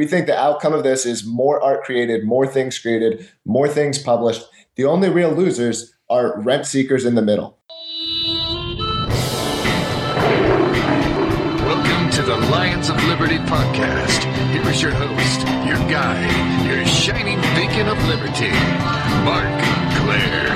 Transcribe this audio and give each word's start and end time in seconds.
We 0.00 0.06
think 0.06 0.26
the 0.26 0.34
outcome 0.34 0.72
of 0.72 0.82
this 0.82 1.04
is 1.04 1.26
more 1.26 1.62
art 1.62 1.84
created, 1.84 2.24
more 2.24 2.46
things 2.46 2.78
created, 2.78 3.28
more 3.44 3.68
things 3.68 3.98
published. 3.98 4.46
The 4.76 4.86
only 4.86 5.10
real 5.10 5.30
losers 5.30 5.92
are 6.08 6.40
rent 6.40 6.64
seekers 6.64 7.04
in 7.04 7.16
the 7.16 7.20
middle. 7.20 7.58
Welcome 11.66 12.10
to 12.12 12.22
the 12.22 12.38
Lions 12.50 12.88
of 12.88 12.96
Liberty 13.04 13.36
podcast. 13.40 14.24
Here 14.54 14.66
is 14.70 14.80
your 14.80 14.92
host, 14.92 15.40
your 15.68 15.76
guide, 15.90 16.66
your 16.66 16.86
shining 16.86 17.36
beacon 17.54 17.86
of 17.86 18.02
liberty, 18.08 18.48
Marc 19.22 19.52
Clair. 19.98 20.48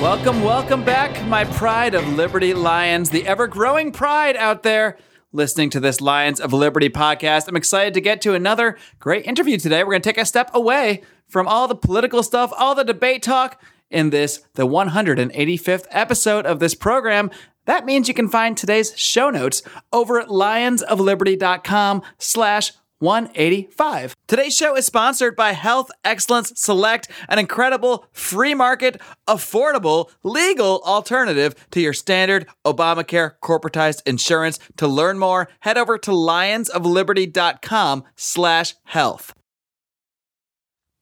Welcome, 0.00 0.42
welcome 0.42 0.82
back, 0.82 1.22
my 1.26 1.44
pride 1.44 1.94
of 1.94 2.08
Liberty 2.14 2.54
Lions, 2.54 3.10
the 3.10 3.26
ever 3.26 3.46
growing 3.46 3.92
pride 3.92 4.34
out 4.38 4.62
there 4.62 4.96
listening 5.32 5.70
to 5.70 5.80
this 5.80 6.00
Lions 6.00 6.40
of 6.40 6.52
Liberty 6.52 6.88
podcast. 6.88 7.48
I'm 7.48 7.56
excited 7.56 7.94
to 7.94 8.00
get 8.00 8.20
to 8.22 8.34
another 8.34 8.76
great 8.98 9.26
interview 9.26 9.58
today. 9.58 9.82
We're 9.82 9.92
going 9.92 10.02
to 10.02 10.08
take 10.08 10.18
a 10.18 10.24
step 10.24 10.50
away 10.52 11.02
from 11.28 11.46
all 11.46 11.68
the 11.68 11.74
political 11.74 12.22
stuff, 12.22 12.52
all 12.56 12.74
the 12.74 12.84
debate 12.84 13.22
talk 13.22 13.60
in 13.90 14.10
this, 14.10 14.40
the 14.54 14.66
185th 14.66 15.86
episode 15.90 16.46
of 16.46 16.58
this 16.58 16.74
program. 16.74 17.30
That 17.66 17.84
means 17.84 18.08
you 18.08 18.14
can 18.14 18.28
find 18.28 18.56
today's 18.56 18.96
show 18.98 19.30
notes 19.30 19.62
over 19.92 20.20
at 20.20 20.28
lionsofliberty.com 20.28 22.02
slash 22.18 22.72
185. 23.00 24.14
Today's 24.28 24.56
show 24.56 24.76
is 24.76 24.86
sponsored 24.86 25.34
by 25.34 25.52
Health 25.52 25.90
Excellence 26.04 26.52
Select, 26.54 27.08
an 27.28 27.38
incredible 27.38 28.06
free 28.12 28.54
market, 28.54 29.00
affordable, 29.26 30.10
legal 30.22 30.80
alternative 30.84 31.54
to 31.72 31.80
your 31.80 31.92
standard 31.92 32.46
Obamacare 32.64 33.32
corporatized 33.42 34.02
insurance. 34.06 34.58
To 34.76 34.86
learn 34.86 35.18
more, 35.18 35.48
head 35.60 35.76
over 35.76 35.98
to 35.98 36.10
lionsofliberty.com 36.10 38.04
slash 38.16 38.74
health. 38.84 39.34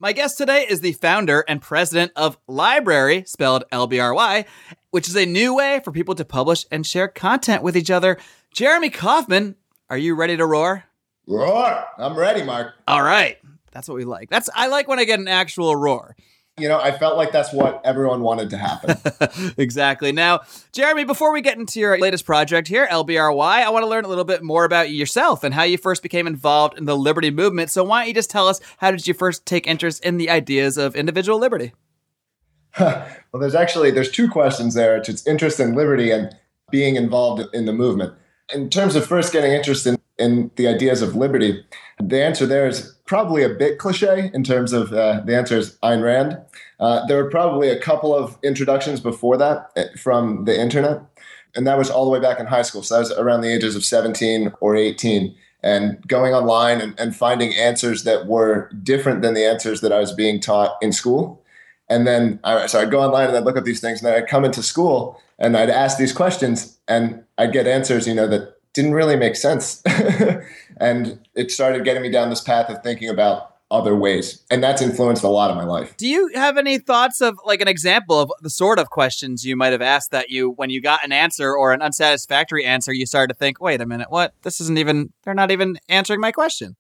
My 0.01 0.13
guest 0.13 0.39
today 0.39 0.65
is 0.69 0.81
the 0.81 0.93
founder 0.93 1.45
and 1.49 1.61
president 1.61 2.13
of 2.15 2.39
Library, 2.47 3.25
spelled 3.27 3.65
L-B-R-Y, 3.73 4.45
which 4.93 5.09
is 5.09 5.17
a 5.17 5.27
new 5.27 5.57
way 5.57 5.81
for 5.83 5.91
people 5.91 6.15
to 6.15 6.25
publish 6.25 6.65
and 6.71 6.87
share 6.87 7.09
content 7.09 7.65
with 7.65 7.77
each 7.77 7.91
other. 7.91 8.17
Jeremy 8.53 8.91
Kauffman, 8.91 9.57
are 9.91 9.99
you 9.99 10.15
ready 10.15 10.37
to 10.37 10.47
roar? 10.47 10.85
Roar! 11.29 11.85
I'm 11.99 12.19
ready, 12.19 12.43
Mark. 12.43 12.75
All 12.87 13.03
right. 13.03 13.37
That's 13.71 13.87
what 13.87 13.97
we 13.97 14.05
like. 14.05 14.31
That's 14.31 14.49
I 14.55 14.69
like 14.69 14.89
when 14.89 14.99
I 14.99 15.05
get 15.05 15.21
an 15.21 15.29
actual 15.29 15.77
roar. 15.77 16.17
You 16.59 16.69
know, 16.69 16.81
I 16.81 16.91
felt 16.91 17.17
like 17.17 17.31
that's 17.31 17.53
what 17.53 17.83
everyone 17.85 18.23
wanted 18.23 18.51
to 18.51 18.57
happen. 18.57 18.97
exactly. 19.59 20.11
Now, 20.11 20.41
Jeremy, 20.73 21.05
before 21.05 21.33
we 21.33 21.41
get 21.41 21.59
into 21.59 21.79
your 21.79 21.99
latest 21.99 22.25
project 22.25 22.67
here, 22.67 22.89
LBRY, 22.91 23.63
I 23.63 23.69
want 23.69 23.85
to 23.85 23.89
learn 23.89 24.05
a 24.05 24.09
little 24.09 24.25
bit 24.25 24.43
more 24.43 24.65
about 24.65 24.91
yourself 24.91 25.45
and 25.45 25.55
how 25.55 25.63
you 25.63 25.79
first 25.79 26.03
became 26.03 26.27
involved 26.27 26.79
in 26.79 26.87
the 26.87 26.97
liberty 26.97 27.31
movement. 27.31 27.71
So, 27.71 27.85
why 27.85 28.01
don't 28.01 28.09
you 28.09 28.15
just 28.15 28.31
tell 28.31 28.49
us 28.49 28.61
how 28.79 28.91
did 28.91 29.07
you 29.07 29.15
first 29.15 29.45
take 29.45 29.67
interest 29.67 30.05
in 30.05 30.17
the 30.17 30.31
ideas 30.31 30.79
of 30.79 30.97
individual 30.97 31.39
liberty? 31.39 31.75
well, 32.81 33.07
there's 33.35 33.55
actually 33.55 33.91
there's 33.91 34.11
two 34.11 34.29
questions 34.29 34.75
there. 34.75 34.97
It's 34.97 35.27
interest 35.27 35.61
in 35.61 35.75
liberty 35.75 36.11
and 36.11 36.35
being 36.71 36.97
involved 36.97 37.45
in 37.55 37.67
the 37.67 37.73
movement. 37.73 38.15
In 38.53 38.71
terms 38.71 38.97
of 38.97 39.07
first 39.07 39.33
getting 39.33 39.53
interested 39.53 39.98
in 40.19 40.29
in 40.29 40.51
the 40.57 40.69
ideas 40.69 41.03
of 41.03 41.17
liberty? 41.17 41.65
The 42.01 42.23
answer 42.23 42.47
there 42.47 42.69
is 42.69 42.95
probably 43.07 43.43
a 43.43 43.49
bit 43.49 43.79
cliche 43.79 44.31
in 44.35 44.45
terms 44.45 44.73
of 44.73 44.93
uh, 44.93 45.21
the 45.25 45.37
answer 45.37 45.57
is 45.57 45.77
Ayn 45.83 46.03
Rand. 46.03 46.39
Uh, 46.79 47.05
there 47.07 47.23
were 47.23 47.31
probably 47.31 47.71
a 47.71 47.81
couple 47.81 48.15
of 48.15 48.39
introductions 48.43 49.01
before 49.01 49.37
that 49.37 49.71
eh, 49.77 49.87
from 49.97 50.45
the 50.45 50.59
internet, 50.59 51.01
and 51.57 51.67
that 51.67 51.79
was 51.79 51.91
all 51.91 52.05
the 52.05 52.11
way 52.11 52.21
back 52.21 52.39
in 52.39 52.47
high 52.47 52.63
school. 52.63 52.83
So 52.83 52.95
that 52.95 53.01
was 53.01 53.13
around 53.13 53.41
the 53.41 53.53
ages 53.53 53.75
of 53.75 53.85
17 53.85 54.53
or 54.61 54.77
18. 54.77 55.35
And 55.61 56.07
going 56.07 56.35
online 56.35 56.81
and, 56.81 56.95
and 57.01 57.17
finding 57.17 57.53
answers 57.57 58.05
that 58.05 58.27
were 58.27 58.71
different 58.81 59.23
than 59.23 59.35
the 59.35 59.45
answers 59.45 59.81
that 59.81 59.93
I 59.93 59.99
was 59.99 60.13
being 60.13 60.39
taught 60.39 60.77
in 60.81 60.93
school. 60.93 61.43
And 61.89 62.07
then, 62.07 62.39
I, 62.45 62.67
so 62.67 62.81
I'd 62.81 62.93
go 62.93 63.01
online 63.01 63.27
and 63.27 63.37
I'd 63.37 63.43
look 63.43 63.57
up 63.57 63.65
these 63.65 63.81
things, 63.81 64.01
and 64.01 64.07
then 64.07 64.15
I'd 64.15 64.29
come 64.29 64.45
into 64.45 64.63
school 64.63 65.21
and 65.37 65.57
I'd 65.57 65.71
ask 65.71 65.99
these 65.99 66.13
questions, 66.13 66.79
and 66.87 67.25
I'd 67.39 67.53
get 67.53 67.67
answers, 67.67 68.07
you 68.07 68.15
know, 68.15 68.27
that 68.29 68.58
didn't 68.79 68.95
really 68.95 69.17
make 69.17 69.35
sense. 69.35 69.83
and 70.81 71.19
it 71.35 71.51
started 71.51 71.85
getting 71.85 72.01
me 72.01 72.11
down 72.11 72.31
this 72.31 72.41
path 72.41 72.71
of 72.71 72.81
thinking 72.81 73.09
about 73.09 73.57
other 73.73 73.97
ways. 73.97 74.45
And 74.53 74.63
that's 74.63 74.81
influenced 74.81 75.25
a 75.25 75.29
lot 75.29 75.51
of 75.51 75.57
my 75.57 75.65
life. 75.65 75.97
Do 75.97 76.07
you 76.07 76.31
have 76.37 76.57
any 76.57 76.79
thoughts 76.79 77.21
of 77.21 77.41
like 77.45 77.61
an 77.61 77.67
example 77.67 78.21
of 78.21 78.31
the 78.41 78.51
sort 78.51 78.79
of 78.79 78.89
questions 78.89 79.45
you 79.45 79.57
might 79.57 79.73
have 79.73 79.83
asked 79.83 80.13
that 80.13 80.31
you, 80.31 80.53
when 80.53 80.71
you 80.71 80.81
got 80.81 81.05
an 81.05 81.11
answer 81.11 81.57
or 81.57 81.73
an 81.73 81.83
unsatisfactory 81.83 82.65
answer, 82.65 82.93
you 82.93 83.05
started 83.05 83.33
to 83.33 83.37
think, 83.37 83.61
wait 83.61 83.81
a 83.81 83.87
minute, 83.87 84.13
what? 84.13 84.33
This 84.43 84.61
isn't 84.61 84.79
even, 84.79 85.13
they're 85.25 85.35
not 85.35 85.51
even 85.51 85.81
answering 85.89 86.21
my 86.21 86.31
question. 86.31 86.77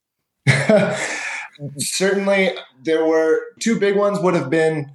Certainly, 1.78 2.52
there 2.84 3.04
were 3.04 3.40
two 3.58 3.80
big 3.80 3.96
ones 3.96 4.20
would 4.20 4.34
have 4.34 4.48
been 4.48 4.92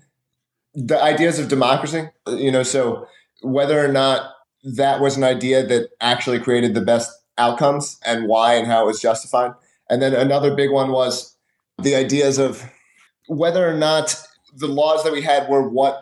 the 0.73 1.03
ideas 1.03 1.37
of 1.37 1.49
democracy. 1.49 2.07
You 2.27 2.51
know, 2.53 2.63
so 2.63 3.07
whether 3.41 3.83
or 3.83 3.89
not 3.89 4.32
that 4.63 5.01
was 5.01 5.18
an 5.18 5.24
idea 5.24 5.66
that 5.66 5.90
actually 6.00 6.40
created 6.40 6.74
the 6.74 6.81
best 6.81 7.12
outcomes 7.38 8.00
and 8.06 8.28
why 8.28 8.53
and 8.56 8.68
how 8.68 8.84
it 8.84 8.88
was 8.88 9.01
justified. 9.01 9.51
And 9.90 10.01
then 10.01 10.13
another 10.13 10.56
big 10.56 10.72
one 10.72 10.91
was 10.91 11.35
the 11.81 11.96
ideas 11.96 12.38
of 12.38 12.63
whether 13.28 13.68
or 13.68 13.74
not 13.74 14.16
the 14.56 14.68
laws 14.68 15.03
that 15.03 15.12
we 15.12 15.22
had 15.22 15.50
were 15.50 15.68
what 15.68 16.01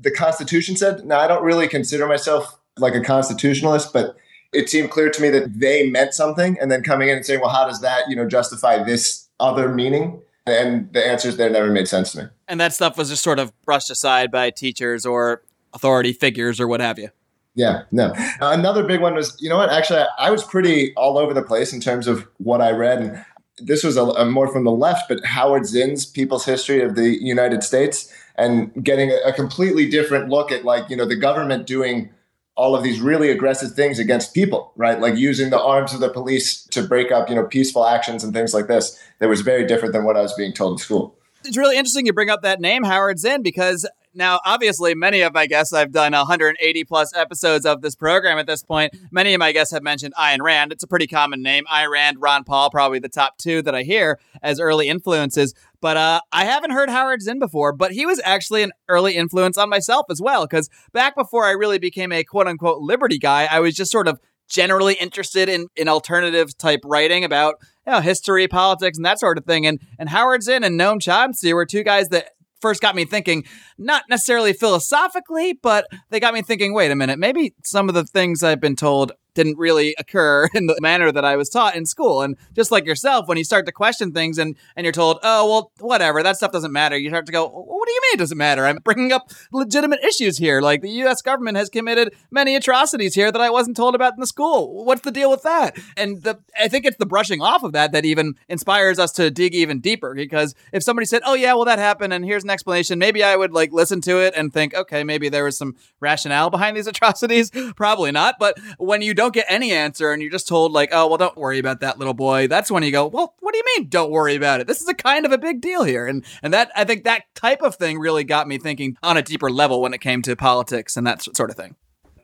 the 0.00 0.10
Constitution 0.10 0.76
said. 0.76 1.04
Now, 1.06 1.20
I 1.20 1.26
don't 1.26 1.44
really 1.44 1.68
consider 1.68 2.06
myself 2.06 2.58
like 2.78 2.94
a 2.94 3.00
constitutionalist, 3.00 3.92
but 3.92 4.16
it 4.52 4.68
seemed 4.68 4.90
clear 4.90 5.10
to 5.10 5.22
me 5.22 5.30
that 5.30 5.58
they 5.58 5.88
meant 5.88 6.14
something. 6.14 6.58
And 6.60 6.70
then 6.70 6.82
coming 6.82 7.08
in 7.08 7.16
and 7.16 7.26
saying, 7.26 7.40
well, 7.40 7.50
how 7.50 7.66
does 7.66 7.80
that, 7.80 8.08
you 8.08 8.16
know, 8.16 8.28
justify 8.28 8.82
this 8.82 9.28
other 9.40 9.68
meaning? 9.68 10.20
And 10.46 10.92
the 10.92 11.06
answers 11.06 11.36
there 11.36 11.48
never 11.48 11.70
made 11.70 11.88
sense 11.88 12.12
to 12.12 12.24
me. 12.24 12.28
And 12.48 12.60
that 12.60 12.74
stuff 12.74 12.98
was 12.98 13.08
just 13.08 13.22
sort 13.22 13.38
of 13.38 13.52
brushed 13.62 13.90
aside 13.90 14.30
by 14.30 14.50
teachers 14.50 15.06
or 15.06 15.42
authority 15.72 16.12
figures 16.12 16.60
or 16.60 16.66
what 16.66 16.80
have 16.80 16.98
you. 16.98 17.10
Yeah, 17.54 17.82
no. 17.92 18.14
Another 18.40 18.82
big 18.82 19.00
one 19.00 19.14
was, 19.14 19.36
you 19.40 19.48
know 19.48 19.58
what? 19.58 19.70
Actually, 19.70 20.04
I 20.18 20.30
was 20.30 20.42
pretty 20.42 20.94
all 20.94 21.18
over 21.18 21.34
the 21.34 21.42
place 21.42 21.72
in 21.72 21.80
terms 21.80 22.06
of 22.06 22.26
what 22.38 22.62
I 22.62 22.70
read, 22.70 23.00
and 23.00 23.24
this 23.58 23.84
was 23.84 23.96
a, 23.96 24.04
a 24.04 24.24
more 24.24 24.48
from 24.48 24.64
the 24.64 24.70
left, 24.70 25.08
but 25.08 25.24
Howard 25.24 25.66
Zinn's 25.66 26.06
People's 26.06 26.46
History 26.46 26.82
of 26.82 26.94
the 26.94 27.22
United 27.22 27.62
States, 27.62 28.10
and 28.36 28.72
getting 28.82 29.10
a, 29.10 29.16
a 29.26 29.32
completely 29.32 29.88
different 29.88 30.30
look 30.30 30.50
at 30.50 30.64
like 30.64 30.88
you 30.88 30.96
know 30.96 31.04
the 31.04 31.16
government 31.16 31.66
doing 31.66 32.10
all 32.54 32.74
of 32.76 32.82
these 32.82 33.00
really 33.00 33.30
aggressive 33.30 33.72
things 33.72 33.98
against 33.98 34.34
people, 34.34 34.72
right? 34.76 35.00
Like 35.00 35.16
using 35.16 35.50
the 35.50 35.60
arms 35.60 35.94
of 35.94 36.00
the 36.00 36.10
police 36.10 36.64
to 36.66 36.82
break 36.82 37.10
up, 37.10 37.30
you 37.30 37.34
know, 37.34 37.44
peaceful 37.44 37.86
actions 37.86 38.22
and 38.22 38.34
things 38.34 38.52
like 38.52 38.66
this. 38.66 38.98
That 39.20 39.28
was 39.28 39.40
very 39.40 39.66
different 39.66 39.94
than 39.94 40.04
what 40.04 40.16
I 40.16 40.20
was 40.22 40.34
being 40.34 40.52
told 40.52 40.72
in 40.72 40.78
school. 40.78 41.16
It's 41.44 41.56
really 41.56 41.78
interesting 41.78 42.06
you 42.06 42.12
bring 42.12 42.30
up 42.30 42.42
that 42.42 42.60
name, 42.60 42.84
Howard 42.84 43.18
Zinn, 43.18 43.42
because 43.42 43.88
now, 44.14 44.40
obviously, 44.44 44.94
many 44.94 45.22
of 45.22 45.32
my 45.32 45.46
guests, 45.46 45.72
I've 45.72 45.92
done 45.92 46.12
180 46.12 46.84
plus 46.84 47.14
episodes 47.14 47.64
of 47.64 47.80
this 47.80 47.94
program 47.94 48.38
at 48.38 48.46
this 48.46 48.62
point. 48.62 48.94
Many 49.10 49.34
of 49.34 49.38
my 49.38 49.52
guests 49.52 49.72
have 49.72 49.82
mentioned 49.82 50.14
Ayn 50.14 50.40
Rand. 50.40 50.72
It's 50.72 50.84
a 50.84 50.86
pretty 50.86 51.06
common 51.06 51.42
name. 51.42 51.64
Ayn 51.72 51.90
Rand, 51.90 52.18
Ron 52.20 52.44
Paul, 52.44 52.70
probably 52.70 52.98
the 52.98 53.08
top 53.08 53.38
two 53.38 53.62
that 53.62 53.74
I 53.74 53.82
hear 53.82 54.18
as 54.42 54.60
early 54.60 54.88
influences. 54.88 55.54
But 55.80 55.96
uh, 55.96 56.20
I 56.30 56.44
haven't 56.44 56.72
heard 56.72 56.90
Howard 56.90 57.22
Zinn 57.22 57.38
before, 57.38 57.72
but 57.72 57.92
he 57.92 58.06
was 58.06 58.20
actually 58.24 58.62
an 58.62 58.72
early 58.88 59.16
influence 59.16 59.56
on 59.56 59.68
myself 59.68 60.06
as 60.10 60.20
well. 60.20 60.46
Because 60.46 60.68
back 60.92 61.16
before 61.16 61.44
I 61.44 61.52
really 61.52 61.78
became 61.78 62.12
a 62.12 62.22
quote 62.22 62.46
unquote 62.46 62.80
liberty 62.80 63.18
guy, 63.18 63.48
I 63.50 63.60
was 63.60 63.74
just 63.74 63.90
sort 63.90 64.08
of 64.08 64.20
generally 64.48 64.94
interested 64.94 65.48
in, 65.48 65.68
in 65.76 65.88
alternative 65.88 66.56
type 66.58 66.80
writing 66.84 67.24
about 67.24 67.56
you 67.86 67.92
know, 67.92 68.00
history, 68.00 68.46
politics, 68.46 68.98
and 68.98 69.04
that 69.04 69.18
sort 69.18 69.38
of 69.38 69.44
thing. 69.44 69.66
And 69.66 69.80
and 69.98 70.08
Howard 70.08 70.42
Zinn 70.42 70.62
and 70.62 70.78
Noam 70.78 70.98
Chomsky 71.00 71.52
were 71.54 71.66
two 71.66 71.82
guys 71.82 72.10
that 72.10 72.30
first 72.62 72.80
got 72.80 72.94
me 72.94 73.04
thinking, 73.04 73.44
not 73.76 74.04
necessarily 74.08 74.54
philosophically, 74.54 75.52
but 75.52 75.86
they 76.08 76.20
got 76.20 76.32
me 76.32 76.40
thinking, 76.40 76.72
wait 76.72 76.90
a 76.90 76.96
minute, 76.96 77.18
maybe 77.18 77.54
some 77.64 77.88
of 77.88 77.94
the 77.94 78.04
things 78.04 78.42
I've 78.42 78.60
been 78.60 78.76
told 78.76 79.12
didn't 79.34 79.58
really 79.58 79.94
occur 79.98 80.48
in 80.54 80.66
the 80.66 80.76
manner 80.80 81.10
that 81.12 81.24
I 81.24 81.36
was 81.36 81.48
taught 81.48 81.76
in 81.76 81.86
school. 81.86 82.22
And 82.22 82.36
just 82.52 82.70
like 82.70 82.86
yourself, 82.86 83.28
when 83.28 83.38
you 83.38 83.44
start 83.44 83.66
to 83.66 83.72
question 83.72 84.12
things 84.12 84.38
and, 84.38 84.56
and 84.76 84.84
you're 84.84 84.92
told, 84.92 85.18
oh, 85.22 85.48
well, 85.48 85.72
whatever, 85.80 86.22
that 86.22 86.36
stuff 86.36 86.52
doesn't 86.52 86.72
matter, 86.72 86.96
you 86.96 87.10
start 87.10 87.26
to 87.26 87.32
go, 87.32 87.48
what 87.48 87.86
do 87.86 87.92
you 87.92 88.00
mean 88.02 88.14
it 88.14 88.18
doesn't 88.18 88.38
matter? 88.38 88.66
I'm 88.66 88.78
bringing 88.84 89.12
up 89.12 89.30
legitimate 89.52 90.00
issues 90.04 90.38
here. 90.38 90.60
Like 90.60 90.82
the 90.82 90.90
US 91.04 91.22
government 91.22 91.56
has 91.56 91.68
committed 91.68 92.14
many 92.30 92.56
atrocities 92.56 93.14
here 93.14 93.32
that 93.32 93.40
I 93.40 93.50
wasn't 93.50 93.76
told 93.76 93.94
about 93.94 94.14
in 94.14 94.20
the 94.20 94.26
school. 94.26 94.84
What's 94.84 95.02
the 95.02 95.10
deal 95.10 95.30
with 95.30 95.42
that? 95.42 95.78
And 95.96 96.22
the, 96.22 96.38
I 96.58 96.68
think 96.68 96.84
it's 96.84 96.96
the 96.96 97.06
brushing 97.06 97.40
off 97.40 97.62
of 97.62 97.72
that 97.72 97.92
that 97.92 98.04
even 98.04 98.34
inspires 98.48 98.98
us 98.98 99.12
to 99.12 99.30
dig 99.30 99.54
even 99.54 99.80
deeper. 99.80 100.14
Because 100.14 100.54
if 100.72 100.82
somebody 100.82 101.06
said, 101.06 101.22
oh, 101.24 101.34
yeah, 101.34 101.54
well, 101.54 101.64
that 101.64 101.78
happened 101.78 102.12
and 102.12 102.24
here's 102.24 102.44
an 102.44 102.50
explanation, 102.50 102.98
maybe 102.98 103.22
I 103.22 103.36
would 103.36 103.52
like 103.52 103.72
listen 103.72 104.00
to 104.02 104.18
it 104.18 104.34
and 104.36 104.52
think, 104.52 104.74
okay, 104.74 105.04
maybe 105.04 105.28
there 105.28 105.44
was 105.44 105.56
some 105.56 105.76
rationale 106.00 106.50
behind 106.50 106.76
these 106.76 106.86
atrocities. 106.92 107.50
Probably 107.76 108.12
not. 108.12 108.36
But 108.38 108.58
when 108.78 109.02
you 109.02 109.14
don't 109.14 109.21
get 109.30 109.46
any 109.48 109.72
answer 109.72 110.12
and 110.12 110.22
you're 110.22 110.30
just 110.30 110.48
told 110.48 110.72
like, 110.72 110.90
oh, 110.92 111.06
well, 111.08 111.18
don't 111.18 111.36
worry 111.36 111.58
about 111.58 111.80
that 111.80 111.98
little 111.98 112.14
boy. 112.14 112.48
That's 112.48 112.70
when 112.70 112.82
you 112.82 112.90
go, 112.90 113.06
well, 113.06 113.34
what 113.40 113.52
do 113.52 113.58
you 113.58 113.64
mean? 113.76 113.88
Don't 113.88 114.10
worry 114.10 114.34
about 114.34 114.60
it. 114.60 114.66
This 114.66 114.80
is 114.80 114.88
a 114.88 114.94
kind 114.94 115.26
of 115.26 115.32
a 115.32 115.38
big 115.38 115.60
deal 115.60 115.84
here. 115.84 116.06
And, 116.06 116.24
and 116.42 116.52
that, 116.52 116.70
I 116.76 116.84
think 116.84 117.04
that 117.04 117.24
type 117.34 117.62
of 117.62 117.76
thing 117.76 117.98
really 117.98 118.24
got 118.24 118.48
me 118.48 118.58
thinking 118.58 118.96
on 119.02 119.16
a 119.16 119.22
deeper 119.22 119.50
level 119.50 119.80
when 119.80 119.94
it 119.94 120.00
came 120.00 120.22
to 120.22 120.36
politics 120.36 120.96
and 120.96 121.06
that 121.06 121.22
sort 121.36 121.50
of 121.50 121.56
thing. 121.56 121.76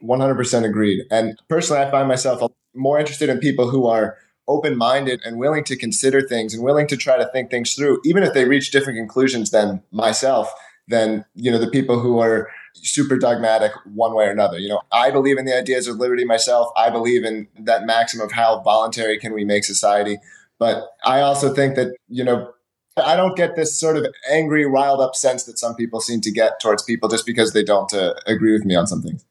100% 0.03 0.65
agreed. 0.65 1.05
And 1.11 1.39
personally, 1.49 1.83
I 1.83 1.91
find 1.91 2.09
myself 2.09 2.53
more 2.75 2.99
interested 2.99 3.29
in 3.29 3.39
people 3.39 3.71
who 3.71 3.87
are 3.87 4.17
open 4.47 4.77
minded 4.77 5.21
and 5.25 5.39
willing 5.39 5.65
to 5.65 5.77
consider 5.77 6.23
things 6.23 6.55
and 6.55 6.63
willing 6.63 6.87
to 6.87 6.97
try 6.97 7.19
to 7.19 7.29
think 7.33 7.51
things 7.51 7.75
through, 7.75 8.01
even 8.05 8.23
if 8.23 8.33
they 8.33 8.47
reach 8.47 8.71
different 8.71 8.97
conclusions 8.97 9.51
than 9.51 9.83
myself, 9.93 10.53
than 10.89 11.25
you 11.35 11.51
know 11.51 11.59
the 11.59 11.71
people 11.71 12.01
who 12.01 12.19
are 12.19 12.51
super 12.75 13.19
dogmatic 13.19 13.73
one 13.85 14.15
way 14.15 14.27
or 14.27 14.31
another. 14.31 14.59
You 14.59 14.69
know, 14.69 14.81
I 14.93 15.11
believe 15.11 15.39
in 15.39 15.45
the 15.45 15.57
ideas 15.57 15.87
of 15.87 15.97
liberty 15.97 16.25
myself. 16.25 16.71
I 16.77 16.91
believe 16.91 17.25
in 17.25 17.49
that 17.59 17.85
maxim 17.85 18.21
of 18.21 18.33
how 18.33 18.61
voluntary 18.61 19.19
can 19.19 19.33
we 19.33 19.45
make 19.45 19.65
society. 19.65 20.19
But 20.59 20.89
I 21.05 21.21
also 21.21 21.55
think 21.55 21.77
that, 21.77 21.97
you 22.09 22.25
know, 22.25 22.53
I 22.97 23.17
don't 23.17 23.37
get 23.37 23.55
this 23.55 23.79
sort 23.79 23.97
of 23.97 24.07
angry, 24.29 24.67
riled 24.67 25.01
up 25.01 25.15
sense 25.15 25.45
that 25.45 25.59
some 25.59 25.75
people 25.77 26.01
seem 26.01 26.21
to 26.23 26.33
get 26.33 26.61
towards 26.61 26.83
people 26.83 27.09
just 27.09 27.27
because 27.27 27.53
they 27.53 27.63
don't 27.63 27.93
uh, 27.95 28.15
agree 28.27 28.53
with 28.53 28.65
me 28.65 28.75
on 28.75 28.87
some 28.87 29.03
things. 29.03 29.25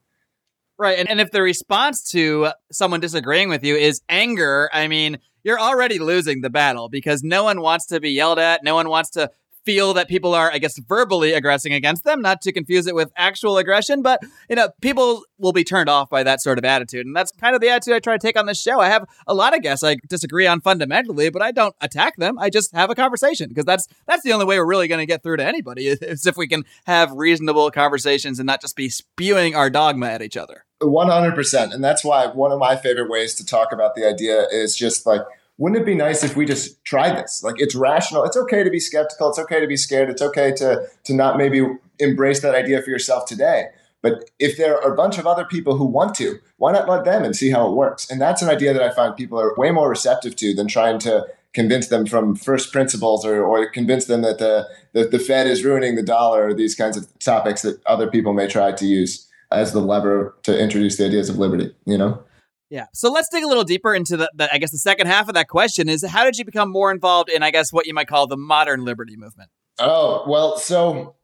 Right. 0.77 0.99
And, 0.99 1.09
and 1.09 1.19
if 1.19 1.31
the 1.31 1.41
response 1.41 2.03
to 2.11 2.49
someone 2.71 2.99
disagreeing 2.99 3.49
with 3.49 3.63
you 3.63 3.75
is 3.75 4.01
anger, 4.09 4.69
I 4.71 4.87
mean, 4.87 5.17
you're 5.43 5.59
already 5.59 5.97
losing 5.97 6.41
the 6.41 6.49
battle 6.49 6.87
because 6.87 7.23
no 7.23 7.43
one 7.43 7.61
wants 7.61 7.87
to 7.87 7.99
be 7.99 8.11
yelled 8.11 8.39
at. 8.39 8.63
No 8.63 8.75
one 8.75 8.87
wants 8.89 9.09
to 9.11 9.29
feel 9.67 9.93
that 9.93 10.07
people 10.07 10.33
are, 10.33 10.49
I 10.49 10.59
guess, 10.59 10.79
verbally 10.79 11.33
aggressing 11.33 11.73
against 11.73 12.05
them, 12.05 12.21
not 12.21 12.39
to 12.43 12.53
confuse 12.53 12.87
it 12.87 12.95
with 12.95 13.11
actual 13.17 13.57
aggression, 13.57 14.01
but, 14.01 14.21
you 14.49 14.55
know, 14.55 14.69
people 14.79 15.25
will 15.37 15.51
be 15.51 15.65
turned 15.65 15.89
off 15.89 16.09
by 16.09 16.23
that 16.23 16.41
sort 16.41 16.57
of 16.57 16.63
attitude. 16.63 17.05
And 17.05 17.13
that's 17.13 17.33
kind 17.33 17.53
of 17.53 17.59
the 17.59 17.67
attitude 17.67 17.93
I 17.93 17.99
try 17.99 18.17
to 18.17 18.25
take 18.25 18.39
on 18.39 18.45
this 18.45 18.61
show. 18.61 18.79
I 18.79 18.87
have 18.87 19.05
a 19.27 19.33
lot 19.33 19.53
of 19.53 19.61
guests 19.61 19.83
I 19.83 19.97
disagree 20.07 20.47
on 20.47 20.61
fundamentally, 20.61 21.29
but 21.29 21.41
I 21.41 21.51
don't 21.51 21.75
attack 21.81 22.15
them. 22.15 22.39
I 22.39 22.49
just 22.49 22.73
have 22.73 22.89
a 22.89 22.95
conversation 22.95 23.49
because 23.49 23.65
that's 23.65 23.89
that's 24.05 24.23
the 24.23 24.31
only 24.31 24.45
way 24.45 24.57
we're 24.57 24.65
really 24.65 24.87
going 24.87 24.99
to 24.99 25.05
get 25.05 25.21
through 25.21 25.35
to 25.35 25.45
anybody 25.45 25.87
is 25.87 26.25
if 26.25 26.37
we 26.37 26.47
can 26.47 26.63
have 26.85 27.11
reasonable 27.11 27.69
conversations 27.69 28.39
and 28.39 28.47
not 28.47 28.61
just 28.61 28.77
be 28.77 28.87
spewing 28.87 29.53
our 29.53 29.69
dogma 29.69 30.07
at 30.07 30.21
each 30.21 30.37
other. 30.37 30.63
100%. 30.81 31.73
And 31.73 31.83
that's 31.83 32.05
why 32.05 32.27
one 32.27 32.53
of 32.53 32.59
my 32.59 32.77
favorite 32.77 33.09
ways 33.09 33.35
to 33.35 33.45
talk 33.45 33.73
about 33.73 33.95
the 33.95 34.07
idea 34.07 34.47
is 34.49 34.77
just 34.77 35.05
like 35.05 35.23
wouldn't 35.57 35.81
it 35.81 35.85
be 35.85 35.95
nice 35.95 36.23
if 36.23 36.35
we 36.35 36.45
just 36.45 36.83
tried 36.85 37.17
this? 37.17 37.43
Like 37.43 37.55
it's 37.57 37.75
rational. 37.75 38.23
It's 38.23 38.37
okay 38.37 38.63
to 38.63 38.69
be 38.69 38.79
skeptical. 38.79 39.29
It's 39.29 39.39
okay 39.39 39.59
to 39.59 39.67
be 39.67 39.77
scared. 39.77 40.09
It's 40.09 40.21
okay 40.21 40.51
to 40.53 40.87
to 41.03 41.13
not 41.13 41.37
maybe 41.37 41.65
embrace 41.99 42.41
that 42.41 42.55
idea 42.55 42.81
for 42.81 42.89
yourself 42.89 43.25
today. 43.25 43.67
But 44.01 44.29
if 44.39 44.57
there 44.57 44.79
are 44.79 44.93
a 44.93 44.95
bunch 44.95 45.17
of 45.17 45.25
other 45.25 45.43
people 45.43 45.75
who 45.75 45.85
want 45.85 46.15
to, 46.15 46.39
why 46.57 46.71
not 46.71 46.87
let 46.87 47.03
them 47.03 47.23
and 47.23 47.35
see 47.35 47.49
how 47.49 47.67
it 47.67 47.75
works? 47.75 48.09
And 48.09 48.21
that's 48.21 48.41
an 48.41 48.49
idea 48.49 48.71
that 48.73 48.83
I 48.83 48.93
find 48.93 49.15
people 49.15 49.39
are 49.39 49.55
way 49.55 49.71
more 49.71 49.89
receptive 49.89 50.35
to 50.37 50.53
than 50.53 50.67
trying 50.67 50.99
to 50.99 51.25
convince 51.53 51.87
them 51.87 52.05
from 52.05 52.35
first 52.35 52.71
principles 52.71 53.25
or, 53.25 53.43
or 53.43 53.67
convince 53.67 54.05
them 54.05 54.21
that 54.21 54.37
the, 54.37 54.67
the, 54.93 55.05
the 55.05 55.17
Fed 55.17 55.47
is 55.47 55.65
ruining 55.65 55.95
the 55.95 56.03
dollar 56.03 56.47
or 56.47 56.53
these 56.53 56.75
kinds 56.75 56.95
of 56.95 57.07
topics 57.19 57.63
that 57.63 57.83
other 57.87 58.07
people 58.07 58.33
may 58.33 58.47
try 58.47 58.71
to 58.71 58.85
use 58.85 59.27
as 59.51 59.73
the 59.73 59.79
lever 59.79 60.35
to 60.43 60.57
introduce 60.57 60.97
the 60.97 61.05
ideas 61.05 61.29
of 61.29 61.39
liberty, 61.39 61.73
you 61.85 61.97
know? 61.97 62.23
Yeah. 62.69 62.85
So 62.93 63.11
let's 63.11 63.29
dig 63.29 63.43
a 63.43 63.47
little 63.47 63.63
deeper 63.63 63.95
into 63.95 64.17
the, 64.17 64.31
the, 64.35 64.53
I 64.53 64.57
guess 64.57 64.71
the 64.71 64.77
second 64.77 65.07
half 65.07 65.27
of 65.27 65.35
that 65.35 65.47
question 65.47 65.87
is 65.87 66.05
how 66.05 66.25
did 66.25 66.37
you 66.37 66.45
become 66.45 66.69
more 66.69 66.91
involved 66.91 67.29
in 67.29 67.43
I 67.43 67.51
guess 67.51 67.71
what 67.71 67.87
you 67.87 67.93
might 67.93 68.07
call 68.07 68.27
the 68.27 68.37
modern 68.37 68.83
liberty 68.83 69.15
movement? 69.15 69.49
Oh, 69.79 70.25
well, 70.27 70.57
so 70.57 71.15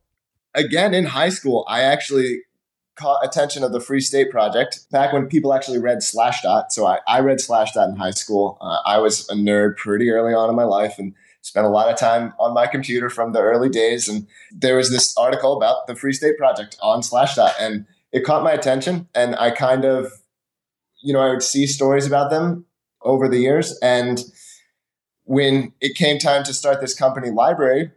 again 0.54 0.94
in 0.94 1.06
high 1.06 1.30
school, 1.30 1.66
I 1.68 1.82
actually 1.82 2.42
caught 2.96 3.26
attention 3.26 3.64
of 3.64 3.72
the 3.72 3.80
Free 3.80 4.00
State 4.00 4.30
Project 4.30 4.90
back 4.92 5.14
when 5.14 5.28
people 5.28 5.54
actually 5.54 5.80
read 5.80 6.00
Slashdot. 6.00 6.72
So 6.72 6.86
I, 6.86 7.00
I 7.08 7.20
read 7.20 7.40
Slashdot 7.40 7.90
in 7.90 7.96
high 7.96 8.12
school. 8.12 8.58
Uh, 8.62 8.78
I 8.86 9.00
was 9.00 9.28
a 9.30 9.34
nerd 9.34 9.78
pretty 9.78 10.10
early 10.12 10.34
on 10.34 10.50
in 10.50 10.56
my 10.56 10.64
life 10.64 10.96
and 11.00 11.14
spent 11.42 11.66
a 11.66 11.70
lot 11.70 11.90
of 11.90 11.98
time 11.98 12.34
on 12.40 12.54
my 12.54 12.68
computer 12.68 13.10
from 13.10 13.34
the 13.34 13.40
early 13.40 13.70
days. 13.70 14.08
And 14.08 14.28
there 14.52 14.78
was 14.78 14.92
this 14.92 15.16
article 15.18 15.58
about 15.58 15.88
the 15.88 15.96
Free 15.96 16.14
State 16.14 16.38
Project 16.38 16.78
on 16.82 17.02
Slashdot, 17.02 17.54
and 17.60 17.86
it 18.12 18.24
caught 18.24 18.44
my 18.44 18.52
attention. 18.52 19.10
And 19.16 19.36
I 19.36 19.52
kind 19.52 19.86
of 19.86 20.12
you 21.04 21.14
know, 21.14 21.20
I 21.20 21.30
would 21.30 21.44
see 21.44 21.68
stories 21.68 22.08
about 22.08 22.32
them 22.32 22.66
over 23.02 23.28
the 23.28 23.40
years. 23.40 23.78
And 23.82 24.24
when 25.26 25.74
it 25.82 25.96
came 25.96 26.18
time 26.18 26.44
to 26.46 26.54
start 26.54 26.82
this 26.82 26.94
company 26.94 27.30
LBRY, 27.30 27.92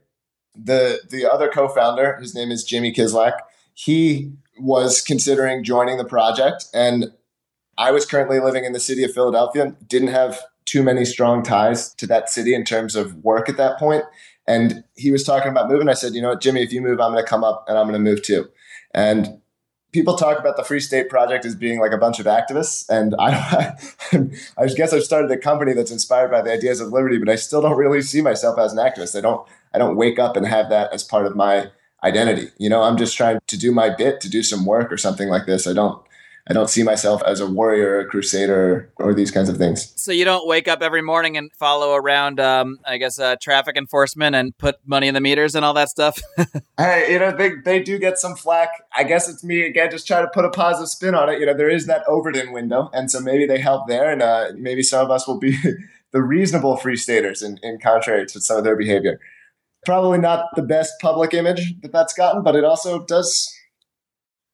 the 0.54 1.00
the 1.08 1.30
other 1.30 1.48
co-founder, 1.48 2.16
his 2.16 2.34
name 2.34 2.50
is 2.50 2.64
Jimmy 2.64 2.92
Kiselak, 2.92 3.38
he 3.74 4.32
was 4.58 5.00
considering 5.00 5.64
joining 5.64 5.98
the 5.98 6.04
project. 6.04 6.66
And 6.74 7.12
I 7.78 7.90
was 7.90 8.06
currently 8.06 8.40
living 8.40 8.64
in 8.64 8.72
the 8.72 8.80
city 8.80 9.04
of 9.04 9.12
Philadelphia, 9.12 9.76
didn't 9.86 10.08
have 10.08 10.40
too 10.64 10.82
many 10.82 11.04
strong 11.04 11.42
ties 11.42 11.94
to 11.94 12.06
that 12.08 12.28
city 12.28 12.54
in 12.54 12.64
terms 12.64 12.96
of 12.96 13.14
work 13.16 13.48
at 13.48 13.56
that 13.58 13.78
point. 13.78 14.04
And 14.48 14.82
he 14.96 15.10
was 15.10 15.24
talking 15.24 15.50
about 15.50 15.68
moving. 15.68 15.88
I 15.88 15.94
said, 15.94 16.14
you 16.14 16.22
know 16.22 16.30
what, 16.30 16.40
Jimmy, 16.40 16.62
if 16.62 16.72
you 16.72 16.80
move, 16.80 17.00
I'm 17.00 17.12
going 17.12 17.22
to 17.22 17.28
come 17.28 17.44
up 17.44 17.64
and 17.68 17.76
I'm 17.76 17.88
going 17.88 18.02
to 18.02 18.10
move 18.10 18.22
too. 18.22 18.48
And 18.94 19.40
people 19.96 20.14
talk 20.14 20.38
about 20.38 20.58
the 20.58 20.62
Free 20.62 20.78
State 20.78 21.08
Project 21.08 21.46
as 21.46 21.54
being 21.54 21.80
like 21.80 21.92
a 21.92 21.96
bunch 21.96 22.20
of 22.20 22.26
activists, 22.26 22.86
and 22.90 23.14
I, 23.18 23.74
I 24.62 24.66
guess 24.66 24.92
I've 24.92 25.02
started 25.02 25.30
a 25.30 25.38
company 25.38 25.72
that's 25.72 25.90
inspired 25.90 26.30
by 26.30 26.42
the 26.42 26.52
ideas 26.52 26.80
of 26.80 26.92
liberty, 26.92 27.16
but 27.16 27.30
I 27.30 27.36
still 27.36 27.62
don't 27.62 27.78
really 27.78 28.02
see 28.02 28.20
myself 28.20 28.58
as 28.58 28.74
an 28.74 28.78
activist. 28.78 29.16
I 29.16 29.22
don't, 29.22 29.48
I 29.72 29.78
don't 29.78 29.96
wake 29.96 30.18
up 30.18 30.36
and 30.36 30.46
have 30.46 30.68
that 30.68 30.92
as 30.92 31.02
part 31.02 31.24
of 31.24 31.34
my 31.34 31.70
identity. 32.04 32.50
You 32.58 32.68
know, 32.68 32.82
I'm 32.82 32.98
just 32.98 33.16
trying 33.16 33.38
to 33.46 33.58
do 33.58 33.72
my 33.72 33.88
bit 33.88 34.20
to 34.20 34.28
do 34.28 34.42
some 34.42 34.66
work 34.66 34.92
or 34.92 34.98
something 34.98 35.30
like 35.30 35.46
this. 35.46 35.66
I 35.66 35.72
don't, 35.72 35.98
I 36.48 36.52
don't 36.52 36.70
see 36.70 36.84
myself 36.84 37.22
as 37.26 37.40
a 37.40 37.46
warrior, 37.46 37.98
a 37.98 38.06
crusader, 38.06 38.92
or 38.96 39.12
these 39.12 39.32
kinds 39.32 39.48
of 39.48 39.56
things. 39.56 39.92
So 40.00 40.12
you 40.12 40.24
don't 40.24 40.46
wake 40.46 40.68
up 40.68 40.80
every 40.80 41.02
morning 41.02 41.36
and 41.36 41.50
follow 41.52 41.94
around, 41.94 42.38
um, 42.38 42.78
I 42.84 42.98
guess, 42.98 43.18
uh, 43.18 43.34
traffic 43.42 43.76
enforcement 43.76 44.36
and 44.36 44.56
put 44.56 44.76
money 44.86 45.08
in 45.08 45.14
the 45.14 45.20
meters 45.20 45.56
and 45.56 45.64
all 45.64 45.74
that 45.74 45.88
stuff. 45.88 46.20
hey, 46.78 47.12
you 47.12 47.18
know, 47.18 47.32
they 47.32 47.50
they 47.64 47.82
do 47.82 47.98
get 47.98 48.18
some 48.18 48.36
flack. 48.36 48.70
I 48.94 49.02
guess 49.02 49.28
it's 49.28 49.42
me 49.42 49.62
again, 49.62 49.90
just 49.90 50.06
trying 50.06 50.24
to 50.24 50.30
put 50.32 50.44
a 50.44 50.50
positive 50.50 50.88
spin 50.88 51.16
on 51.16 51.28
it. 51.28 51.40
You 51.40 51.46
know, 51.46 51.54
there 51.54 51.70
is 51.70 51.86
that 51.86 52.04
Overton 52.06 52.52
window, 52.52 52.90
and 52.92 53.10
so 53.10 53.18
maybe 53.18 53.44
they 53.44 53.58
help 53.58 53.88
there, 53.88 54.08
and 54.08 54.22
uh, 54.22 54.52
maybe 54.56 54.84
some 54.84 55.04
of 55.04 55.10
us 55.10 55.26
will 55.26 55.40
be 55.40 55.58
the 56.12 56.22
reasonable 56.22 56.76
free 56.76 56.96
staters 56.96 57.42
in, 57.42 57.58
in 57.64 57.80
contrary 57.80 58.24
to 58.24 58.40
some 58.40 58.56
of 58.56 58.62
their 58.62 58.76
behavior. 58.76 59.18
Probably 59.84 60.18
not 60.18 60.46
the 60.54 60.62
best 60.62 60.92
public 61.00 61.34
image 61.34 61.74
that 61.80 61.92
that's 61.92 62.14
gotten, 62.14 62.44
but 62.44 62.54
it 62.54 62.64
also 62.64 63.04
does 63.04 63.52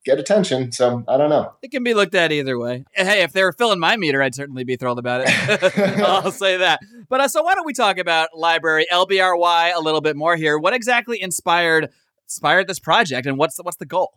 get 0.04 0.18
attention. 0.18 0.72
So 0.72 1.04
I 1.08 1.16
don't 1.16 1.30
know. 1.30 1.52
It 1.62 1.70
can 1.70 1.82
be 1.82 1.94
looked 1.94 2.14
at 2.14 2.32
either 2.32 2.58
way. 2.58 2.84
Hey, 2.92 3.22
if 3.22 3.32
they 3.32 3.42
were 3.42 3.52
filling 3.52 3.78
my 3.78 3.96
meter, 3.96 4.22
I'd 4.22 4.34
certainly 4.34 4.64
be 4.64 4.76
thrilled 4.76 4.98
about 4.98 5.22
it. 5.24 5.78
I'll 6.00 6.32
say 6.32 6.56
that. 6.58 6.80
But 7.08 7.20
uh, 7.20 7.28
so 7.28 7.42
why 7.42 7.54
don't 7.54 7.66
we 7.66 7.74
talk 7.74 7.98
about 7.98 8.30
library 8.34 8.86
LBRY 8.92 9.74
a 9.74 9.80
little 9.80 10.00
bit 10.00 10.16
more 10.16 10.36
here? 10.36 10.58
What 10.58 10.74
exactly 10.74 11.20
inspired 11.20 11.90
inspired 12.24 12.66
this 12.66 12.78
project, 12.78 13.26
and 13.26 13.36
what's 13.36 13.56
the, 13.56 13.62
what's 13.62 13.76
the 13.76 13.86
goal? 13.86 14.12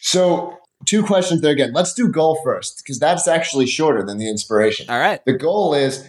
So 0.00 0.58
two 0.84 1.02
questions 1.02 1.40
there 1.40 1.52
again. 1.52 1.72
Let's 1.72 1.94
do 1.94 2.08
goal 2.08 2.38
first 2.44 2.82
because 2.82 2.98
that's 2.98 3.26
actually 3.26 3.66
shorter 3.66 4.04
than 4.04 4.18
the 4.18 4.28
inspiration. 4.28 4.86
All 4.90 4.98
right. 4.98 5.24
The 5.24 5.32
goal 5.32 5.74
is 5.74 6.06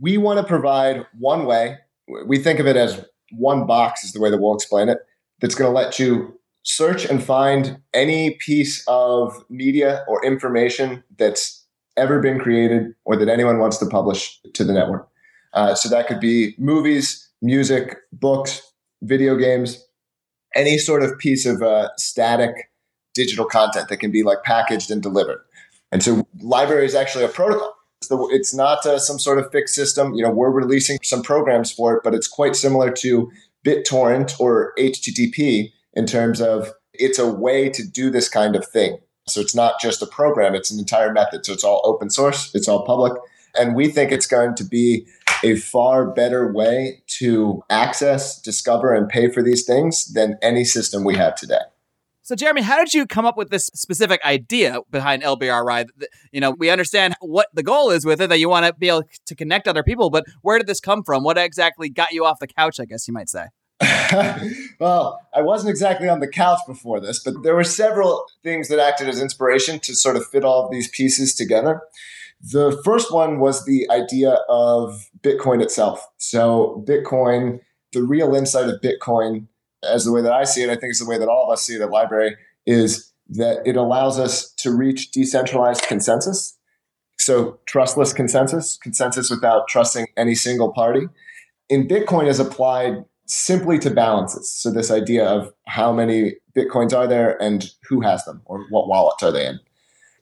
we 0.00 0.16
want 0.16 0.38
to 0.38 0.44
provide 0.44 1.06
one 1.18 1.44
way. 1.44 1.78
We 2.24 2.38
think 2.38 2.60
of 2.60 2.66
it 2.66 2.76
as 2.76 3.04
one 3.30 3.66
box 3.66 4.04
is 4.04 4.12
the 4.12 4.20
way 4.20 4.30
that 4.30 4.38
we'll 4.38 4.54
explain 4.54 4.88
it. 4.88 4.98
That's 5.40 5.54
going 5.54 5.70
to 5.70 5.76
let 5.76 5.98
you 5.98 6.38
search 6.66 7.04
and 7.04 7.22
find 7.22 7.78
any 7.94 8.32
piece 8.40 8.84
of 8.88 9.32
media 9.48 10.04
or 10.08 10.24
information 10.24 11.02
that's 11.16 11.64
ever 11.96 12.20
been 12.20 12.38
created 12.38 12.92
or 13.04 13.16
that 13.16 13.28
anyone 13.28 13.58
wants 13.58 13.78
to 13.78 13.86
publish 13.86 14.40
to 14.52 14.64
the 14.64 14.72
network. 14.72 15.08
Uh, 15.54 15.74
so 15.74 15.88
that 15.88 16.08
could 16.08 16.18
be 16.18 16.54
movies, 16.58 17.30
music, 17.40 17.96
books, 18.12 18.60
video 19.02 19.36
games, 19.36 19.86
any 20.56 20.76
sort 20.76 21.02
of 21.04 21.16
piece 21.18 21.46
of 21.46 21.62
uh, 21.62 21.88
static 21.96 22.70
digital 23.14 23.46
content 23.46 23.88
that 23.88 23.98
can 23.98 24.10
be 24.10 24.24
like 24.24 24.42
packaged 24.42 24.90
and 24.90 25.02
delivered. 25.02 25.40
And 25.92 26.02
so 26.02 26.26
LBRY 26.40 26.82
is 26.82 26.96
actually 26.96 27.24
a 27.24 27.28
protocol. 27.28 27.74
It's, 28.02 28.10
it's 28.10 28.54
not 28.54 28.84
uh, 28.84 28.98
some 28.98 29.20
sort 29.20 29.38
of 29.38 29.50
fixed 29.52 29.74
system. 29.76 30.14
You 30.14 30.24
know, 30.24 30.30
we're 30.30 30.50
releasing 30.50 30.98
some 31.04 31.22
programs 31.22 31.70
for 31.70 31.96
it, 31.96 32.02
but 32.02 32.12
it's 32.12 32.28
quite 32.28 32.56
similar 32.56 32.90
to 32.90 33.30
BitTorrent 33.64 34.38
or 34.40 34.74
HTTP, 34.78 35.72
in 35.96 36.06
terms 36.06 36.40
of 36.40 36.72
it's 36.92 37.18
a 37.18 37.26
way 37.26 37.68
to 37.70 37.82
do 37.82 38.10
this 38.10 38.28
kind 38.28 38.54
of 38.54 38.66
thing. 38.66 38.98
So 39.26 39.40
it's 39.40 39.54
not 39.54 39.80
just 39.80 40.02
a 40.02 40.06
program, 40.06 40.54
it's 40.54 40.70
an 40.70 40.78
entire 40.78 41.12
method. 41.12 41.44
So 41.44 41.52
it's 41.52 41.64
all 41.64 41.80
open 41.84 42.10
source, 42.10 42.54
it's 42.54 42.68
all 42.68 42.84
public. 42.84 43.14
And 43.58 43.74
we 43.74 43.88
think 43.88 44.12
it's 44.12 44.26
going 44.26 44.54
to 44.56 44.64
be 44.64 45.06
a 45.42 45.56
far 45.56 46.06
better 46.06 46.52
way 46.52 47.02
to 47.06 47.62
access, 47.70 48.40
discover, 48.40 48.94
and 48.94 49.08
pay 49.08 49.30
for 49.30 49.42
these 49.42 49.64
things 49.64 50.12
than 50.12 50.38
any 50.42 50.64
system 50.64 51.04
we 51.04 51.16
have 51.16 51.34
today. 51.34 51.60
So, 52.22 52.34
Jeremy, 52.34 52.62
how 52.62 52.78
did 52.78 52.92
you 52.92 53.06
come 53.06 53.24
up 53.24 53.36
with 53.36 53.50
this 53.50 53.66
specific 53.72 54.20
idea 54.24 54.80
behind 54.90 55.22
LBRY? 55.22 55.86
You 56.32 56.40
know, 56.40 56.50
we 56.50 56.70
understand 56.70 57.14
what 57.20 57.46
the 57.54 57.62
goal 57.62 57.90
is 57.90 58.04
with 58.04 58.20
it, 58.20 58.28
that 58.28 58.40
you 58.40 58.48
want 58.48 58.66
to 58.66 58.74
be 58.74 58.88
able 58.88 59.04
to 59.26 59.34
connect 59.34 59.68
other 59.68 59.84
people, 59.84 60.10
but 60.10 60.24
where 60.42 60.58
did 60.58 60.66
this 60.66 60.80
come 60.80 61.04
from? 61.04 61.22
What 61.22 61.38
exactly 61.38 61.88
got 61.88 62.12
you 62.12 62.24
off 62.24 62.40
the 62.40 62.48
couch, 62.48 62.80
I 62.80 62.84
guess 62.84 63.06
you 63.06 63.14
might 63.14 63.28
say? 63.28 63.46
well, 64.80 65.20
I 65.34 65.42
wasn't 65.42 65.70
exactly 65.70 66.08
on 66.08 66.20
the 66.20 66.28
couch 66.28 66.60
before 66.66 67.00
this, 67.00 67.22
but 67.22 67.42
there 67.42 67.54
were 67.54 67.64
several 67.64 68.24
things 68.42 68.68
that 68.68 68.78
acted 68.78 69.08
as 69.08 69.20
inspiration 69.20 69.80
to 69.80 69.94
sort 69.94 70.16
of 70.16 70.26
fit 70.26 70.44
all 70.44 70.64
of 70.64 70.70
these 70.70 70.88
pieces 70.88 71.34
together. 71.34 71.82
The 72.40 72.80
first 72.84 73.12
one 73.12 73.38
was 73.38 73.64
the 73.64 73.88
idea 73.90 74.38
of 74.48 75.08
Bitcoin 75.20 75.62
itself. 75.62 76.06
So, 76.18 76.84
Bitcoin, 76.86 77.60
the 77.92 78.02
real 78.02 78.34
insight 78.34 78.68
of 78.68 78.80
Bitcoin, 78.80 79.46
as 79.82 80.04
the 80.04 80.12
way 80.12 80.22
that 80.22 80.32
I 80.32 80.44
see 80.44 80.62
it, 80.62 80.70
I 80.70 80.76
think 80.76 80.92
is 80.92 80.98
the 80.98 81.06
way 81.08 81.18
that 81.18 81.28
all 81.28 81.44
of 81.44 81.52
us 81.52 81.62
see 81.62 81.74
it 81.74 81.82
at 81.82 81.88
LBRY, 81.90 82.32
is 82.66 83.12
that 83.28 83.66
it 83.66 83.76
allows 83.76 84.18
us 84.18 84.52
to 84.52 84.70
reach 84.70 85.10
decentralized 85.10 85.82
consensus 85.82 86.56
So, 87.18 87.58
trustless 87.66 88.12
consensus, 88.12 88.78
consensus 88.82 89.30
without 89.30 89.68
trusting 89.68 90.06
any 90.16 90.34
single 90.34 90.72
party. 90.72 91.08
In 91.68 91.88
Bitcoin 91.88 92.28
is 92.28 92.38
applied 92.38 93.04
simply 93.26 93.78
to 93.80 93.90
balances. 93.90 94.50
So, 94.50 94.70
this 94.70 94.90
idea 94.90 95.26
of 95.26 95.52
how 95.66 95.92
many 95.92 96.34
Bitcoins 96.56 96.96
are 96.96 97.06
there 97.06 97.40
and 97.42 97.70
who 97.88 98.00
has 98.00 98.24
them 98.24 98.42
or 98.46 98.64
what 98.70 98.88
wallets 98.88 99.22
are 99.22 99.32
they 99.32 99.46
in. 99.46 99.60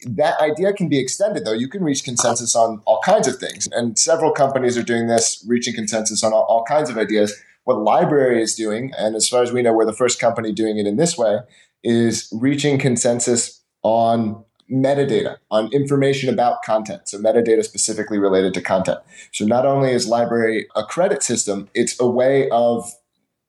That 0.07 0.39
idea 0.41 0.73
can 0.73 0.89
be 0.89 0.99
extended, 0.99 1.45
though. 1.45 1.53
You 1.53 1.69
can 1.69 1.83
reach 1.83 2.05
consensus 2.05 2.55
on 2.55 2.83
all 2.85 3.01
kinds 3.05 3.27
of 3.27 3.37
things. 3.37 3.69
And 3.73 3.99
several 3.99 4.33
companies 4.33 4.77
are 4.77 4.83
doing 4.83 5.07
this, 5.07 5.45
reaching 5.49 5.75
consensus 5.75 6.23
on 6.23 6.33
all, 6.33 6.43
all 6.43 6.65
kinds 6.65 6.91
of 6.91 6.99
ideas. 6.99 7.35
What 7.65 7.77
LBRY 7.77 8.39
is 8.41 8.55
doing, 8.55 8.93
and 8.99 9.17
as 9.17 9.27
far 9.27 9.43
as 9.43 9.51
we 9.51 9.63
know, 9.63 9.73
we're 9.73 9.87
the 9.87 9.95
first 9.95 10.21
company 10.21 10.53
doing 10.53 10.77
it 10.77 10.87
in 10.87 10.97
this 10.97 11.17
way, 11.17 11.39
is 11.83 12.29
reaching 12.31 12.79
consensus 12.79 13.63
on 13.83 14.45
metadata, 14.71 15.37
on 15.51 15.73
information 15.73 16.33
about 16.33 16.63
content. 16.63 17.09
So, 17.09 17.19
metadata 17.19 17.65
specifically 17.65 18.19
related 18.19 18.55
to 18.55 18.61
content. 18.61 18.99
So, 19.33 19.45
not 19.45 19.67
only 19.67 19.93
is 19.93 20.09
LBRY 20.09 20.65
a 20.75 20.85
credit 20.85 21.23
system, 21.23 21.69
it's 21.75 21.99
a 22.01 22.09
way 22.09 22.49
of 22.51 22.91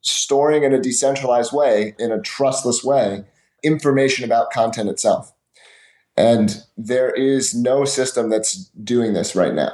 storing 0.02 0.64
in 0.64 0.74
a 0.74 0.80
decentralized 0.80 1.52
way, 1.52 1.96
in 1.98 2.12
a 2.12 2.22
trustless 2.22 2.84
way, 2.84 3.26
information 3.64 4.24
about 4.24 4.52
content 4.52 4.90
itself. 4.90 5.34
And 6.18 6.64
there 6.78 7.10
is 7.10 7.54
no 7.54 7.84
system 7.84 8.30
that's 8.30 8.70
doing 8.70 9.14
this 9.14 9.36
right 9.36 9.54
now. 9.54 9.72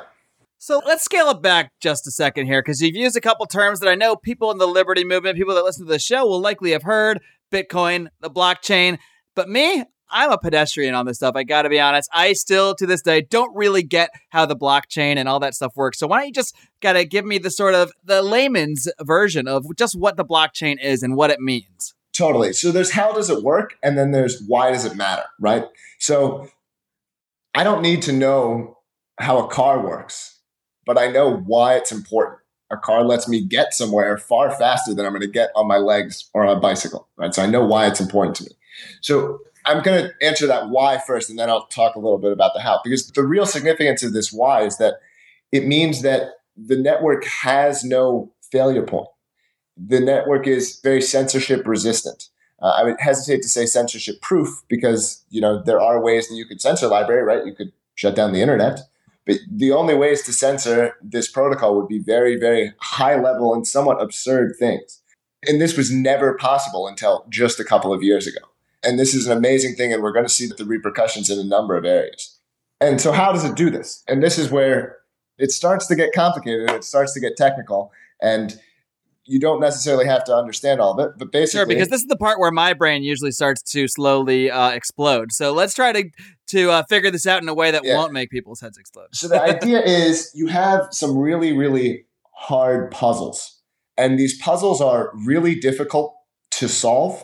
So 0.58 0.82
let's 0.86 1.04
scale 1.04 1.30
it 1.30 1.42
back 1.42 1.72
just 1.82 2.08
a 2.08 2.12
second 2.12 2.46
here 2.46 2.62
because 2.62 2.82
you've 2.82 2.96
used 2.96 3.18
a 3.18 3.22
couple 3.22 3.46
terms 3.48 3.80
that 3.80 3.90
I 3.90 3.96
know 3.96 4.16
people 4.16 4.52
in 4.52 4.60
the 4.60 4.68
liberty 4.68 5.04
movement, 5.04 5.38
people 5.38 5.56
that 5.56 5.64
listen 5.64 5.86
to 5.86 5.92
the 5.92 6.00
show 6.00 6.26
will 6.26 6.40
likely 6.40 6.72
have 6.72 6.84
heard 6.84 7.20
Bitcoin, 7.52 8.08
the 8.22 8.30
blockchain. 8.30 9.00
But 9.36 9.50
me, 9.50 9.84
I'm 10.12 10.32
a 10.32 10.38
pedestrian 10.38 10.94
on 10.94 11.06
this 11.06 11.18
stuff. 11.18 11.36
I 11.36 11.44
got 11.44 11.63
to 11.63 11.70
be 11.70 11.80
honest. 11.80 12.10
I 12.13 12.34
still, 12.34 12.75
to 12.75 12.86
this 12.86 13.01
day, 13.01 13.22
don't 13.22 13.56
really 13.56 13.84
get 13.84 14.12
how 14.30 14.46
the 14.46 14.56
blockchain 14.56 15.18
and 15.18 15.27
all 15.27 15.39
that 15.39 15.56
stuff 15.56 15.74
works. 15.75 16.00
So 16.00 16.08
why 16.08 16.20
don't 16.20 16.27
you 16.27 16.34
just 16.34 16.56
got 16.82 16.94
to 16.94 17.06
give 17.06 17.25
me 17.25 17.38
the 17.38 17.50
sort 17.50 17.74
of 17.74 17.91
the 18.03 18.22
layman's 18.22 18.88
version 19.01 19.48
of 19.48 19.65
just 19.77 19.98
what 19.98 20.18
the 20.18 20.25
blockchain 20.25 20.75
is 20.82 21.03
and 21.03 21.15
what 21.15 21.32
it 21.32 21.39
means? 21.39 21.94
Totally. 22.13 22.53
So 22.53 22.72
there's 22.72 22.91
how 22.91 23.13
does 23.13 23.30
it 23.30 23.41
work, 23.41 23.77
and 23.82 23.98
then 23.98 24.12
there's 24.12 24.44
why 24.46 24.72
does 24.72 24.86
it 24.86 24.96
matter, 24.96 25.24
right? 25.39 25.65
So 26.00 26.50
I 27.56 27.63
don't 27.63 27.82
need 27.82 28.01
to 28.03 28.12
know 28.12 28.77
how 29.18 29.39
a 29.39 29.48
car 29.48 29.84
works, 29.84 30.39
but 30.86 30.98
I 30.98 31.08
know 31.08 31.38
why 31.38 31.75
it's 31.75 31.91
important. 31.91 32.39
A 32.72 32.77
car 32.77 33.03
lets 33.03 33.27
me 33.27 33.46
get 33.46 33.74
somewhere 33.74 34.18
far 34.18 34.51
faster 34.51 34.94
than 34.94 35.06
I'm 35.06 35.12
going 35.12 35.22
to 35.22 35.27
get 35.27 35.51
on 35.56 35.68
my 35.68 35.77
legs 35.77 36.30
or 36.34 36.46
on 36.46 36.58
a 36.58 36.60
bicycle, 36.60 37.08
right? 37.18 37.34
So 37.34 37.44
I 37.44 37.46
know 37.46 37.65
why 37.65 37.88
it's 37.88 38.00
important 38.00 38.36
to 38.38 38.44
me. 38.46 38.51
So 39.01 39.39
I'm 39.65 39.84
going 39.84 40.03
to 40.03 40.25
answer 40.25 40.48
that 40.48 40.70
why 40.70 40.98
first, 40.98 41.30
and 41.30 41.38
then 41.38 41.50
I'll 41.50 41.68
talk 41.68 41.96
a 41.96 42.00
little 42.00 42.18
bit 42.18 42.32
about 42.32 42.53
the 42.53 42.62
how. 42.62 42.80
Because 42.84 43.08
the 43.08 43.24
real 43.24 43.46
significance 43.46 44.03
of 44.03 44.13
this 44.13 44.32
why 44.32 44.63
is 44.63 44.77
that 44.77 44.96
it 45.51 45.68
means 45.68 46.01
that 46.01 46.34
the 46.58 46.77
network 46.77 47.25
has 47.25 47.84
no 47.84 48.32
failure 48.51 48.84
point. 48.84 49.08
The 49.77 50.00
network 50.00 50.48
is 50.48 50.80
very 50.84 51.01
censorship 51.01 51.68
resistant. 51.68 52.30
Uh, 52.62 52.74
I 52.77 52.84
would 52.84 53.00
hesitate 53.00 53.41
to 53.41 53.50
say 53.50 53.65
censorship 53.65 54.22
proof 54.22 54.62
because 54.68 55.24
you 55.30 55.41
know 55.41 55.62
there 55.63 55.82
are 55.82 56.01
ways 56.01 56.27
that 56.30 56.36
you 56.36 56.46
could 56.46 56.62
censor 56.62 56.88
LBRY, 56.88 57.25
right? 57.25 57.46
You 57.46 57.56
could 57.56 57.72
shut 57.96 58.15
down 58.15 58.34
the 58.34 58.41
internet, 58.41 58.82
but 59.25 59.38
the 59.50 59.72
only 59.72 59.96
ways 59.96 60.24
to 60.24 60.34
censor 60.34 60.96
this 61.01 61.30
protocol 61.30 61.75
would 61.75 61.88
be 61.88 62.00
very, 62.00 62.38
very 62.39 62.74
high 62.80 63.20
level 63.20 63.53
and 63.53 63.65
somewhat 63.68 64.01
absurd 64.01 64.56
things. 64.58 65.01
And 65.48 65.60
this 65.60 65.75
was 65.75 65.91
never 65.91 66.36
possible 66.36 66.88
until 66.88 67.25
just 67.30 67.60
a 67.60 67.63
couple 67.63 67.94
of 67.94 68.03
years 68.03 68.27
ago. 68.27 68.50
And 68.84 68.98
this 68.98 69.14
is 69.14 69.28
an 69.28 69.38
amazing 69.38 69.76
thing, 69.76 69.94
and 69.94 70.02
we're 70.02 70.12
going 70.12 70.26
to 70.26 70.34
see 70.34 70.48
the 70.48 70.66
repercussions 70.66 71.30
in 71.30 71.40
a 71.40 71.44
number 71.44 71.76
of 71.76 71.86
areas. 71.86 72.40
And 72.80 73.00
so, 73.00 73.12
how 73.12 73.32
does 73.32 73.46
it 73.46 73.56
do 73.56 73.70
this? 73.70 74.04
And 74.08 74.24
this 74.24 74.38
is 74.40 74.50
where 74.50 74.98
it 75.38 75.52
starts 75.52 75.88
to 75.88 75.96
get 75.96 76.14
complicated, 76.14 76.70
it 76.72 76.84
starts 76.84 77.14
to 77.14 77.20
get 77.20 77.38
technical, 77.38 77.92
and 78.22 78.60
you 79.26 79.40
don't 79.40 79.60
necessarily 79.60 80.06
have 80.06 80.24
to 80.26 80.36
understand 80.36 80.82
all 80.82 81.00
of 81.00 81.08
it, 81.08 81.18
but 81.18 81.32
basically, 81.32 81.60
sure, 81.60 81.66
because 81.66 81.90
this 81.90 82.02
is 82.02 82.08
the 82.08 82.18
part 82.18 82.40
where 82.40 82.52
my 82.52 82.74
brain 82.74 83.04
usually 83.04 83.32
starts 83.32 83.62
to 83.72 83.88
slowly 83.88 84.50
uh, 84.50 84.72
explode. 84.72 85.32
So 85.32 85.54
let's 85.54 85.74
try 85.74 85.94
to 85.94 86.10
to 86.48 86.72
uh, 86.72 86.84
figure 86.90 87.12
this 87.12 87.28
out 87.28 87.42
in 87.42 87.48
a 87.48 87.54
way 87.54 87.72
that 87.72 87.84
yeah. 87.86 87.96
won't 87.96 88.14
make 88.14 88.30
people's 88.30 88.60
heads 88.60 88.78
explode. 88.78 89.08
so 89.14 89.28
the 89.28 89.42
idea 89.42 89.82
is 89.86 90.32
you 90.34 90.48
have 90.48 90.88
some 90.92 91.18
really, 91.18 91.54
really 91.54 92.06
hard 92.34 92.92
puzzles, 92.92 93.62
and 93.98 94.18
these 94.18 94.38
puzzles 94.42 94.82
are 94.82 95.12
really 95.26 95.56
difficult 95.56 96.16
to 96.52 96.68
solve. 96.68 97.24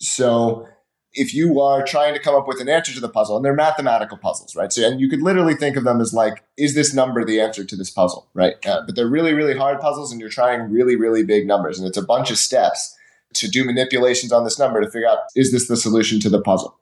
So 0.00 0.66
if 1.14 1.34
you 1.34 1.60
are 1.60 1.84
trying 1.84 2.14
to 2.14 2.20
come 2.20 2.34
up 2.34 2.48
with 2.48 2.60
an 2.60 2.68
answer 2.68 2.92
to 2.92 3.00
the 3.00 3.08
puzzle, 3.08 3.36
and 3.36 3.44
they're 3.44 3.54
mathematical 3.54 4.16
puzzles, 4.16 4.56
right? 4.56 4.72
So, 4.72 4.86
and 4.86 5.00
you 5.00 5.08
could 5.08 5.22
literally 5.22 5.54
think 5.54 5.76
of 5.76 5.84
them 5.84 6.00
as 6.00 6.14
like, 6.14 6.44
is 6.56 6.74
this 6.74 6.94
number 6.94 7.24
the 7.24 7.40
answer 7.40 7.64
to 7.64 7.76
this 7.76 7.90
puzzle, 7.90 8.28
right? 8.34 8.54
Uh, 8.66 8.82
but 8.86 8.96
they're 8.96 9.08
really, 9.08 9.34
really 9.34 9.56
hard 9.56 9.80
puzzles, 9.80 10.10
and 10.10 10.20
you're 10.20 10.30
trying 10.30 10.70
really, 10.70 10.96
really 10.96 11.24
big 11.24 11.46
numbers, 11.46 11.78
and 11.78 11.86
it's 11.86 11.98
a 11.98 12.04
bunch 12.04 12.30
of 12.30 12.38
steps 12.38 12.96
to 13.34 13.48
do 13.48 13.64
manipulations 13.64 14.32
on 14.32 14.44
this 14.44 14.58
number 14.58 14.80
to 14.80 14.90
figure 14.90 15.08
out 15.08 15.20
is 15.34 15.52
this 15.52 15.68
the 15.68 15.76
solution 15.76 16.20
to 16.20 16.28
the 16.28 16.40
puzzle. 16.40 16.78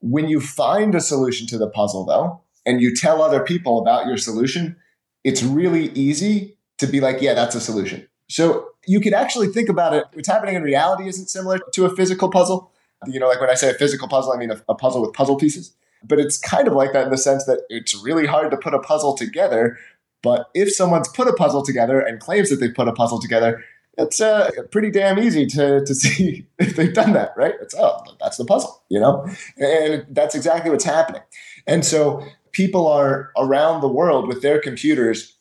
When 0.00 0.28
you 0.28 0.40
find 0.40 0.94
a 0.94 1.00
solution 1.00 1.46
to 1.48 1.58
the 1.58 1.68
puzzle, 1.68 2.04
though, 2.04 2.42
and 2.64 2.80
you 2.80 2.94
tell 2.94 3.22
other 3.22 3.40
people 3.40 3.80
about 3.80 4.06
your 4.06 4.16
solution, 4.16 4.76
it's 5.24 5.42
really 5.42 5.90
easy 5.90 6.56
to 6.78 6.86
be 6.86 7.00
like, 7.00 7.20
yeah, 7.20 7.34
that's 7.34 7.54
a 7.54 7.60
solution. 7.60 8.06
So 8.28 8.68
you 8.86 9.00
could 9.00 9.14
actually 9.14 9.48
think 9.48 9.68
about 9.68 9.94
it. 9.94 10.04
What's 10.12 10.28
happening 10.28 10.56
in 10.56 10.62
reality 10.62 11.08
isn't 11.08 11.28
similar 11.28 11.58
to 11.72 11.86
a 11.86 11.94
physical 11.94 12.30
puzzle 12.30 12.72
you 13.06 13.20
know, 13.20 13.28
like 13.28 13.40
when 13.40 13.50
I 13.50 13.54
say 13.54 13.70
a 13.70 13.74
physical 13.74 14.08
puzzle, 14.08 14.32
I 14.32 14.36
mean 14.36 14.50
a, 14.50 14.62
a 14.68 14.74
puzzle 14.74 15.02
with 15.02 15.12
puzzle 15.12 15.36
pieces. 15.36 15.72
But 16.02 16.18
it's 16.18 16.38
kind 16.38 16.68
of 16.68 16.74
like 16.74 16.92
that 16.92 17.04
in 17.04 17.10
the 17.10 17.18
sense 17.18 17.44
that 17.46 17.60
it's 17.68 17.94
really 17.94 18.26
hard 18.26 18.50
to 18.50 18.56
put 18.56 18.74
a 18.74 18.78
puzzle 18.78 19.16
together. 19.16 19.78
But 20.22 20.50
if 20.54 20.72
someone's 20.72 21.08
put 21.08 21.28
a 21.28 21.32
puzzle 21.32 21.62
together 21.62 22.00
and 22.00 22.20
claims 22.20 22.50
that 22.50 22.56
they've 22.56 22.74
put 22.74 22.88
a 22.88 22.92
puzzle 22.92 23.20
together, 23.20 23.64
it's 23.98 24.20
uh, 24.20 24.50
pretty 24.70 24.90
damn 24.90 25.18
easy 25.18 25.46
to, 25.46 25.84
to 25.84 25.94
see 25.94 26.46
if 26.58 26.76
they've 26.76 26.92
done 26.92 27.12
that, 27.12 27.32
right? 27.36 27.54
It's, 27.60 27.74
oh, 27.74 28.02
that's 28.20 28.36
the 28.36 28.44
puzzle, 28.44 28.82
you 28.88 29.00
know? 29.00 29.26
And 29.58 30.06
that's 30.10 30.34
exactly 30.34 30.70
what's 30.70 30.84
happening. 30.84 31.22
And 31.66 31.84
so 31.84 32.24
people 32.52 32.86
are 32.86 33.32
around 33.36 33.80
the 33.80 33.88
world 33.88 34.28
with 34.28 34.42
their 34.42 34.60
computers 34.60 35.34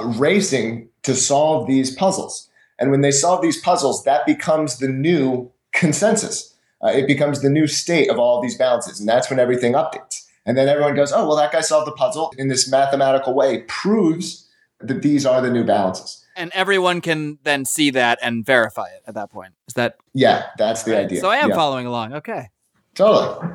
racing 0.00 0.88
to 1.02 1.14
solve 1.14 1.66
these 1.66 1.94
puzzles. 1.94 2.48
And 2.78 2.90
when 2.90 3.00
they 3.00 3.10
solve 3.10 3.42
these 3.42 3.60
puzzles, 3.60 4.04
that 4.04 4.26
becomes 4.26 4.78
the 4.78 4.88
new 4.88 5.50
consensus 5.72 6.51
uh, 6.82 6.88
it 6.88 7.06
becomes 7.06 7.42
the 7.42 7.50
new 7.50 7.66
state 7.66 8.10
of 8.10 8.18
all 8.18 8.38
of 8.38 8.42
these 8.42 8.56
balances. 8.56 9.00
And 9.00 9.08
that's 9.08 9.30
when 9.30 9.38
everything 9.38 9.74
updates. 9.74 10.26
And 10.44 10.56
then 10.56 10.68
everyone 10.68 10.94
goes, 10.94 11.12
oh, 11.12 11.26
well, 11.26 11.36
that 11.36 11.52
guy 11.52 11.60
solved 11.60 11.86
the 11.86 11.92
puzzle 11.92 12.32
in 12.36 12.48
this 12.48 12.70
mathematical 12.70 13.34
way, 13.34 13.62
proves 13.68 14.48
that 14.80 15.02
these 15.02 15.24
are 15.24 15.40
the 15.40 15.50
new 15.50 15.64
balances. 15.64 16.24
And 16.34 16.50
everyone 16.54 17.00
can 17.00 17.38
then 17.44 17.64
see 17.64 17.90
that 17.90 18.18
and 18.22 18.44
verify 18.44 18.86
it 18.86 19.02
at 19.06 19.14
that 19.14 19.30
point. 19.30 19.52
Is 19.68 19.74
that? 19.74 19.96
Yeah, 20.14 20.46
that's 20.58 20.82
the 20.82 20.92
right. 20.92 21.04
idea. 21.04 21.20
So 21.20 21.28
I 21.28 21.36
am 21.36 21.50
yeah. 21.50 21.54
following 21.54 21.86
along. 21.86 22.14
Okay. 22.14 22.48
Totally. 22.94 23.54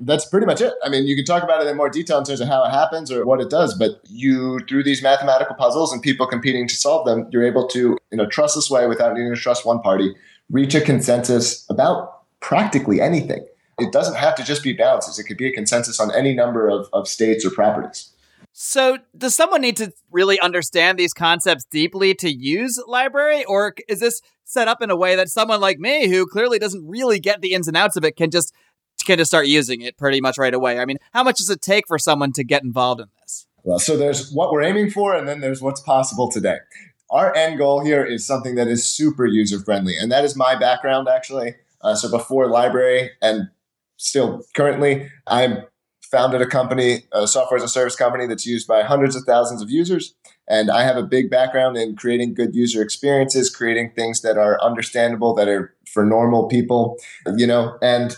That's 0.00 0.26
pretty 0.26 0.46
much 0.46 0.60
it. 0.60 0.74
I 0.84 0.88
mean, 0.88 1.06
you 1.06 1.16
can 1.16 1.24
talk 1.24 1.42
about 1.42 1.62
it 1.62 1.68
in 1.68 1.76
more 1.76 1.88
detail 1.88 2.18
in 2.18 2.24
terms 2.24 2.40
of 2.40 2.48
how 2.48 2.62
it 2.64 2.70
happens 2.70 3.10
or 3.10 3.24
what 3.24 3.40
it 3.40 3.50
does, 3.50 3.76
but 3.76 4.00
you, 4.08 4.60
through 4.68 4.84
these 4.84 5.02
mathematical 5.02 5.56
puzzles 5.56 5.92
and 5.92 6.02
people 6.02 6.26
competing 6.26 6.68
to 6.68 6.74
solve 6.74 7.06
them, 7.06 7.26
you're 7.30 7.44
able 7.44 7.66
to, 7.68 7.96
in 8.12 8.20
a 8.20 8.26
trustless 8.26 8.70
way, 8.70 8.86
without 8.86 9.14
needing 9.14 9.34
to 9.34 9.40
trust 9.40 9.66
one 9.66 9.80
party, 9.80 10.14
reach 10.50 10.74
a 10.74 10.80
consensus 10.80 11.64
about 11.68 12.17
practically 12.40 13.00
anything. 13.00 13.46
It 13.78 13.92
doesn't 13.92 14.16
have 14.16 14.34
to 14.36 14.44
just 14.44 14.62
be 14.62 14.72
balances. 14.72 15.18
It 15.18 15.24
could 15.24 15.36
be 15.36 15.48
a 15.48 15.52
consensus 15.52 16.00
on 16.00 16.12
any 16.14 16.34
number 16.34 16.68
of, 16.68 16.88
of 16.92 17.06
states 17.06 17.44
or 17.44 17.50
properties. 17.50 18.10
So, 18.52 18.98
does 19.16 19.36
someone 19.36 19.60
need 19.60 19.76
to 19.76 19.92
really 20.10 20.40
understand 20.40 20.98
these 20.98 21.12
concepts 21.12 21.64
deeply 21.64 22.14
to 22.16 22.32
use 22.32 22.82
LBRY, 22.88 23.44
or 23.46 23.74
is 23.88 24.00
this 24.00 24.20
set 24.44 24.66
up 24.66 24.82
in 24.82 24.90
a 24.90 24.96
way 24.96 25.14
that 25.14 25.28
someone 25.28 25.60
like 25.60 25.78
me, 25.78 26.08
who 26.08 26.26
clearly 26.26 26.58
doesn't 26.58 26.88
really 26.88 27.20
get 27.20 27.40
the 27.40 27.52
ins 27.52 27.68
and 27.68 27.76
outs 27.76 27.96
of 27.96 28.04
it, 28.04 28.16
can 28.16 28.30
just 28.30 28.52
can 29.04 29.16
just 29.16 29.30
start 29.30 29.46
using 29.46 29.80
it 29.80 29.96
pretty 29.96 30.20
much 30.20 30.38
right 30.38 30.52
away? 30.52 30.80
I 30.80 30.86
mean, 30.86 30.98
how 31.12 31.22
much 31.22 31.38
does 31.38 31.50
it 31.50 31.62
take 31.62 31.86
for 31.86 31.98
someone 31.98 32.32
to 32.32 32.42
get 32.42 32.64
involved 32.64 33.00
in 33.00 33.06
this? 33.20 33.46
Well, 33.62 33.78
so 33.78 33.96
there's 33.96 34.32
what 34.32 34.50
we're 34.50 34.62
aiming 34.62 34.90
for, 34.90 35.14
and 35.14 35.28
then 35.28 35.40
there's 35.40 35.62
what's 35.62 35.80
possible 35.80 36.28
today. 36.28 36.58
Our 37.10 37.34
end 37.36 37.58
goal 37.58 37.84
here 37.84 38.04
is 38.04 38.26
something 38.26 38.56
that 38.56 38.66
is 38.66 38.84
super 38.84 39.24
user 39.24 39.60
friendly, 39.60 39.96
and 39.96 40.10
that 40.10 40.24
is 40.24 40.34
my 40.34 40.56
background 40.56 41.08
actually. 41.08 41.54
Uh, 41.80 41.94
so 41.94 42.10
before 42.10 42.48
LBRY 42.48 43.10
and 43.22 43.48
still 43.96 44.42
currently, 44.54 45.10
I 45.26 45.64
founded 46.10 46.40
a 46.40 46.46
company, 46.46 47.04
a 47.12 47.26
software 47.26 47.58
as 47.58 47.64
a 47.64 47.68
service 47.68 47.94
company 47.94 48.26
that's 48.26 48.46
used 48.46 48.66
by 48.66 48.82
hundreds 48.82 49.14
of 49.14 49.24
thousands 49.24 49.60
of 49.60 49.70
users. 49.70 50.14
And 50.48 50.70
I 50.70 50.82
have 50.82 50.96
a 50.96 51.02
big 51.02 51.30
background 51.30 51.76
in 51.76 51.96
creating 51.96 52.34
good 52.34 52.54
user 52.54 52.82
experiences, 52.82 53.54
creating 53.54 53.92
things 53.94 54.22
that 54.22 54.38
are 54.38 54.60
understandable, 54.62 55.34
that 55.34 55.48
are 55.48 55.74
for 55.86 56.04
normal 56.04 56.48
people, 56.48 56.96
you 57.36 57.46
know, 57.46 57.76
and 57.82 58.16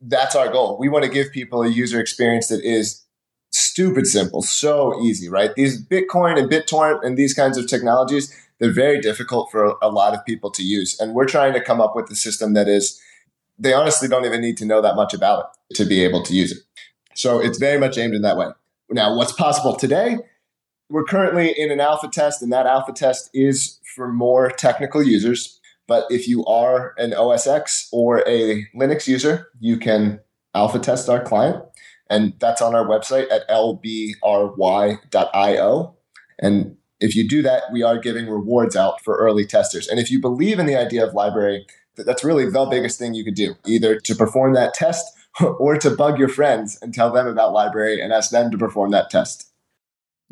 that's 0.00 0.36
our 0.36 0.50
goal. 0.50 0.78
We 0.78 0.88
want 0.88 1.04
to 1.04 1.10
give 1.10 1.32
people 1.32 1.62
a 1.62 1.68
user 1.68 2.00
experience 2.00 2.48
that 2.48 2.62
is 2.62 3.04
stupid 3.52 4.06
simple, 4.06 4.42
so 4.42 5.00
easy, 5.02 5.28
right? 5.28 5.54
These 5.54 5.84
Bitcoin 5.84 6.38
and 6.38 6.50
BitTorrent 6.50 7.04
and 7.04 7.16
these 7.16 7.34
kinds 7.34 7.56
of 7.56 7.66
technologies, 7.66 8.34
they're 8.58 8.72
very 8.72 9.00
difficult 9.00 9.50
for 9.50 9.76
a 9.82 9.88
lot 9.88 10.14
of 10.14 10.24
people 10.24 10.50
to 10.52 10.62
use. 10.62 10.98
And 11.00 11.14
we're 11.14 11.26
trying 11.26 11.52
to 11.54 11.60
come 11.60 11.80
up 11.80 11.94
with 11.94 12.10
a 12.10 12.16
system 12.16 12.54
that 12.54 12.68
is, 12.68 13.00
they 13.58 13.72
honestly 13.72 14.08
don't 14.08 14.24
even 14.24 14.40
need 14.40 14.56
to 14.58 14.64
know 14.64 14.80
that 14.80 14.96
much 14.96 15.14
about 15.14 15.50
it 15.70 15.76
to 15.76 15.84
be 15.84 16.02
able 16.04 16.22
to 16.22 16.34
use 16.34 16.52
it. 16.52 16.58
So 17.14 17.40
it's 17.40 17.58
very 17.58 17.78
much 17.78 17.98
aimed 17.98 18.14
in 18.14 18.22
that 18.22 18.36
way. 18.36 18.48
Now, 18.90 19.16
what's 19.16 19.32
possible 19.32 19.74
today? 19.76 20.18
We're 20.90 21.04
currently 21.04 21.54
in 21.56 21.70
an 21.70 21.80
alpha 21.80 22.08
test, 22.08 22.42
and 22.42 22.52
that 22.52 22.66
alpha 22.66 22.92
test 22.92 23.30
is 23.32 23.80
for 23.94 24.12
more 24.12 24.50
technical 24.50 25.02
users. 25.02 25.58
But 25.86 26.06
if 26.10 26.28
you 26.28 26.44
are 26.46 26.94
an 26.98 27.14
OS 27.14 27.46
X 27.46 27.88
or 27.92 28.26
a 28.28 28.66
Linux 28.74 29.06
user, 29.06 29.48
you 29.60 29.78
can 29.78 30.20
alpha 30.54 30.78
test 30.78 31.08
our 31.08 31.22
client. 31.22 31.62
And 32.10 32.34
that's 32.38 32.60
on 32.60 32.74
our 32.74 32.84
website 32.84 33.30
at 33.32 33.48
lbry.io. 33.48 33.80
And 36.38 36.76
if 37.04 37.14
you 37.14 37.28
do 37.28 37.42
that, 37.42 37.64
we 37.70 37.82
are 37.82 37.98
giving 37.98 38.28
rewards 38.28 38.74
out 38.74 39.02
for 39.02 39.16
early 39.16 39.44
testers. 39.44 39.86
And 39.86 40.00
if 40.00 40.10
you 40.10 40.20
believe 40.20 40.58
in 40.58 40.64
the 40.64 40.76
idea 40.76 41.06
of 41.06 41.12
LBRY, 41.12 41.64
that's 41.96 42.24
really 42.24 42.48
the 42.48 42.64
biggest 42.64 42.98
thing 42.98 43.12
you 43.12 43.24
could 43.24 43.34
do, 43.34 43.54
either 43.66 44.00
to 44.00 44.14
perform 44.14 44.54
that 44.54 44.72
test 44.72 45.06
or 45.58 45.76
to 45.76 45.90
bug 45.90 46.18
your 46.18 46.28
friends 46.28 46.78
and 46.80 46.94
tell 46.94 47.12
them 47.12 47.26
about 47.26 47.52
LBRY 47.52 48.02
and 48.02 48.12
ask 48.12 48.30
them 48.30 48.50
to 48.50 48.58
perform 48.58 48.90
that 48.92 49.10
test. 49.10 49.50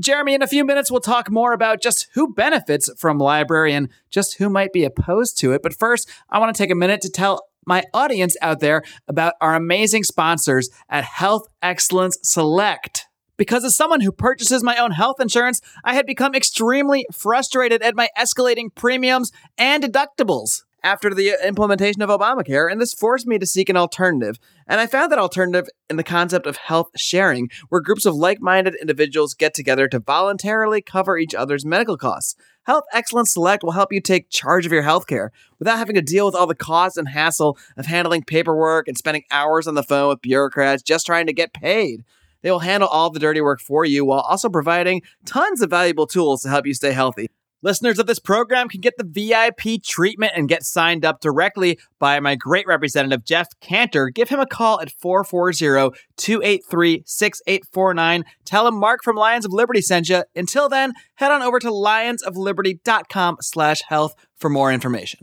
Jeremy, 0.00 0.32
in 0.32 0.40
a 0.40 0.46
few 0.46 0.64
minutes, 0.64 0.90
we'll 0.90 1.00
talk 1.00 1.30
more 1.30 1.52
about 1.52 1.82
just 1.82 2.08
who 2.14 2.32
benefits 2.32 2.90
from 2.98 3.18
LBRY 3.18 3.70
and 3.70 3.90
just 4.10 4.38
who 4.38 4.48
might 4.48 4.72
be 4.72 4.84
opposed 4.84 5.36
to 5.38 5.52
it. 5.52 5.62
But 5.62 5.74
first, 5.74 6.10
I 6.30 6.38
want 6.38 6.54
to 6.54 6.60
take 6.60 6.70
a 6.70 6.74
minute 6.74 7.02
to 7.02 7.10
tell 7.10 7.42
my 7.66 7.84
audience 7.92 8.34
out 8.40 8.60
there 8.60 8.82
about 9.06 9.34
our 9.42 9.54
amazing 9.54 10.04
sponsors 10.04 10.70
at 10.88 11.04
Health 11.04 11.46
Excellence 11.60 12.18
Select. 12.22 13.06
Because 13.42 13.64
as 13.64 13.75
someone 13.75 14.02
who 14.02 14.12
purchases 14.12 14.62
my 14.62 14.76
own 14.76 14.92
health 14.92 15.20
insurance, 15.20 15.61
I 15.82 15.94
had 15.94 16.06
become 16.06 16.32
extremely 16.32 17.04
frustrated 17.11 17.82
at 17.82 17.96
my 17.96 18.08
escalating 18.16 18.72
premiums 18.72 19.32
and 19.58 19.82
deductibles 19.82 20.62
after 20.84 21.12
the 21.12 21.34
implementation 21.44 22.02
of 22.02 22.08
Obamacare, 22.08 22.70
and 22.70 22.80
this 22.80 22.94
forced 22.94 23.26
me 23.26 23.40
to 23.40 23.46
seek 23.46 23.68
an 23.68 23.76
alternative. 23.76 24.38
And 24.68 24.80
I 24.80 24.87
found 24.87 25.11
that 25.11 25.18
alternative 25.18 25.68
in 25.90 25.96
the 25.96 26.04
concept 26.04 26.46
of 26.46 26.56
health 26.56 26.90
sharing, 26.96 27.50
where 27.68 27.80
groups 27.80 28.06
of 28.06 28.14
like 28.14 28.40
minded 28.40 28.76
individuals 28.80 29.34
get 29.34 29.54
together 29.54 29.88
to 29.88 29.99
voluntarily 29.99 30.80
cover 30.80 31.18
each 31.18 31.34
other's 31.34 31.66
medical 31.66 31.96
costs. 31.96 32.37
Health 32.66 32.84
Excellence 32.92 33.32
Select 33.32 33.64
will 33.64 33.72
help 33.72 33.92
you 33.92 34.00
take 34.00 34.30
charge 34.30 34.66
of 34.66 34.72
your 34.72 34.84
healthcare 34.84 35.30
without 35.58 35.78
having 35.78 35.96
to 35.96 36.00
deal 36.00 36.26
with 36.26 36.37
all 36.37 36.46
the 36.46 36.54
cost 36.54 36.96
and 36.96 37.08
hassle 37.08 37.58
of 37.76 37.87
handling 37.87 38.22
paperwork 38.22 38.87
and 38.87 38.96
spending 38.96 39.25
hours 39.32 39.66
on 39.66 39.75
the 39.75 39.82
phone 39.82 40.11
with 40.11 40.22
bureaucrats 40.22 40.84
just 40.84 41.06
trying 41.06 41.26
to 41.26 41.32
get 41.32 41.52
paid. 41.52 42.04
They 42.42 42.50
will 42.50 42.61
handle 42.61 42.88
all 42.88 43.11
the 43.11 43.20
dirty 43.20 43.40
work 43.40 43.61
for 43.61 43.84
you 43.84 44.04
while 44.04 44.20
also 44.20 44.49
providing 44.49 45.02
tons 45.25 45.62
of 45.62 45.70
valuable 45.70 46.06
tools 46.06 46.42
to 46.42 46.49
help 46.49 46.66
you 46.66 46.75
stay 46.75 46.92
healthy. 46.92 47.28
Listeners 47.64 48.00
of 48.00 48.08
this 48.08 48.18
program 48.18 48.68
can 48.68 48.80
get 48.80 48.94
the 48.99 49.04
VIP 49.04 49.80
treatment 49.84 50.32
and 50.34 50.49
get 50.49 50.64
signed 50.64 51.04
up 51.04 51.20
directly 51.20 51.78
by 52.00 52.18
my 52.18 52.34
great 52.34 52.66
representative, 52.66 53.25
Jeff 53.25 53.49
Cantor. 53.61 54.11
Give 54.11 54.28
him 54.28 54.40
a 54.40 54.46
call 54.46 54.80
at 54.80 54.90
440 54.90 55.96
283 56.16 57.04
6849. 57.06 58.25
Tell 58.44 58.66
him 58.66 58.75
Mark 58.75 59.04
from 59.04 59.14
Lions 59.14 59.44
of 59.44 59.52
Liberty 59.52 59.80
sent 59.80 60.08
you. 60.08 60.25
Until 60.34 60.68
then, 60.68 60.92
head 61.14 61.30
on 61.30 61.40
over 61.40 61.61
to 61.61 61.68
lionsofliberty.com 61.68 63.37
slash 63.40 63.82
health 63.82 64.16
for 64.37 64.50
more 64.50 64.72
information. 64.72 65.20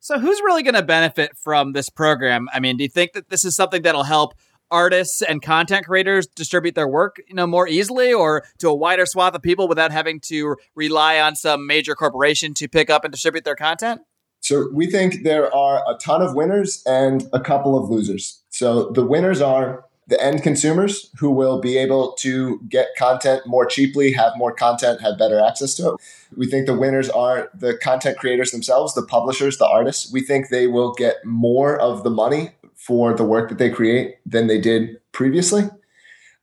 So, 0.00 0.18
who's 0.18 0.40
really 0.40 0.62
going 0.62 0.76
to 0.76 0.82
benefit 0.82 1.36
from 1.36 1.72
this 1.72 1.90
program? 1.90 2.48
I 2.54 2.60
mean, 2.60 2.78
do 2.78 2.84
you 2.84 2.88
think 2.88 3.12
that 3.12 3.28
this 3.28 3.44
is 3.44 3.54
something 3.54 3.82
that'll 3.82 4.04
help 4.04 4.34
artists 4.70 5.22
and 5.22 5.42
content 5.42 5.86
creators 5.86 6.26
distribute 6.26 6.74
their 6.74 6.88
work, 6.88 7.16
you 7.28 7.34
know, 7.34 7.46
more 7.46 7.68
easily 7.68 8.12
or 8.12 8.44
to 8.58 8.68
a 8.68 8.74
wider 8.74 9.06
swath 9.06 9.34
of 9.34 9.42
people 9.42 9.68
without 9.68 9.92
having 9.92 10.20
to 10.20 10.56
rely 10.74 11.20
on 11.20 11.36
some 11.36 11.66
major 11.66 11.94
corporation 11.94 12.54
to 12.54 12.68
pick 12.68 12.90
up 12.90 13.04
and 13.04 13.12
distribute 13.12 13.44
their 13.44 13.56
content? 13.56 14.00
So 14.40 14.68
we 14.72 14.88
think 14.90 15.24
there 15.24 15.52
are 15.54 15.82
a 15.88 15.96
ton 15.98 16.22
of 16.22 16.34
winners 16.34 16.82
and 16.86 17.28
a 17.32 17.40
couple 17.40 17.76
of 17.76 17.90
losers. 17.90 18.42
So 18.50 18.90
the 18.90 19.04
winners 19.04 19.40
are 19.40 19.84
the 20.08 20.22
end 20.22 20.42
consumers 20.42 21.10
who 21.18 21.30
will 21.30 21.60
be 21.60 21.76
able 21.76 22.12
to 22.12 22.60
get 22.68 22.94
content 22.96 23.44
more 23.46 23.66
cheaply, 23.66 24.12
have 24.12 24.32
more 24.36 24.52
content, 24.52 25.00
have 25.00 25.18
better 25.18 25.40
access 25.40 25.74
to 25.74 25.90
it. 25.90 26.00
We 26.36 26.46
think 26.46 26.66
the 26.66 26.78
winners 26.78 27.10
are 27.10 27.50
the 27.52 27.76
content 27.76 28.18
creators 28.18 28.52
themselves, 28.52 28.94
the 28.94 29.02
publishers, 29.02 29.58
the 29.58 29.66
artists. 29.66 30.12
We 30.12 30.20
think 30.20 30.48
they 30.48 30.68
will 30.68 30.94
get 30.94 31.24
more 31.24 31.76
of 31.76 32.04
the 32.04 32.10
money 32.10 32.52
for 32.86 33.14
the 33.14 33.24
work 33.24 33.48
that 33.48 33.58
they 33.58 33.70
create 33.70 34.16
than 34.24 34.46
they 34.46 34.60
did 34.60 35.00
previously. 35.12 35.64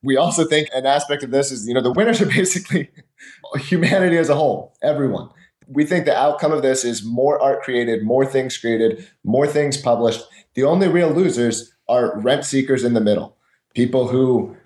We 0.01 0.17
also 0.17 0.45
think 0.45 0.67
an 0.73 0.85
aspect 0.85 1.23
of 1.23 1.31
this 1.31 1.51
is, 1.51 1.67
you 1.67 1.73
know, 1.73 1.81
the 1.81 1.91
winners 1.91 2.21
are 2.21 2.25
basically 2.41 2.89
humanity 3.55 4.17
as 4.17 4.29
a 4.29 4.35
whole, 4.35 4.75
everyone. 4.81 5.29
We 5.67 5.85
think 5.85 6.05
the 6.05 6.17
outcome 6.17 6.51
of 6.51 6.61
this 6.61 6.83
is 6.83 7.05
more 7.05 7.41
art 7.41 7.63
created, 7.63 8.03
more 8.03 8.25
things 8.25 8.57
created, 8.57 9.07
more 9.23 9.47
things 9.47 9.77
published. 9.77 10.21
The 10.55 10.63
only 10.63 10.89
real 10.89 11.09
losers 11.09 11.73
are 11.87 12.19
rent 12.19 12.43
seekers 12.43 12.83
in 12.83 12.93
the 12.93 13.01
middle, 13.01 13.37
people 13.73 14.07
who 14.09 14.57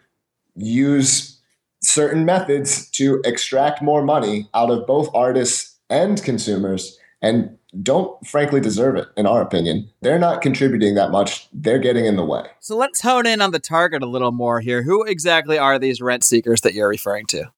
use 0.55 1.39
certain 1.83 2.25
methods 2.25 2.89
to 2.91 3.21
extract 3.23 3.83
more 3.83 4.01
money 4.01 4.49
out 4.55 4.71
of 4.71 4.87
both 4.87 5.09
artists 5.13 5.77
and 5.89 6.21
consumers 6.23 6.97
and 7.21 7.56
don't 7.83 8.25
frankly 8.25 8.61
deserve 8.61 8.95
it, 8.95 9.07
in 9.17 9.25
our 9.25 9.41
opinion. 9.41 9.89
They're 10.01 10.19
not 10.19 10.41
contributing 10.41 10.95
that 10.95 11.11
much. 11.11 11.47
They're 11.51 11.79
getting 11.79 12.05
in 12.05 12.15
the 12.15 12.23
way. 12.23 12.45
So 12.59 12.77
let's 12.77 13.01
hone 13.01 13.25
in 13.25 13.41
on 13.41 13.51
the 13.51 13.59
target 13.59 14.01
a 14.01 14.07
little 14.07 14.31
more 14.31 14.61
here. 14.61 14.83
Who 14.83 15.03
exactly 15.03 15.57
are 15.57 15.77
these 15.77 16.01
rent 16.01 16.23
seekers 16.23 16.61
that 16.61 16.73
you're 16.73 16.87
referring 16.87 17.25
to? 17.27 17.51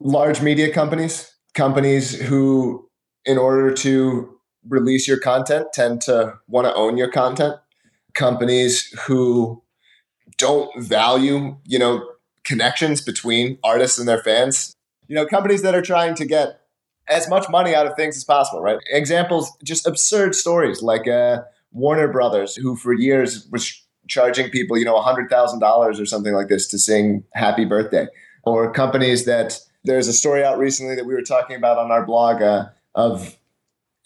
Large 0.00 0.42
media 0.42 0.72
companies, 0.72 1.32
companies 1.54 2.20
who, 2.20 2.88
in 3.24 3.38
order 3.38 3.72
to 3.72 4.38
release 4.68 5.08
your 5.08 5.18
content, 5.18 5.68
tend 5.72 6.02
to 6.02 6.34
want 6.48 6.66
to 6.66 6.74
own 6.74 6.98
your 6.98 7.10
content, 7.10 7.54
companies 8.14 8.94
who 9.06 9.62
don't 10.36 10.70
value, 10.82 11.56
you 11.64 11.78
know, 11.78 12.06
connections 12.44 13.00
between 13.00 13.58
artists 13.64 13.98
and 13.98 14.06
their 14.06 14.22
fans. 14.22 14.74
You 15.06 15.14
know, 15.14 15.26
companies 15.26 15.62
that 15.62 15.74
are 15.74 15.82
trying 15.82 16.14
to 16.16 16.24
get 16.24 16.60
as 17.08 17.28
much 17.28 17.48
money 17.48 17.74
out 17.74 17.86
of 17.86 17.94
things 17.96 18.16
as 18.16 18.24
possible, 18.24 18.60
right? 18.60 18.78
Examples, 18.90 19.52
just 19.62 19.86
absurd 19.86 20.34
stories 20.34 20.82
like 20.82 21.06
uh, 21.06 21.42
Warner 21.72 22.08
Brothers, 22.08 22.56
who 22.56 22.76
for 22.76 22.92
years 22.92 23.46
was 23.50 23.82
charging 24.08 24.50
people, 24.50 24.78
you 24.78 24.84
know, 24.84 24.98
$100,000 24.98 26.00
or 26.00 26.06
something 26.06 26.34
like 26.34 26.48
this 26.48 26.66
to 26.68 26.78
sing 26.78 27.24
Happy 27.34 27.64
Birthday. 27.64 28.06
Or 28.44 28.70
companies 28.72 29.24
that 29.24 29.58
there's 29.84 30.08
a 30.08 30.12
story 30.12 30.44
out 30.44 30.58
recently 30.58 30.94
that 30.94 31.06
we 31.06 31.14
were 31.14 31.22
talking 31.22 31.56
about 31.56 31.78
on 31.78 31.90
our 31.90 32.04
blog 32.04 32.42
uh, 32.42 32.68
of 32.94 33.38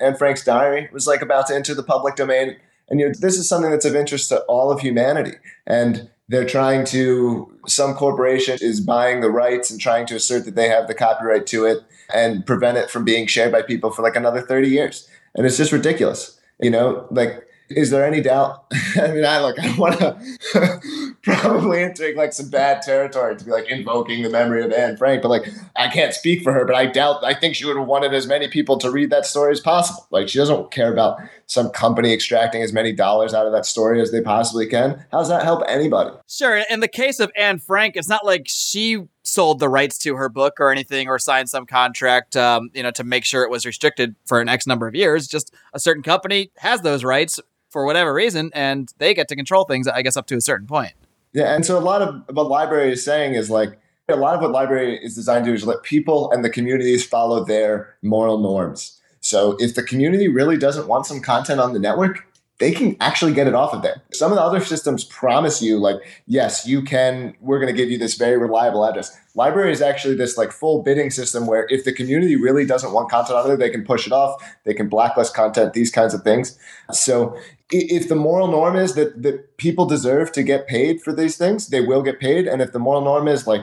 Anne 0.00 0.16
Frank's 0.16 0.44
diary 0.44 0.88
was 0.92 1.06
like 1.06 1.22
about 1.22 1.46
to 1.48 1.54
enter 1.54 1.74
the 1.74 1.82
public 1.82 2.16
domain. 2.16 2.56
And 2.88 3.00
you 3.00 3.06
know, 3.06 3.14
this 3.18 3.36
is 3.36 3.48
something 3.48 3.70
that's 3.70 3.84
of 3.84 3.96
interest 3.96 4.28
to 4.28 4.40
all 4.42 4.70
of 4.70 4.80
humanity. 4.80 5.36
And 5.66 6.08
they're 6.28 6.46
trying 6.46 6.84
to, 6.86 7.52
some 7.66 7.94
corporation 7.94 8.58
is 8.60 8.80
buying 8.80 9.20
the 9.20 9.30
rights 9.30 9.70
and 9.70 9.80
trying 9.80 10.06
to 10.06 10.16
assert 10.16 10.44
that 10.44 10.54
they 10.54 10.68
have 10.68 10.86
the 10.86 10.94
copyright 10.94 11.46
to 11.46 11.64
it 11.64 11.78
and 12.12 12.44
prevent 12.44 12.76
it 12.76 12.90
from 12.90 13.04
being 13.04 13.26
shared 13.26 13.50
by 13.50 13.62
people 13.62 13.90
for 13.90 14.02
like 14.02 14.16
another 14.16 14.42
30 14.42 14.68
years. 14.68 15.08
And 15.34 15.46
it's 15.46 15.56
just 15.56 15.72
ridiculous. 15.72 16.38
You 16.60 16.70
know, 16.70 17.06
like, 17.10 17.47
is 17.70 17.90
there 17.90 18.04
any 18.04 18.20
doubt? 18.20 18.64
I 18.96 19.08
mean, 19.08 19.24
I 19.24 19.40
look, 19.40 19.58
I 19.58 19.76
want 19.76 19.98
to 19.98 21.12
probably 21.22 21.82
enter 21.82 22.12
like 22.14 22.32
some 22.32 22.48
bad 22.48 22.82
territory 22.82 23.36
to 23.36 23.44
be 23.44 23.50
like 23.50 23.68
invoking 23.68 24.22
the 24.22 24.30
memory 24.30 24.62
of 24.62 24.72
Anne 24.72 24.96
Frank, 24.96 25.22
but 25.22 25.28
like, 25.28 25.48
I 25.76 25.88
can't 25.88 26.14
speak 26.14 26.42
for 26.42 26.52
her, 26.52 26.64
but 26.64 26.74
I 26.74 26.86
doubt, 26.86 27.24
I 27.24 27.34
think 27.34 27.54
she 27.54 27.66
would 27.66 27.76
have 27.76 27.86
wanted 27.86 28.14
as 28.14 28.26
many 28.26 28.48
people 28.48 28.78
to 28.78 28.90
read 28.90 29.10
that 29.10 29.26
story 29.26 29.52
as 29.52 29.60
possible. 29.60 30.06
Like, 30.10 30.28
she 30.28 30.38
doesn't 30.38 30.70
care 30.70 30.92
about 30.92 31.20
some 31.46 31.70
company 31.70 32.12
extracting 32.12 32.62
as 32.62 32.72
many 32.72 32.92
dollars 32.92 33.34
out 33.34 33.46
of 33.46 33.52
that 33.52 33.66
story 33.66 34.00
as 34.00 34.12
they 34.12 34.20
possibly 34.20 34.66
can. 34.66 35.04
How 35.10 35.18
does 35.18 35.28
that 35.28 35.42
help 35.42 35.62
anybody? 35.66 36.16
Sure. 36.28 36.62
In 36.70 36.80
the 36.80 36.88
case 36.88 37.20
of 37.20 37.30
Anne 37.36 37.58
Frank, 37.58 37.96
it's 37.96 38.08
not 38.08 38.24
like 38.24 38.44
she 38.46 39.04
sold 39.22 39.58
the 39.58 39.68
rights 39.68 39.98
to 39.98 40.16
her 40.16 40.28
book 40.28 40.54
or 40.58 40.70
anything 40.70 41.08
or 41.08 41.18
signed 41.18 41.50
some 41.50 41.66
contract 41.66 42.36
um, 42.36 42.70
you 42.72 42.82
know 42.82 42.90
to 42.90 43.04
make 43.04 43.24
sure 43.24 43.42
it 43.42 43.50
was 43.50 43.66
restricted 43.66 44.14
for 44.24 44.40
an 44.40 44.48
x 44.48 44.66
number 44.66 44.88
of 44.88 44.94
years 44.94 45.28
just 45.28 45.54
a 45.74 45.78
certain 45.78 46.02
company 46.02 46.50
has 46.56 46.80
those 46.80 47.04
rights 47.04 47.38
for 47.70 47.84
whatever 47.84 48.12
reason 48.12 48.50
and 48.54 48.92
they 48.98 49.14
get 49.14 49.28
to 49.28 49.36
control 49.36 49.64
things 49.64 49.86
i 49.88 50.02
guess 50.02 50.16
up 50.16 50.26
to 50.26 50.36
a 50.36 50.40
certain 50.40 50.66
point 50.66 50.92
yeah 51.32 51.54
and 51.54 51.64
so 51.64 51.78
a 51.78 51.80
lot 51.80 52.02
of 52.02 52.22
what 52.34 52.46
LBRY 52.46 52.90
is 52.90 53.04
saying 53.04 53.34
is 53.34 53.50
like 53.50 53.78
a 54.08 54.16
lot 54.16 54.34
of 54.34 54.40
what 54.40 54.52
LBRY 54.52 55.02
is 55.02 55.14
designed 55.14 55.44
to 55.44 55.50
do 55.50 55.54
is 55.54 55.66
let 55.66 55.82
people 55.82 56.30
and 56.32 56.44
the 56.44 56.50
communities 56.50 57.06
follow 57.06 57.44
their 57.44 57.94
moral 58.02 58.38
norms 58.38 59.00
so 59.20 59.56
if 59.58 59.74
the 59.74 59.82
community 59.82 60.28
really 60.28 60.56
doesn't 60.56 60.88
want 60.88 61.06
some 61.06 61.20
content 61.20 61.60
on 61.60 61.72
the 61.72 61.78
network 61.78 62.24
they 62.58 62.72
can 62.72 62.96
actually 63.00 63.32
get 63.32 63.46
it 63.46 63.54
off 63.54 63.72
of 63.72 63.82
there. 63.82 64.02
Some 64.12 64.32
of 64.32 64.36
the 64.36 64.42
other 64.42 64.60
systems 64.60 65.04
promise 65.04 65.62
you, 65.62 65.78
like, 65.78 65.96
yes, 66.26 66.66
you 66.66 66.82
can, 66.82 67.34
we're 67.40 67.60
going 67.60 67.72
to 67.72 67.76
give 67.76 67.88
you 67.90 67.98
this 67.98 68.16
very 68.16 68.36
reliable 68.36 68.84
address. 68.84 69.16
LBRY 69.36 69.70
is 69.70 69.80
actually 69.80 70.16
this 70.16 70.36
like 70.36 70.50
full 70.50 70.82
bidding 70.82 71.10
system 71.10 71.46
where 71.46 71.66
if 71.70 71.84
the 71.84 71.92
community 71.92 72.34
really 72.34 72.66
doesn't 72.66 72.92
want 72.92 73.10
content 73.10 73.38
on 73.38 73.46
there, 73.46 73.56
they 73.56 73.70
can 73.70 73.84
push 73.84 74.06
it 74.06 74.12
off, 74.12 74.42
they 74.64 74.74
can 74.74 74.88
blacklist 74.88 75.34
content, 75.34 75.72
these 75.72 75.92
kinds 75.92 76.14
of 76.14 76.22
things. 76.22 76.58
So 76.92 77.38
if 77.70 78.08
the 78.08 78.14
moral 78.14 78.48
norm 78.48 78.76
is 78.76 78.94
that, 78.94 79.22
that 79.22 79.56
people 79.56 79.86
deserve 79.86 80.32
to 80.32 80.42
get 80.42 80.66
paid 80.66 81.02
for 81.02 81.12
these 81.12 81.36
things, 81.36 81.68
they 81.68 81.80
will 81.80 82.02
get 82.02 82.20
paid. 82.20 82.46
And 82.46 82.62
if 82.62 82.72
the 82.72 82.78
moral 82.78 83.02
norm 83.02 83.28
is 83.28 83.46
like 83.46 83.62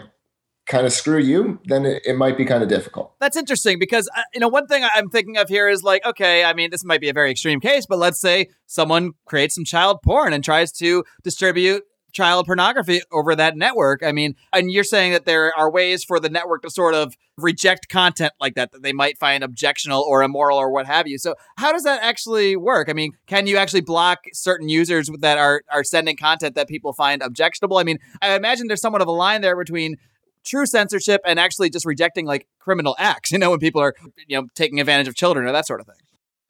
kind 0.68 0.86
of 0.86 0.94
screw 0.94 1.20
you, 1.20 1.60
then 1.66 1.86
it, 1.86 2.02
it 2.06 2.16
might 2.16 2.38
be 2.38 2.46
kind 2.46 2.64
of 2.64 2.70
difficult. 2.70 3.14
That's 3.20 3.38
interesting 3.38 3.78
because 3.80 4.10
uh, 4.16 4.22
you 4.34 4.40
know 4.40 4.48
one 4.48 4.68
thing 4.68 4.84
I'm 4.96 5.10
thinking 5.10 5.38
of 5.38 5.48
here 5.48 5.68
is 5.68 5.84
like, 5.84 6.06
okay, 6.06 6.44
I 6.44 6.54
mean 6.54 6.72
this 6.72 6.84
might 6.84 7.02
be 7.02 7.10
a 7.10 7.14
very 7.14 7.32
extreme 7.32 7.60
case, 7.60 7.86
but 7.86 8.00
let's 8.00 8.20
say 8.20 8.50
someone 8.66 9.12
creates 9.26 9.56
some 9.56 9.66
child 9.66 10.02
porn 10.04 10.34
and 10.34 10.44
tries 10.44 10.72
to 10.74 11.04
distribute 11.24 11.84
child 12.16 12.46
pornography 12.46 13.02
over 13.12 13.36
that 13.36 13.58
network. 13.58 14.02
I 14.02 14.12
mean, 14.12 14.36
and 14.54 14.72
you're 14.72 14.84
saying 14.84 15.12
that 15.12 15.26
there 15.26 15.54
are 15.56 15.70
ways 15.70 16.04
for 16.04 16.20
the 16.20 16.30
network 16.30 16.64
to 16.64 16.70
sort 16.70 16.96
of 16.96 17.16
reject 17.38 17.90
content 17.90 18.32
like 18.40 18.56
that 18.56 18.72
that 18.72 18.82
they 18.82 18.94
might 18.94 19.18
find 19.20 19.44
objectionable 19.44 20.04
or 20.08 20.24
immoral 20.24 20.58
or 20.58 20.72
what 20.72 20.86
have 20.86 21.08
you. 21.08 21.18
So, 21.18 21.36
how 21.58 21.74
does 21.74 21.84
that 21.84 22.02
actually 22.02 22.56
work? 22.56 22.90
I 22.90 22.94
mean, 22.94 23.12
can 23.28 23.46
you 23.46 23.58
actually 23.58 23.82
block 23.82 24.20
certain 24.34 24.70
users 24.70 25.10
that 25.20 25.38
are 25.38 25.62
are 25.72 25.84
sending 25.84 26.16
content 26.16 26.56
that 26.56 26.68
people 26.68 26.94
find 26.94 27.22
objectionable? 27.22 27.78
I 27.78 27.84
mean, 27.84 28.00
I 28.22 28.36
imagine 28.36 28.68
there's 28.68 28.82
somewhat 28.82 29.02
of 29.02 29.08
a 29.08 29.12
line 29.12 29.42
there 29.42 29.58
between 29.58 29.98
true 30.46 30.66
censorship 30.66 31.22
and 31.26 31.40
actually 31.40 31.70
just 31.70 31.86
rejecting 31.86 32.26
like 32.26 32.48
criminal 32.60 32.96
acts, 32.98 33.32
you 33.34 33.38
know, 33.38 33.52
when 33.52 33.60
people 33.60 33.82
are, 33.82 33.94
you 34.28 34.40
know, 34.40 34.48
taking 34.56 34.80
advantage 34.80 35.08
of 35.08 35.16
children 35.16 35.46
or 35.46 35.52
that 35.52 35.68
sort 35.68 35.82
of 35.82 35.86
thing. 35.86 35.96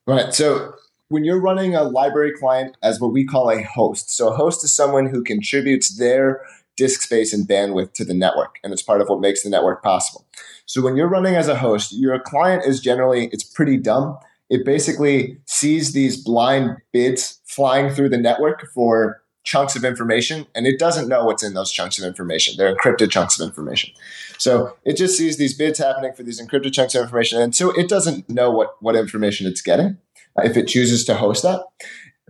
Right. 0.05 0.31
So 0.31 0.75
when 1.09 1.23
you're 1.23 1.41
running 1.41 1.75
a 1.75 1.81
LBRY 1.81 2.33
client 2.39 2.77
as 2.81 2.99
what 2.99 3.13
we 3.13 3.25
call 3.25 3.49
a 3.49 3.61
host, 3.63 4.09
so 4.09 4.29
a 4.29 4.35
host 4.35 4.63
is 4.63 4.73
someone 4.73 5.05
who 5.07 5.23
contributes 5.23 5.97
their 5.97 6.41
disk 6.75 7.01
space 7.01 7.33
and 7.33 7.47
bandwidth 7.47 7.93
to 7.93 8.03
the 8.03 8.13
network, 8.13 8.59
and 8.63 8.73
it's 8.73 8.81
part 8.81 9.01
of 9.01 9.07
what 9.07 9.21
makes 9.21 9.43
the 9.43 9.49
network 9.49 9.83
possible. 9.83 10.25
So 10.65 10.81
when 10.81 10.95
you're 10.95 11.07
running 11.07 11.35
as 11.35 11.47
a 11.47 11.55
host, 11.55 11.93
your 11.93 12.17
client 12.19 12.65
is 12.65 12.79
generally 12.79 13.27
it's 13.31 13.43
pretty 13.43 13.77
dumb. 13.77 14.17
It 14.49 14.65
basically 14.65 15.37
sees 15.45 15.93
these 15.93 16.21
blind 16.21 16.77
bids 16.91 17.39
flying 17.45 17.89
through 17.89 18.09
the 18.09 18.17
network 18.17 18.67
for 18.73 19.21
chunks 19.43 19.75
of 19.75 19.85
information 19.85 20.47
and 20.55 20.65
it 20.65 20.79
doesn't 20.79 21.07
know 21.07 21.23
what's 21.23 21.43
in 21.43 21.53
those 21.53 21.71
chunks 21.71 21.99
of 21.99 22.05
information. 22.05 22.55
They're 22.57 22.75
encrypted 22.75 23.11
chunks 23.11 23.39
of 23.39 23.47
information. 23.47 23.91
So 24.39 24.75
it 24.83 24.97
just 24.97 25.15
sees 25.15 25.37
these 25.37 25.55
bids 25.55 25.77
happening 25.77 26.13
for 26.13 26.23
these 26.23 26.41
encrypted 26.41 26.73
chunks 26.73 26.95
of 26.95 27.03
information. 27.03 27.39
And 27.39 27.55
so 27.55 27.69
it 27.71 27.87
doesn't 27.87 28.27
know 28.27 28.49
what, 28.49 28.75
what 28.81 28.95
information 28.95 29.45
it's 29.45 29.61
getting 29.61 29.97
if 30.37 30.57
it 30.57 30.67
chooses 30.67 31.05
to 31.05 31.15
host 31.15 31.43
that. 31.43 31.61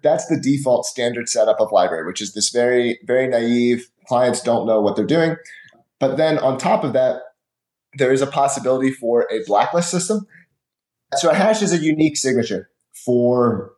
That's 0.03 0.27
the 0.27 0.39
default 0.39 0.85
standard 0.85 1.29
setup 1.29 1.59
of 1.59 1.69
LBRY, 1.69 2.05
which 2.05 2.21
is 2.21 2.33
this 2.33 2.49
very, 2.49 2.99
very 3.05 3.27
naive 3.27 3.89
clients 4.07 4.41
don't 4.41 4.67
know 4.67 4.81
what 4.81 4.95
they're 4.95 5.05
doing. 5.05 5.35
But 5.99 6.17
then 6.17 6.37
on 6.37 6.57
top 6.57 6.83
of 6.83 6.93
that, 6.93 7.21
there 7.97 8.11
is 8.11 8.21
a 8.21 8.27
possibility 8.27 8.91
for 8.91 9.27
a 9.31 9.43
blacklist 9.47 9.89
system. 9.89 10.27
So 11.15 11.29
a 11.29 11.33
hash 11.33 11.61
is 11.61 11.73
a 11.73 11.77
unique 11.77 12.17
signature 12.17 12.69
for 12.93 13.71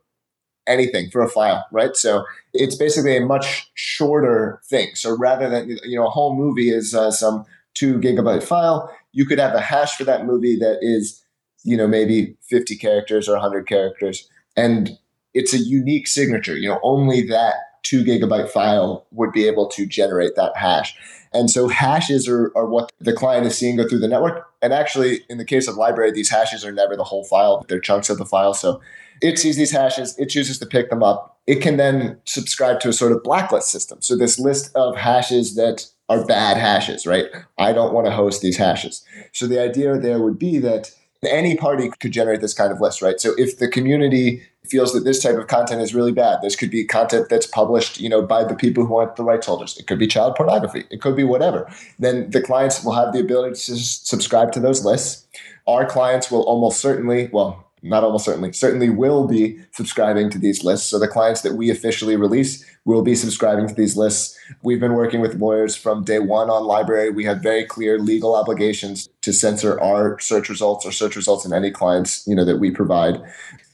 anything 0.66 1.10
for 1.10 1.22
a 1.22 1.28
file, 1.28 1.66
right? 1.72 1.96
So 1.96 2.24
it's 2.52 2.76
basically 2.76 3.16
a 3.16 3.24
much 3.24 3.70
shorter 3.74 4.60
thing. 4.68 4.90
So 4.94 5.16
rather 5.16 5.48
than 5.48 5.78
you 5.84 5.98
know 5.98 6.06
a 6.06 6.10
whole 6.10 6.36
movie 6.36 6.70
is 6.70 6.94
uh, 6.94 7.10
some 7.10 7.46
two 7.74 7.98
gigabyte 7.98 8.42
file, 8.42 8.94
you 9.12 9.24
could 9.24 9.38
have 9.38 9.54
a 9.54 9.60
hash 9.60 9.96
for 9.96 10.04
that 10.04 10.26
movie 10.26 10.56
that 10.56 10.78
is 10.82 11.24
you 11.64 11.76
know 11.76 11.86
maybe 11.86 12.36
50 12.48 12.76
characters 12.76 13.28
or 13.28 13.32
100 13.32 13.66
characters. 13.66 14.28
And 14.56 14.98
it's 15.34 15.52
a 15.52 15.58
unique 15.58 16.06
signature 16.06 16.56
you 16.56 16.68
know 16.68 16.80
only 16.82 17.22
that 17.28 17.54
two 17.82 18.04
gigabyte 18.04 18.50
file 18.50 19.06
would 19.12 19.32
be 19.32 19.46
able 19.46 19.66
to 19.66 19.86
generate 19.86 20.34
that 20.36 20.56
hash. 20.56 20.94
And 21.32 21.50
so 21.50 21.68
hashes 21.68 22.28
are, 22.28 22.52
are 22.56 22.66
what 22.66 22.92
the 23.00 23.12
client 23.12 23.46
is 23.46 23.56
seeing 23.56 23.76
go 23.76 23.88
through 23.88 24.00
the 24.00 24.08
network. 24.08 24.46
And 24.60 24.72
actually 24.72 25.20
in 25.30 25.38
the 25.38 25.44
case 25.44 25.68
of 25.68 25.76
LBRY 25.76 26.12
these 26.12 26.30
hashes 26.30 26.64
are 26.64 26.72
never 26.72 26.96
the 26.96 27.04
whole 27.04 27.24
file 27.24 27.64
they're 27.68 27.80
chunks 27.80 28.10
of 28.10 28.18
the 28.18 28.26
file. 28.26 28.54
So 28.54 28.80
it 29.22 29.38
sees 29.38 29.56
these 29.56 29.70
hashes 29.70 30.18
it 30.18 30.26
chooses 30.26 30.58
to 30.58 30.66
pick 30.66 30.90
them 30.90 31.02
up. 31.02 31.38
It 31.46 31.62
can 31.62 31.76
then 31.76 32.20
subscribe 32.24 32.80
to 32.80 32.90
a 32.90 32.92
sort 32.92 33.12
of 33.12 33.22
blacklist 33.22 33.70
system. 33.70 34.02
So 34.02 34.16
this 34.16 34.38
list 34.38 34.74
of 34.74 34.96
hashes 34.96 35.54
that 35.56 35.86
are 36.08 36.24
bad 36.26 36.56
hashes 36.56 37.06
right? 37.06 37.26
I 37.58 37.72
don't 37.72 37.94
want 37.94 38.06
to 38.06 38.12
host 38.12 38.42
these 38.42 38.56
hashes. 38.56 39.04
So 39.32 39.46
the 39.46 39.60
idea 39.60 39.98
there 39.98 40.20
would 40.20 40.38
be 40.38 40.58
that 40.58 40.90
any 41.24 41.56
party 41.56 41.90
could 42.00 42.12
generate 42.12 42.40
this 42.40 42.54
kind 42.54 42.72
of 42.72 42.80
list, 42.80 43.02
right? 43.02 43.20
So 43.20 43.32
if 43.36 43.58
the 43.58 43.68
community 43.68 44.42
feels 44.66 44.92
that 44.92 45.04
this 45.04 45.22
type 45.22 45.36
of 45.36 45.46
content 45.46 45.82
is 45.82 45.94
really 45.94 46.12
bad, 46.12 46.40
this 46.42 46.54
could 46.54 46.70
be 46.70 46.84
content 46.84 47.28
that's 47.28 47.46
published, 47.46 47.98
you 47.98 48.08
know, 48.08 48.22
by 48.22 48.44
the 48.44 48.54
people 48.54 48.86
who 48.86 48.96
aren't 48.96 49.16
the 49.16 49.24
rights 49.24 49.46
holders. 49.46 49.76
It 49.78 49.86
could 49.86 49.98
be 49.98 50.06
child 50.06 50.36
pornography. 50.36 50.84
It 50.90 51.00
could 51.00 51.16
be 51.16 51.24
whatever. 51.24 51.68
Then 51.98 52.30
the 52.30 52.40
clients 52.40 52.84
will 52.84 52.92
have 52.92 53.12
the 53.12 53.20
ability 53.20 53.54
to 53.54 53.76
subscribe 53.76 54.52
to 54.52 54.60
those 54.60 54.84
lists. 54.84 55.26
Our 55.66 55.86
clients 55.86 56.30
will 56.30 56.42
almost 56.42 56.80
certainly, 56.80 57.28
well, 57.32 57.67
not 57.82 58.04
almost 58.04 58.24
certainly, 58.24 58.52
certainly 58.52 58.90
will 58.90 59.26
be 59.26 59.58
subscribing 59.72 60.30
to 60.30 60.38
these 60.38 60.64
lists. 60.64 60.88
So 60.88 60.98
the 60.98 61.08
clients 61.08 61.42
that 61.42 61.54
we 61.54 61.70
officially 61.70 62.16
release 62.16 62.64
will 62.84 63.02
be 63.02 63.14
subscribing 63.14 63.68
to 63.68 63.74
these 63.74 63.96
lists. 63.96 64.38
We've 64.62 64.80
been 64.80 64.94
working 64.94 65.20
with 65.20 65.34
lawyers 65.34 65.76
from 65.76 66.04
day 66.04 66.18
one 66.18 66.50
on 66.50 66.62
LBRY. 66.62 67.14
We 67.14 67.24
have 67.24 67.42
very 67.42 67.64
clear 67.64 67.98
legal 67.98 68.34
obligations 68.34 69.08
to 69.22 69.32
censor 69.32 69.80
our 69.80 70.18
search 70.20 70.48
results 70.48 70.86
or 70.86 70.92
search 70.92 71.16
results 71.16 71.44
in 71.44 71.52
any 71.52 71.70
clients, 71.70 72.26
you 72.26 72.34
know, 72.34 72.44
that 72.44 72.58
we 72.58 72.70
provide. 72.70 73.20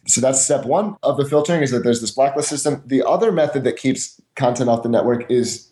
So 0.07 0.21
that's 0.21 0.45
step 0.45 0.67
one 0.67 0.97
of 1.03 1.17
the 1.17 1.25
filtering 1.25 1.63
is 1.63 1.71
that 1.71 1.85
there's 1.85 2.01
this 2.01 2.11
blacklist 2.11 2.49
system. 2.49 2.83
The 2.85 3.03
other 3.07 3.33
method 3.33 3.65
that 3.65 3.77
keeps 3.77 4.21
content 4.35 4.69
off 4.69 4.83
the 4.83 4.89
network 4.89 5.31
is 5.31 5.71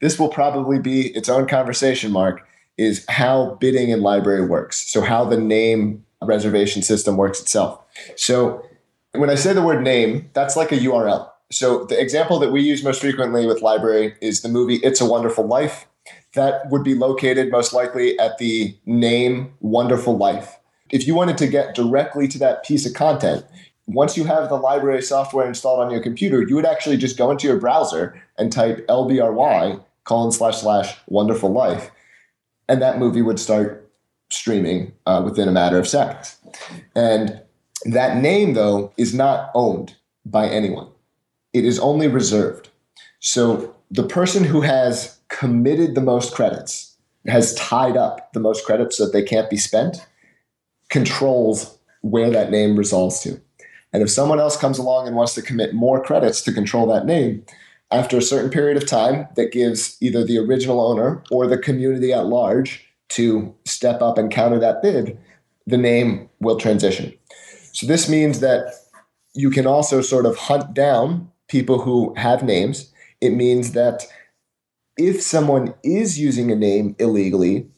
this 0.00 0.18
will 0.18 0.28
probably 0.28 0.78
be 0.78 1.08
its 1.16 1.28
own 1.28 1.46
conversation, 1.46 2.12
Mark, 2.12 2.46
is 2.76 3.04
how 3.08 3.56
bidding 3.60 3.90
in 3.90 4.00
LBRY 4.00 4.48
works. 4.48 4.90
So 4.92 5.00
how 5.00 5.24
the 5.24 5.38
name 5.38 6.04
reservation 6.26 6.82
system 6.82 7.16
works 7.16 7.40
itself. 7.40 7.80
So 8.16 8.64
when 9.12 9.30
I 9.30 9.34
say 9.34 9.52
the 9.52 9.62
word 9.62 9.82
name, 9.82 10.30
that's 10.32 10.56
like 10.56 10.72
a 10.72 10.76
URL. 10.76 11.30
So 11.50 11.84
the 11.84 12.00
example 12.00 12.38
that 12.40 12.50
we 12.50 12.62
use 12.62 12.82
most 12.82 13.00
frequently 13.00 13.46
with 13.46 13.60
LBRY 13.60 14.16
is 14.20 14.42
the 14.42 14.48
movie 14.48 14.76
It's 14.76 15.00
a 15.00 15.06
Wonderful 15.06 15.46
Life. 15.46 15.86
That 16.34 16.68
would 16.70 16.82
be 16.82 16.94
located 16.94 17.50
most 17.50 17.72
likely 17.72 18.18
at 18.18 18.38
the 18.38 18.76
name 18.86 19.54
Wonderful 19.60 20.16
Life. 20.16 20.58
If 20.90 21.06
you 21.06 21.14
wanted 21.14 21.38
to 21.38 21.46
get 21.46 21.74
directly 21.74 22.26
to 22.28 22.38
that 22.38 22.64
piece 22.64 22.86
of 22.86 22.94
content, 22.94 23.44
once 23.86 24.16
you 24.16 24.24
have 24.24 24.48
the 24.48 24.58
LBRY 24.58 25.02
software 25.04 25.46
installed 25.46 25.80
on 25.80 25.90
your 25.90 26.02
computer, 26.02 26.42
you 26.42 26.56
would 26.56 26.66
actually 26.66 26.96
just 26.96 27.18
go 27.18 27.30
into 27.30 27.46
your 27.46 27.58
browser 27.58 28.20
and 28.38 28.50
type 28.50 28.86
LBRY 28.88 29.84
colon 30.04 30.32
slash 30.32 30.60
slash 30.60 30.96
wonderful 31.06 31.52
life. 31.52 31.90
And 32.68 32.80
that 32.80 32.98
movie 32.98 33.22
would 33.22 33.38
start 33.38 33.83
streaming 34.34 34.92
uh, 35.06 35.22
within 35.24 35.48
a 35.48 35.52
matter 35.52 35.78
of 35.78 35.88
seconds. 35.88 36.36
And 36.94 37.40
that 37.84 38.18
name, 38.18 38.54
though, 38.54 38.92
is 38.96 39.14
not 39.14 39.50
owned 39.54 39.96
by 40.26 40.48
anyone, 40.48 40.88
it 41.52 41.64
is 41.64 41.78
only 41.78 42.08
reserved. 42.08 42.70
So 43.20 43.74
the 43.90 44.06
person 44.06 44.44
who 44.44 44.62
has 44.62 45.18
committed 45.28 45.94
the 45.94 46.00
most 46.00 46.34
credits, 46.34 46.96
has 47.26 47.54
tied 47.54 47.96
up 47.96 48.32
the 48.32 48.40
most 48.40 48.64
credits 48.64 48.96
so 48.96 49.06
that 49.06 49.12
they 49.12 49.22
can't 49.22 49.50
be 49.50 49.56
spent, 49.56 50.06
controls 50.90 51.78
where 52.02 52.30
that 52.30 52.50
name 52.50 52.76
resolves 52.76 53.20
to. 53.20 53.40
And 53.92 54.02
if 54.02 54.10
someone 54.10 54.40
else 54.40 54.56
comes 54.56 54.78
along 54.78 55.06
and 55.06 55.16
wants 55.16 55.34
to 55.34 55.42
commit 55.42 55.72
more 55.72 56.02
credits 56.02 56.42
to 56.42 56.52
control 56.52 56.86
that 56.88 57.06
name, 57.06 57.44
after 57.90 58.18
a 58.18 58.22
certain 58.22 58.50
period 58.50 58.76
of 58.76 58.86
time 58.86 59.28
that 59.36 59.52
gives 59.52 59.96
either 60.00 60.24
the 60.24 60.38
original 60.38 60.80
owner 60.80 61.22
or 61.30 61.46
the 61.46 61.58
community 61.58 62.12
at 62.12 62.26
large 62.26 62.84
to 63.14 63.54
step 63.64 64.02
up 64.02 64.18
and 64.18 64.30
counter 64.30 64.58
that 64.58 64.82
bid, 64.82 65.18
the 65.66 65.78
name 65.78 66.28
will 66.40 66.56
transition. 66.56 67.12
So 67.72 67.86
this 67.86 68.08
means 68.08 68.40
that 68.40 68.72
you 69.34 69.50
can 69.50 69.66
also 69.66 70.00
sort 70.00 70.26
of 70.26 70.36
hunt 70.36 70.74
down 70.74 71.30
people 71.48 71.80
who 71.80 72.14
have 72.16 72.42
names. 72.42 72.92
It 73.20 73.30
means 73.30 73.72
that 73.72 74.06
if 74.96 75.22
someone 75.22 75.74
is 75.82 76.18
using 76.18 76.50
a 76.50 76.56
name 76.56 76.94
illegally, 76.98 77.68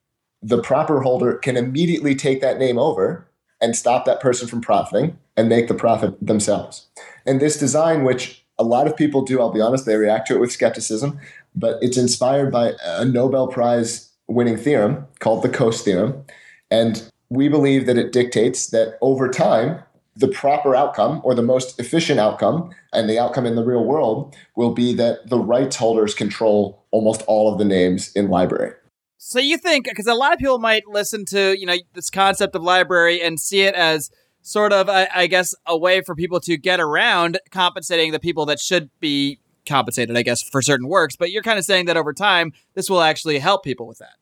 the 0.42 0.61
proper 0.62 1.01
holder 1.01 1.35
can 1.35 1.57
immediately 1.57 2.14
take 2.14 2.40
that 2.40 2.59
name 2.59 2.79
over 2.79 3.29
and 3.61 3.75
stop 3.75 4.05
that 4.05 4.20
person 4.20 4.49
from 4.49 4.61
profiting 4.61 5.18
and 5.37 5.49
make 5.49 5.68
the 5.68 5.75
profit 5.75 6.14
themselves. 6.25 6.88
And 7.25 7.40
this 7.40 7.59
design, 7.59 8.05
which 8.05 8.44
a 8.59 8.64
lot 8.64 8.87
of 8.87 8.96
people 8.96 9.22
do, 9.22 9.40
I'll 9.40 9.53
be 9.53 9.61
honest, 9.61 9.87
they 9.87 9.96
react 9.96 10.29
to 10.29 10.35
it 10.35 10.40
with 10.40 10.53
skepticism, 10.53 11.18
but 11.55 11.79
it's 11.83 11.96
inspired 11.96 12.53
by 12.53 12.75
a 12.83 13.05
Nobel 13.05 13.49
Prize 13.49 14.11
winning 14.28 14.56
theorem 14.56 15.06
called 15.20 15.42
the 15.42 15.48
Coase 15.48 15.82
theorem. 15.82 16.24
And 16.70 17.10
we 17.28 17.48
believe 17.48 17.86
that 17.86 17.98
it 17.98 18.12
dictates 18.12 18.68
that 18.68 18.98
over 19.00 19.28
time, 19.28 19.82
the 20.16 20.28
proper 20.28 20.74
outcome 20.74 21.20
or 21.24 21.34
the 21.34 21.42
most 21.42 21.78
efficient 21.78 22.18
outcome 22.18 22.70
and 22.92 23.08
the 23.08 23.18
outcome 23.18 23.44
in 23.44 23.54
the 23.54 23.64
real 23.64 23.84
world 23.84 24.34
will 24.56 24.72
be 24.72 24.94
that 24.94 25.28
the 25.28 25.38
rights 25.38 25.76
holders 25.76 26.14
control 26.14 26.82
almost 26.90 27.22
all 27.26 27.52
of 27.52 27.58
the 27.58 27.64
names 27.64 28.12
in 28.12 28.28
LBRY. 28.28 28.74
So 29.18 29.38
you 29.38 29.58
think 29.58 29.84
because 29.84 30.06
a 30.06 30.14
lot 30.14 30.32
of 30.32 30.38
people 30.38 30.58
might 30.58 30.86
listen 30.86 31.24
to 31.26 31.58
you 31.58 31.66
know 31.66 31.76
this 31.94 32.10
concept 32.10 32.54
of 32.54 32.62
LBRY 32.62 33.26
and 33.26 33.38
see 33.38 33.62
it 33.62 33.74
as 33.74 34.10
sort 34.42 34.72
of 34.72 34.88
I, 34.88 35.08
I 35.14 35.26
guess 35.26 35.54
a 35.66 35.76
way 35.76 36.00
for 36.00 36.14
people 36.14 36.40
to 36.40 36.56
get 36.56 36.80
around 36.80 37.38
compensating 37.50 38.12
the 38.12 38.20
people 38.20 38.46
that 38.46 38.60
should 38.60 38.88
be 39.00 39.40
compensated, 39.66 40.16
I 40.16 40.22
guess, 40.22 40.42
for 40.42 40.62
certain 40.62 40.88
works. 40.88 41.16
But 41.16 41.31
you're 41.31 41.42
kind 41.42 41.59
of 41.59 41.64
saying 41.64 41.87
that 41.87 41.96
over 41.96 42.12
time, 42.12 42.52
this 42.74 42.88
will 42.88 43.02
actually 43.02 43.38
help 43.38 43.64
people 43.64 43.87
with 43.87 43.98
that. 43.98 44.14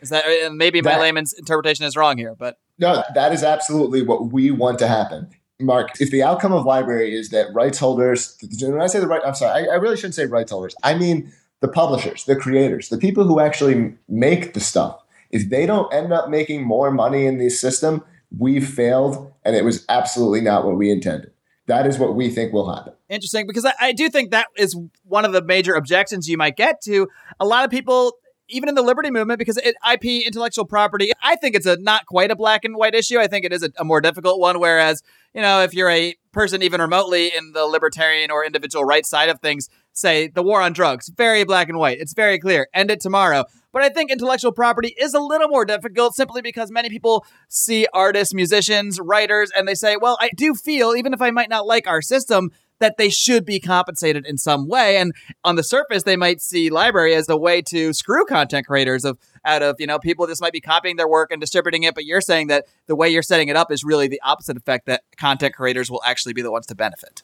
Is 0.00 0.10
that 0.10 0.24
maybe 0.52 0.80
that, 0.80 0.94
my 0.94 1.00
layman's 1.00 1.32
interpretation 1.32 1.84
is 1.84 1.96
wrong 1.96 2.18
here? 2.18 2.34
But 2.36 2.58
no, 2.78 3.02
that 3.14 3.32
is 3.32 3.42
absolutely 3.42 4.02
what 4.02 4.32
we 4.32 4.50
want 4.50 4.78
to 4.80 4.88
happen. 4.88 5.28
Mark, 5.60 6.00
if 6.00 6.10
the 6.10 6.22
outcome 6.22 6.52
of 6.52 6.64
LBRY 6.64 7.12
is 7.12 7.28
that 7.30 7.54
rights 7.54 7.78
holders, 7.78 8.36
when 8.60 8.80
I 8.80 8.88
say 8.88 8.98
the 8.98 9.06
right, 9.06 9.22
I'm 9.24 9.34
sorry, 9.34 9.68
I, 9.68 9.74
I 9.74 9.76
really 9.76 9.96
shouldn't 9.96 10.16
say 10.16 10.26
rights 10.26 10.50
holders. 10.50 10.74
I 10.82 10.94
mean 10.94 11.32
the 11.60 11.68
publishers, 11.68 12.24
the 12.24 12.34
creators, 12.34 12.88
the 12.88 12.98
people 12.98 13.24
who 13.24 13.38
actually 13.38 13.94
make 14.08 14.54
the 14.54 14.60
stuff. 14.60 15.00
If 15.30 15.48
they 15.48 15.64
don't 15.64 15.92
end 15.94 16.12
up 16.12 16.28
making 16.28 16.64
more 16.64 16.90
money 16.90 17.24
in 17.24 17.38
the 17.38 17.48
system, 17.48 18.04
we've 18.36 18.68
failed, 18.68 19.32
and 19.44 19.54
it 19.54 19.64
was 19.64 19.84
absolutely 19.88 20.40
not 20.40 20.66
what 20.66 20.76
we 20.76 20.90
intended. 20.90 21.30
That 21.66 21.86
is 21.86 21.98
what 21.98 22.14
we 22.16 22.28
think 22.28 22.52
will 22.52 22.74
happen. 22.74 22.94
Interesting, 23.08 23.46
because 23.46 23.64
I, 23.64 23.72
I 23.80 23.92
do 23.92 24.08
think 24.08 24.30
that 24.32 24.48
is 24.56 24.76
one 25.04 25.24
of 25.24 25.32
the 25.32 25.42
major 25.42 25.74
objections 25.74 26.28
you 26.28 26.36
might 26.36 26.56
get 26.56 26.80
to. 26.82 27.08
A 27.38 27.46
lot 27.46 27.64
of 27.64 27.70
people 27.70 28.14
even 28.52 28.68
in 28.68 28.74
the 28.74 28.82
liberty 28.82 29.10
movement, 29.10 29.38
because 29.38 29.56
it, 29.56 29.74
IP, 29.90 30.26
intellectual 30.26 30.64
property, 30.64 31.10
I 31.22 31.36
think 31.36 31.56
it's 31.56 31.66
a 31.66 31.76
not 31.78 32.06
quite 32.06 32.30
a 32.30 32.36
black 32.36 32.64
and 32.64 32.76
white 32.76 32.94
issue. 32.94 33.18
I 33.18 33.26
think 33.26 33.44
it 33.44 33.52
is 33.52 33.62
a, 33.62 33.70
a, 33.78 33.84
more 33.84 34.00
difficult 34.00 34.38
one. 34.38 34.60
Whereas, 34.60 35.02
you 35.34 35.40
know, 35.40 35.62
if 35.62 35.74
you're 35.74 35.90
a 35.90 36.14
person 36.32 36.62
even 36.62 36.80
remotely 36.80 37.34
in 37.34 37.52
the 37.52 37.64
libertarian 37.64 38.30
or 38.30 38.44
individual 38.44 38.84
rights 38.84 39.08
side 39.08 39.28
of 39.28 39.40
things, 39.40 39.68
say 39.92 40.28
the 40.28 40.42
war 40.42 40.60
on 40.60 40.72
drugs, 40.72 41.08
very 41.08 41.44
black 41.44 41.68
and 41.68 41.78
white. 41.78 41.98
It's 42.00 42.12
very 42.12 42.38
clear. 42.38 42.68
End 42.74 42.90
it 42.90 43.00
tomorrow. 43.00 43.44
But 43.72 43.82
I 43.82 43.88
think 43.88 44.10
intellectual 44.10 44.52
property 44.52 44.94
is 44.98 45.14
a 45.14 45.20
little 45.20 45.48
more 45.48 45.64
difficult 45.64 46.14
simply 46.14 46.42
because 46.42 46.70
many 46.70 46.88
people 46.88 47.24
see 47.48 47.86
artists, 47.92 48.34
musicians, 48.34 49.00
writers, 49.00 49.50
and 49.56 49.66
they 49.66 49.74
say, 49.74 49.96
well, 49.96 50.18
I 50.20 50.30
do 50.36 50.54
feel, 50.54 50.94
even 50.94 51.14
if 51.14 51.22
I 51.22 51.30
might 51.30 51.48
not 51.48 51.66
like 51.66 51.86
our 51.86 52.02
system, 52.02 52.50
that 52.82 52.96
they 52.98 53.08
should 53.08 53.44
be 53.44 53.60
compensated 53.60 54.26
in 54.26 54.36
some 54.36 54.68
way. 54.68 54.96
And 54.96 55.12
on 55.44 55.56
the 55.56 55.62
surface, 55.62 56.02
they 56.02 56.16
might 56.16 56.42
see 56.42 56.68
LBRY 56.68 57.14
as 57.14 57.28
a 57.28 57.36
way 57.36 57.62
to 57.70 57.92
screw 57.92 58.24
content 58.26 58.66
creators 58.66 59.04
of 59.04 59.18
out 59.44 59.62
of, 59.62 59.76
you 59.78 59.86
know, 59.86 59.98
people 59.98 60.26
just 60.26 60.42
might 60.42 60.52
be 60.52 60.60
copying 60.60 60.96
their 60.96 61.08
work 61.08 61.30
and 61.30 61.40
distributing 61.40 61.84
it. 61.84 61.94
But 61.94 62.04
you're 62.04 62.20
saying 62.20 62.48
that 62.48 62.66
the 62.86 62.96
way 62.96 63.08
you're 63.08 63.22
setting 63.22 63.48
it 63.48 63.56
up 63.56 63.70
is 63.70 63.84
really 63.84 64.08
the 64.08 64.20
opposite 64.22 64.56
effect 64.56 64.86
that 64.86 65.02
content 65.16 65.54
creators 65.54 65.90
will 65.90 66.02
actually 66.04 66.34
be 66.34 66.42
the 66.42 66.50
ones 66.50 66.66
to 66.66 66.74
benefit. 66.74 67.22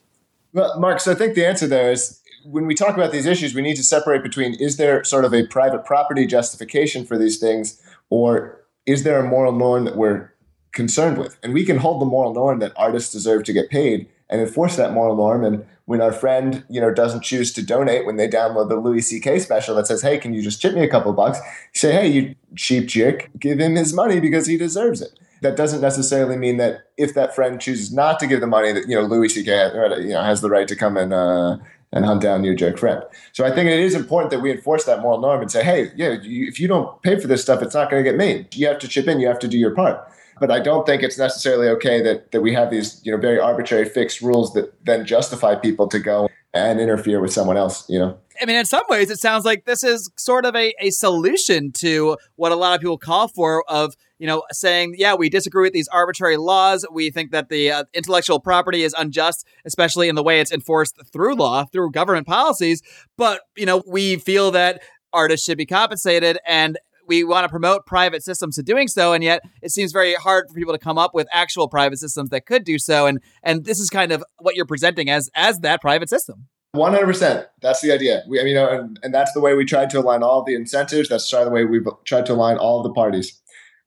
Well, 0.53 0.79
Mark, 0.81 1.01
so 1.01 1.13
I 1.13 1.15
think 1.15 1.35
the 1.35 1.47
answer 1.47 1.67
there 1.67 1.93
is 1.93 2.23
when 2.45 2.67
we 2.67 2.75
talk 2.75 2.95
about 2.95 3.13
these 3.13 3.27
issues, 3.27 3.55
we 3.55 3.63
need 3.63 3.77
to 3.77 3.85
separate 3.85 4.23
between 4.23 4.55
is 4.55 4.77
there 4.77 5.05
sort 5.05 5.25
of 5.25 5.35
a 5.35 5.47
private 5.47 5.85
property 5.85 6.27
justification 6.27 7.05
for 7.05 7.19
these 7.19 7.39
things, 7.39 7.81
or 8.11 8.65
is 8.87 9.03
there 9.03 9.19
a 9.19 9.29
moral 9.29 9.53
norm 9.53 9.85
that 9.85 9.97
we're 9.97 10.33
concerned 10.73 11.19
with? 11.19 11.39
And 11.43 11.53
we 11.53 11.65
can 11.65 11.79
hold 11.79 12.01
the 12.01 12.07
moral 12.07 12.35
norm 12.35 12.59
that 12.61 12.73
artists 12.77 13.13
deserve 13.13 13.45
to 13.45 13.53
get 13.53 13.71
paid 13.71 14.09
and 14.31 14.41
enforce 14.41 14.77
that 14.77 14.93
moral 14.93 15.17
norm. 15.17 15.45
And 15.45 15.67
when 15.87 16.01
our 16.01 16.13
friend, 16.13 16.65
you 16.69 16.81
know, 16.81 16.93
doesn't 16.93 17.23
choose 17.23 17.53
to 17.55 17.65
donate 17.65 18.05
when 18.05 18.17
they 18.17 18.29
download 18.29 18.69
the 18.69 18.77
Louis 18.77 19.01
C.K. 19.01 19.39
special 19.39 19.75
that 19.77 19.87
says, 19.87 20.03
"Hey, 20.03 20.19
can 20.19 20.35
you 20.35 20.43
just 20.43 20.61
chip 20.61 20.75
me 20.75 20.83
a 20.83 20.89
couple 20.89 21.13
bucks?" 21.13 21.39
say, 21.75 21.93
"Hey, 21.93 22.09
you 22.09 22.35
cheap 22.57 22.89
jerk, 22.89 23.31
give 23.39 23.59
him 23.59 23.75
his 23.75 23.93
money 23.95 24.21
because 24.21 24.47
he 24.47 24.59
deserves 24.59 25.01
it." 25.01 25.19
That 25.41 25.57
doesn't 25.57 25.81
necessarily 25.81 26.37
mean 26.37 26.57
that 26.57 26.89
if 26.97 27.15
that 27.15 27.35
friend 27.35 27.61
chooses 27.61 27.93
not 27.93 28.19
to 28.19 28.27
give 28.27 28.41
the 28.41 28.47
money, 28.47 28.73
that 28.73 28.89
you 28.89 28.95
know 28.95 29.03
Louis 29.03 29.31
C.K. 29.31 29.71
You 30.03 30.11
know 30.11 30.23
has 30.23 30.41
the 30.41 30.51
right 30.51 30.69
to 30.69 30.77
come 30.77 30.97
and 30.97 31.13
uh, 31.13 31.57
and 31.93 32.05
hunt 32.05 32.21
down 32.21 32.45
your 32.45 32.55
jerk 32.55 32.79
friend. 32.79 33.03
So 33.33 33.45
I 33.45 33.51
think 33.51 33.71
it 33.71 33.81
is 33.81 33.95
important 33.95 34.31
that 34.31 34.41
we 34.41 34.51
enforce 34.51 34.85
that 34.85 35.01
moral 35.01 35.21
norm 35.21 35.41
and 35.41 35.51
say, 35.51 35.65
"Hey, 35.65 35.91
yeah, 35.97 36.17
you, 36.21 36.47
if 36.47 36.61
you 36.61 36.69
don't 36.69 37.01
pay 37.03 37.19
for 37.19 37.27
this 37.27 37.43
stuff, 37.43 37.63
it's 37.63 37.75
not 37.75 37.91
going 37.91 38.05
to 38.05 38.11
get 38.11 38.17
made. 38.17 38.55
You 38.55 38.67
have 38.67 38.79
to 38.81 38.89
chip 38.89 39.09
in. 39.09 39.21
You 39.21 39.29
have 39.29 39.39
to 39.41 39.49
do 39.49 39.59
your 39.59 39.75
part." 39.75 40.07
But 40.41 40.51
I 40.51 40.61
don't 40.61 40.87
think 40.87 41.03
it's 41.03 41.19
necessarily 41.19 41.69
okay 41.69 42.01
that 42.03 42.31
that 42.33 42.43
we 42.43 42.53
have 42.55 42.71
these 42.71 43.01
you 43.05 43.13
know 43.13 43.19
very 43.19 43.39
arbitrary 43.41 43.87
fixed 43.87 44.21
rules 44.21 44.53
that 44.55 44.73
then 44.85 45.05
justify 45.05 45.55
people 45.55 45.89
to 45.89 45.99
go 45.99 46.29
and 46.55 46.81
interfere 46.81 47.21
with 47.21 47.33
someone 47.33 47.57
else. 47.57 47.89
You 47.89 47.99
know. 47.99 48.19
I 48.41 48.45
mean, 48.45 48.57
in 48.57 48.67
some 48.67 48.85
ways, 48.89 49.11
it 49.11 49.19
sounds 49.19 49.45
like 49.45 49.65
this 49.65 49.83
is 49.83 50.11
sort 50.17 50.45
of 50.45 50.55
a, 50.55 50.73
a 50.81 50.91
solution 50.91 51.73
to 51.73 52.17
what 52.37 52.53
a 52.53 52.57
lot 52.57 52.75
of 52.75 52.81
people 52.81 52.97
call 52.97 53.27
for 53.27 53.65
of, 53.69 53.97
you 54.21 54.29
know, 54.29 54.45
saying, 54.53 54.95
yeah, 54.97 55.15
we 55.15 55.29
disagree 55.29 55.65
with 55.65 55.73
these 55.73 55.89
arbitrary 55.89 56.37
laws. 56.37 56.87
We 56.93 57.11
think 57.11 57.33
that 57.33 57.49
the 57.49 57.73
uh, 57.73 57.85
intellectual 57.95 58.39
property 58.39 58.85
is 58.85 58.95
unjust, 58.97 59.45
especially 59.65 60.09
in 60.09 60.15
the 60.15 60.23
way 60.23 60.39
it's 60.41 60.53
enforced 60.53 60.99
through 61.13 61.35
law, 61.35 61.65
through 61.65 61.91
government 61.91 62.29
policies. 62.29 62.81
But, 63.17 63.41
you 63.57 63.67
know, 63.67 63.83
we 63.89 64.17
feel 64.17 64.53
that 64.53 64.83
artists 65.13 65.45
should 65.45 65.59
be 65.59 65.67
compensated. 65.67 66.39
And 66.47 66.79
we 67.09 67.25
want 67.25 67.45
to 67.45 67.49
promote 67.49 67.87
private 67.87 68.23
systems 68.23 68.57
to 68.57 68.63
doing 68.63 68.87
so, 68.87 69.13
and 69.13 69.25
yet 69.25 69.43
it 69.63 69.71
seems 69.71 69.91
very 69.91 70.15
hard 70.15 70.49
for 70.49 70.55
people 70.55 70.75
to 70.75 70.79
come 70.79 70.99
up 70.99 71.15
with 71.15 71.27
actual 71.33 71.69
private 71.69 71.99
systems 71.99 72.31
that 72.31 72.47
could 72.47 72.65
do 72.65 72.79
so. 72.79 73.07
And 73.07 73.21
and 73.43 73.65
this 73.65 73.81
is 73.81 73.91
kind 73.91 74.13
of 74.13 74.23
what 74.39 74.55
you're 74.55 74.67
presenting 74.67 75.11
as 75.11 75.31
as 75.35 75.61
that 75.61 75.81
private 75.81 76.09
system. 76.09 76.47
One 76.73 76.93
hundred 76.93 77.07
percent. 77.07 77.47
That's 77.63 77.81
the 77.81 77.93
idea. 77.93 78.23
We, 78.29 78.39
I 78.39 78.45
mean, 78.45 78.55
you 78.55 78.61
know, 78.61 78.69
and, 78.69 79.01
and 79.03 79.15
that's 79.15 79.33
the 79.33 79.41
way 79.41 79.55
we 79.55 79.65
tried 79.65 79.89
to 79.91 80.01
align 80.01 80.23
all 80.23 80.45
the 80.45 80.55
incentives. 80.55 81.09
That's 81.09 81.31
the 81.31 81.49
way 81.51 81.65
we've 81.65 81.87
tried 82.05 82.27
to 82.27 82.35
align 82.35 82.59
all 82.59 82.83
the 82.83 82.93
parties. 82.93 83.41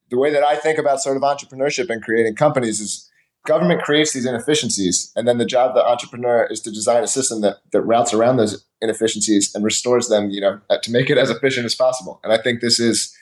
The 0.10 0.18
way 0.18 0.32
that 0.32 0.44
I 0.44 0.56
think 0.56 0.80
about 0.80 1.00
sort 1.00 1.16
of 1.16 1.22
entrepreneurship 1.22 1.90
and 1.90 2.04
creating 2.04 2.36
companies 2.36 2.80
is 2.80 3.10
government 3.46 3.82
creates 3.82 4.14
these 4.14 4.26
inefficiencies, 4.26 5.12
and 5.16 5.28
then 5.28 5.38
the 5.38 5.46
job 5.46 5.70
of 5.70 5.76
the 5.76 5.86
entrepreneur 5.86 6.46
is 6.46 6.62
to 6.62 6.72
design 6.72 7.04
a 7.04 7.08
system 7.08 7.42
that 7.42 7.58
that 7.72 7.82
routes 7.82 8.14
around 8.14 8.38
those 8.38 8.66
inefficiencies 8.82 9.54
and 9.56 9.64
restores 9.64 10.08
them, 10.08 10.30
you 10.30 10.42
know, 10.42 10.60
to 10.82 10.92
make 10.92 11.10
it 11.10 11.18
as 11.18 11.30
efficient 11.30 11.66
as 11.66 11.76
possible. 11.76 12.20
And 12.24 12.32
I 12.34 12.38
think 12.38 12.62
this 12.62 12.80
is 12.80 13.16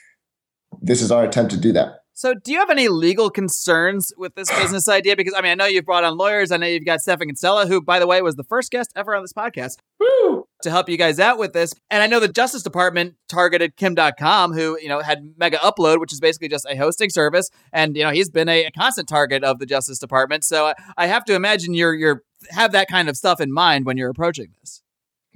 this 0.80 1.02
is 1.02 1.10
our 1.10 1.24
attempt 1.24 1.50
to 1.52 1.58
do 1.58 1.72
that. 1.72 1.99
So, 2.12 2.34
do 2.34 2.52
you 2.52 2.58
have 2.58 2.70
any 2.70 2.88
legal 2.88 3.30
concerns 3.30 4.12
with 4.16 4.34
this 4.34 4.50
business 4.60 4.88
idea? 4.88 5.16
Because 5.16 5.34
I 5.36 5.40
mean, 5.40 5.52
I 5.52 5.54
know 5.54 5.66
you've 5.66 5.84
brought 5.84 6.04
on 6.04 6.16
lawyers. 6.16 6.50
I 6.50 6.56
know 6.56 6.66
you've 6.66 6.84
got 6.84 7.00
Stephan 7.00 7.28
Kinsella, 7.28 7.66
who, 7.66 7.80
by 7.80 7.98
the 7.98 8.06
way, 8.06 8.20
was 8.22 8.36
the 8.36 8.44
first 8.44 8.70
guest 8.70 8.92
ever 8.96 9.14
on 9.14 9.22
this 9.22 9.32
podcast. 9.32 9.76
Woo! 9.98 10.46
To 10.62 10.70
help 10.70 10.88
you 10.88 10.98
guys 10.98 11.18
out 11.18 11.38
with 11.38 11.52
this. 11.52 11.72
And 11.90 12.02
I 12.02 12.06
know 12.06 12.20
the 12.20 12.28
Justice 12.28 12.62
Department 12.62 13.14
targeted 13.28 13.76
Kim 13.76 13.96
Dotcom, 13.96 14.54
who, 14.54 14.78
you 14.80 14.88
know, 14.88 15.00
had 15.00 15.34
Mega 15.38 15.56
Upload, 15.58 16.00
which 16.00 16.12
is 16.12 16.20
basically 16.20 16.48
just 16.48 16.66
a 16.68 16.76
hosting 16.76 17.08
service. 17.08 17.48
And, 17.72 17.96
you 17.96 18.02
know, 18.02 18.10
he's 18.10 18.28
been 18.28 18.48
a, 18.48 18.66
a 18.66 18.70
constant 18.70 19.08
target 19.08 19.42
of 19.42 19.58
the 19.58 19.66
Justice 19.66 19.98
Department. 19.98 20.44
So 20.44 20.66
I, 20.66 20.74
I 20.98 21.06
have 21.06 21.24
to 21.26 21.34
imagine 21.34 21.72
you're 21.72 21.94
you're 21.94 22.22
have 22.50 22.72
that 22.72 22.88
kind 22.88 23.08
of 23.08 23.16
stuff 23.16 23.40
in 23.40 23.52
mind 23.52 23.86
when 23.86 23.96
you're 23.96 24.10
approaching 24.10 24.48
this. 24.60 24.82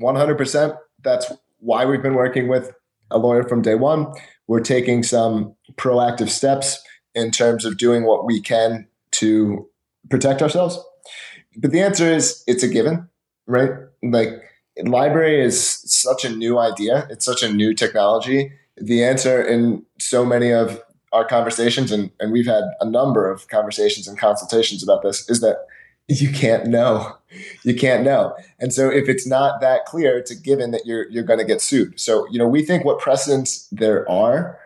100%. 0.00 0.76
That's 1.02 1.32
why 1.58 1.84
we've 1.84 2.02
been 2.02 2.14
working 2.14 2.48
with 2.48 2.72
a 3.10 3.18
lawyer 3.18 3.42
from 3.44 3.62
day 3.62 3.74
one. 3.74 4.12
We're 4.46 4.60
taking 4.60 5.02
some 5.02 5.54
proactive 5.76 6.28
steps 6.28 6.82
in 7.14 7.30
terms 7.30 7.64
of 7.64 7.78
doing 7.78 8.04
what 8.04 8.26
we 8.26 8.40
can 8.40 8.86
to 9.12 9.68
protect 10.10 10.42
ourselves. 10.42 10.78
But 11.56 11.70
the 11.70 11.80
answer 11.80 12.06
is 12.06 12.42
it's 12.46 12.62
a 12.62 12.68
given, 12.68 13.08
right? 13.46 13.70
Like 14.02 14.28
LBRY 14.78 15.42
is 15.44 15.80
such 15.86 16.24
a 16.24 16.28
new 16.28 16.58
idea, 16.58 17.06
it's 17.10 17.24
such 17.24 17.42
a 17.42 17.52
new 17.52 17.74
technology. 17.74 18.52
The 18.76 19.04
answer 19.04 19.40
in 19.40 19.84
so 20.00 20.24
many 20.24 20.52
of 20.52 20.82
our 21.12 21.24
conversations, 21.24 21.92
and, 21.92 22.10
and 22.18 22.32
we've 22.32 22.46
had 22.46 22.64
a 22.80 22.90
number 22.90 23.30
of 23.30 23.46
conversations 23.48 24.08
and 24.08 24.18
consultations 24.18 24.82
about 24.82 25.02
this, 25.02 25.30
is 25.30 25.40
that 25.40 25.58
you 26.08 26.30
can't 26.30 26.66
know. 26.66 27.16
You 27.62 27.74
can't 27.74 28.04
know. 28.04 28.36
And 28.58 28.72
so 28.72 28.90
if 28.90 29.08
it's 29.08 29.26
not 29.26 29.60
that 29.60 29.86
clear, 29.86 30.18
it's 30.18 30.30
a 30.30 30.36
given 30.36 30.70
that 30.70 30.86
you're 30.86 31.08
you're 31.10 31.24
going 31.24 31.38
to 31.38 31.44
get 31.44 31.60
sued. 31.60 31.98
So, 31.98 32.28
you 32.30 32.38
know, 32.38 32.46
we 32.46 32.64
think 32.64 32.84
what 32.84 32.98
precedents 32.98 33.68
there 33.72 34.08
are 34.08 34.58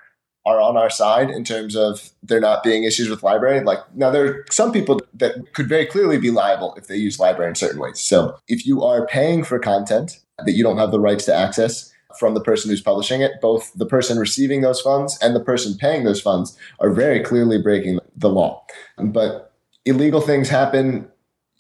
are 0.44 0.60
on 0.60 0.76
our 0.76 0.90
side 0.90 1.30
in 1.30 1.44
terms 1.44 1.76
of 1.76 2.10
there 2.22 2.40
not 2.40 2.62
being 2.62 2.84
issues 2.84 3.08
with 3.08 3.20
LBRY. 3.20 3.64
Like 3.64 3.78
now 3.94 4.10
there 4.10 4.24
are 4.24 4.46
some 4.50 4.72
people 4.72 5.00
that 5.14 5.52
could 5.52 5.68
very 5.68 5.86
clearly 5.86 6.18
be 6.18 6.30
liable 6.30 6.74
if 6.76 6.86
they 6.86 6.96
use 6.96 7.18
LBRY 7.18 7.48
in 7.48 7.54
certain 7.54 7.80
ways. 7.80 8.00
So, 8.00 8.36
if 8.48 8.66
you 8.66 8.82
are 8.82 9.06
paying 9.06 9.44
for 9.44 9.58
content 9.58 10.18
that 10.44 10.52
you 10.52 10.62
don't 10.62 10.78
have 10.78 10.90
the 10.90 11.00
rights 11.00 11.24
to 11.26 11.34
access, 11.34 11.92
from 12.18 12.34
the 12.34 12.40
person 12.40 12.70
who's 12.70 12.80
publishing 12.80 13.20
it, 13.20 13.40
both 13.40 13.72
the 13.74 13.86
person 13.86 14.18
receiving 14.18 14.62
those 14.62 14.80
funds 14.80 15.18
and 15.20 15.36
the 15.36 15.40
person 15.40 15.76
paying 15.76 16.04
those 16.04 16.20
funds 16.20 16.56
are 16.80 16.90
very 16.90 17.20
clearly 17.20 17.60
breaking 17.60 18.00
the 18.16 18.30
law. 18.30 18.64
But 18.96 19.52
illegal 19.84 20.20
things 20.20 20.48
happen 20.48 21.08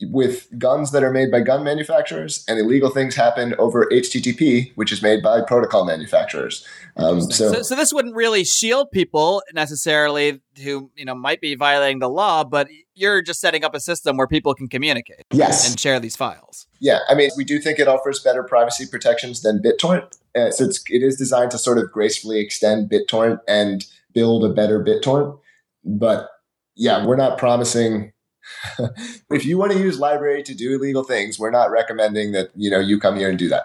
with 0.02 0.46
guns 0.58 0.92
that 0.92 1.02
are 1.02 1.10
made 1.10 1.30
by 1.30 1.40
gun 1.40 1.64
manufacturers, 1.64 2.44
and 2.48 2.58
illegal 2.58 2.90
things 2.90 3.16
happen 3.16 3.54
over 3.58 3.86
HTTP, 3.86 4.72
which 4.76 4.92
is 4.92 5.02
made 5.02 5.22
by 5.22 5.40
protocol 5.40 5.84
manufacturers. 5.84 6.66
Um, 6.96 7.20
so, 7.20 7.52
so, 7.52 7.62
so, 7.62 7.74
this 7.74 7.92
wouldn't 7.92 8.14
really 8.14 8.44
shield 8.44 8.90
people 8.92 9.42
necessarily 9.52 10.40
who 10.62 10.90
you 10.96 11.04
know 11.04 11.14
might 11.14 11.40
be 11.40 11.54
violating 11.54 11.98
the 11.98 12.08
law, 12.08 12.44
but 12.44 12.68
you're 12.94 13.22
just 13.22 13.40
setting 13.40 13.64
up 13.64 13.74
a 13.74 13.80
system 13.80 14.16
where 14.16 14.26
people 14.26 14.54
can 14.54 14.68
communicate, 14.68 15.24
yes, 15.32 15.68
and 15.68 15.78
share 15.78 15.98
these 15.98 16.16
files. 16.16 16.66
Yeah, 16.80 17.00
I 17.08 17.14
mean, 17.14 17.30
we 17.36 17.44
do 17.44 17.58
think 17.58 17.78
it 17.78 17.88
offers 17.88 18.20
better 18.20 18.44
privacy 18.44 18.86
protections 18.86 19.42
than 19.42 19.60
BitTorrent. 19.60 20.16
Uh, 20.36 20.50
so 20.50 20.64
it's, 20.64 20.82
it 20.88 21.02
is 21.02 21.16
designed 21.16 21.50
to 21.50 21.58
sort 21.58 21.78
of 21.78 21.90
gracefully 21.90 22.38
extend 22.38 22.88
BitTorrent 22.88 23.40
and 23.48 23.84
build 24.12 24.44
a 24.44 24.48
better 24.48 24.82
BitTorrent, 24.82 25.38
but 25.84 26.28
yeah, 26.76 27.04
we're 27.04 27.16
not 27.16 27.38
promising 27.38 28.12
if 29.30 29.44
you 29.44 29.58
want 29.58 29.72
to 29.72 29.78
use 29.78 29.98
LBRY 29.98 30.44
to 30.44 30.54
do 30.54 30.74
illegal 30.74 31.04
things, 31.04 31.38
we're 31.38 31.50
not 31.50 31.70
recommending 31.70 32.32
that 32.32 32.50
you 32.54 32.70
know 32.70 32.80
you 32.80 32.98
come 32.98 33.16
here 33.16 33.28
and 33.28 33.38
do 33.38 33.48
that. 33.48 33.64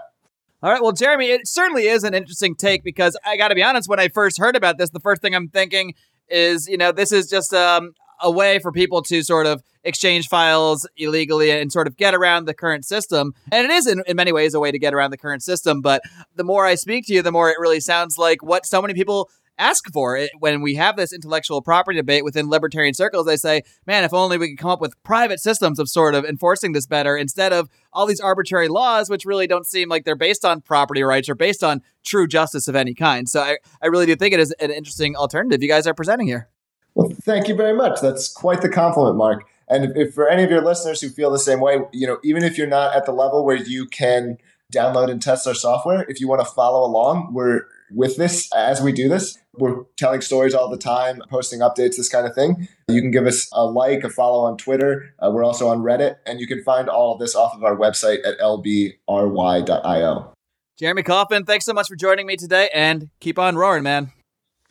All 0.61 0.71
right, 0.71 0.81
well, 0.81 0.93
Jeremy, 0.93 1.27
it 1.27 1.45
certainly 1.45 1.87
is 1.87 2.05
an 2.05 2.13
interesting 2.13 2.55
take 2.55 2.83
because 2.83 3.17
I 3.25 3.35
got 3.35 3.49
to 3.49 3.55
be 3.55 3.63
honest. 3.63 3.89
When 3.89 3.99
I 3.99 4.07
first 4.07 4.39
heard 4.39 4.55
about 4.55 4.77
this, 4.77 4.91
the 4.91 4.99
first 4.99 5.21
thing 5.21 5.35
I'm 5.35 5.49
thinking 5.49 5.93
is, 6.29 6.67
you 6.67 6.77
know, 6.77 6.93
this 6.93 7.11
is 7.11 7.29
just 7.29 7.53
um, 7.53 7.91
a 8.21 8.31
way 8.31 8.59
for 8.59 8.71
people 8.71 9.01
to 9.03 9.21
sort 9.23 9.45
of 9.45 9.61
exchange 9.83 10.29
files 10.29 10.87
illegally 10.95 11.51
and 11.51 11.69
sort 11.69 11.87
of 11.87 11.97
get 11.97 12.15
around 12.15 12.45
the 12.45 12.53
current 12.53 12.85
system. 12.85 13.33
And 13.51 13.65
it 13.65 13.71
is, 13.71 13.87
in, 13.87 14.03
in 14.07 14.15
many 14.15 14.31
ways, 14.31 14.53
a 14.53 14.59
way 14.61 14.71
to 14.71 14.79
get 14.79 14.93
around 14.93 15.11
the 15.11 15.17
current 15.17 15.43
system. 15.43 15.81
But 15.81 16.01
the 16.35 16.45
more 16.45 16.65
I 16.65 16.75
speak 16.75 17.05
to 17.07 17.13
you, 17.13 17.21
the 17.21 17.31
more 17.33 17.49
it 17.49 17.57
really 17.59 17.81
sounds 17.81 18.17
like 18.17 18.41
what 18.41 18.65
so 18.65 18.81
many 18.81 18.93
people 18.93 19.29
ask 19.57 19.91
for 19.91 20.17
it 20.17 20.31
when 20.39 20.61
we 20.61 20.75
have 20.75 20.95
this 20.95 21.13
intellectual 21.13 21.61
property 21.61 21.97
debate 21.97 22.23
within 22.23 22.49
libertarian 22.49 22.93
circles 22.93 23.25
they 23.25 23.37
say 23.37 23.61
man 23.85 24.03
if 24.03 24.13
only 24.13 24.37
we 24.37 24.49
could 24.49 24.57
come 24.57 24.71
up 24.71 24.81
with 24.81 25.01
private 25.03 25.39
systems 25.39 25.79
of 25.79 25.87
sort 25.87 26.15
of 26.15 26.25
enforcing 26.25 26.71
this 26.71 26.87
better 26.87 27.15
instead 27.15 27.53
of 27.53 27.69
all 27.91 28.05
these 28.05 28.19
arbitrary 28.19 28.67
laws 28.67 29.09
which 29.09 29.25
really 29.25 29.47
don't 29.47 29.67
seem 29.67 29.89
like 29.89 30.05
they're 30.05 30.15
based 30.15 30.43
on 30.43 30.61
property 30.61 31.03
rights 31.03 31.29
or 31.29 31.35
based 31.35 31.63
on 31.63 31.81
true 32.03 32.27
justice 32.27 32.67
of 32.67 32.75
any 32.75 32.93
kind. 32.93 33.29
So 33.29 33.41
i, 33.41 33.57
I 33.81 33.87
really 33.87 34.05
do 34.05 34.15
think 34.15 34.33
it 34.33 34.39
is 34.39 34.51
an 34.53 34.71
interesting 34.71 35.15
alternative 35.15 35.61
you 35.61 35.69
guys 35.69 35.87
are 35.87 35.93
presenting 35.93 36.27
here. 36.27 36.49
Well 36.95 37.11
thank 37.21 37.47
you 37.47 37.55
very 37.55 37.75
much. 37.75 38.01
That's 38.01 38.31
quite 38.31 38.61
the 38.61 38.69
compliment 38.69 39.17
mark. 39.17 39.45
And 39.67 39.85
if, 39.85 39.91
if 39.95 40.13
for 40.13 40.27
any 40.27 40.43
of 40.43 40.49
your 40.49 40.61
listeners 40.61 41.01
who 41.01 41.09
feel 41.09 41.31
the 41.31 41.39
same 41.39 41.59
way, 41.59 41.79
you 41.91 42.07
know, 42.07 42.19
even 42.23 42.43
if 42.43 42.57
you're 42.57 42.67
not 42.67 42.95
at 42.95 43.05
the 43.05 43.13
level 43.13 43.45
where 43.45 43.55
you 43.55 43.85
can 43.85 44.37
download 44.73 45.09
and 45.09 45.21
test 45.21 45.47
our 45.47 45.53
software, 45.53 46.05
if 46.09 46.19
you 46.19 46.27
want 46.27 46.41
to 46.41 46.45
follow 46.45 46.85
along, 46.85 47.33
we're 47.33 47.61
with 47.93 48.17
this 48.17 48.49
as 48.53 48.81
we 48.81 48.91
do 48.91 49.07
this. 49.09 49.37
We're 49.53 49.83
telling 49.97 50.21
stories 50.21 50.53
all 50.53 50.69
the 50.69 50.77
time, 50.77 51.21
posting 51.29 51.59
updates, 51.59 51.97
this 51.97 52.09
kind 52.09 52.25
of 52.25 52.33
thing. 52.33 52.67
You 52.89 53.01
can 53.01 53.11
give 53.11 53.27
us 53.27 53.49
a 53.53 53.65
like, 53.65 54.03
a 54.03 54.09
follow 54.09 54.45
on 54.45 54.57
Twitter. 54.57 55.13
Uh, 55.19 55.29
we're 55.31 55.43
also 55.45 55.67
on 55.67 55.79
Reddit, 55.79 56.15
and 56.25 56.39
you 56.39 56.47
can 56.47 56.63
find 56.63 56.89
all 56.89 57.13
of 57.13 57.19
this 57.19 57.35
off 57.35 57.55
of 57.55 57.63
our 57.63 57.75
website 57.75 58.25
at 58.25 58.39
lbry.io. 58.39 60.33
Jeremy 60.79 61.03
Kauffman, 61.03 61.45
thanks 61.45 61.65
so 61.65 61.73
much 61.73 61.87
for 61.87 61.95
joining 61.95 62.25
me 62.25 62.35
today, 62.35 62.69
and 62.73 63.09
keep 63.19 63.37
on 63.37 63.55
roaring, 63.55 63.83
man. 63.83 64.11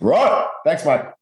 Roar! 0.01 0.49
Thanks, 0.65 0.85
Mike. 0.85 1.15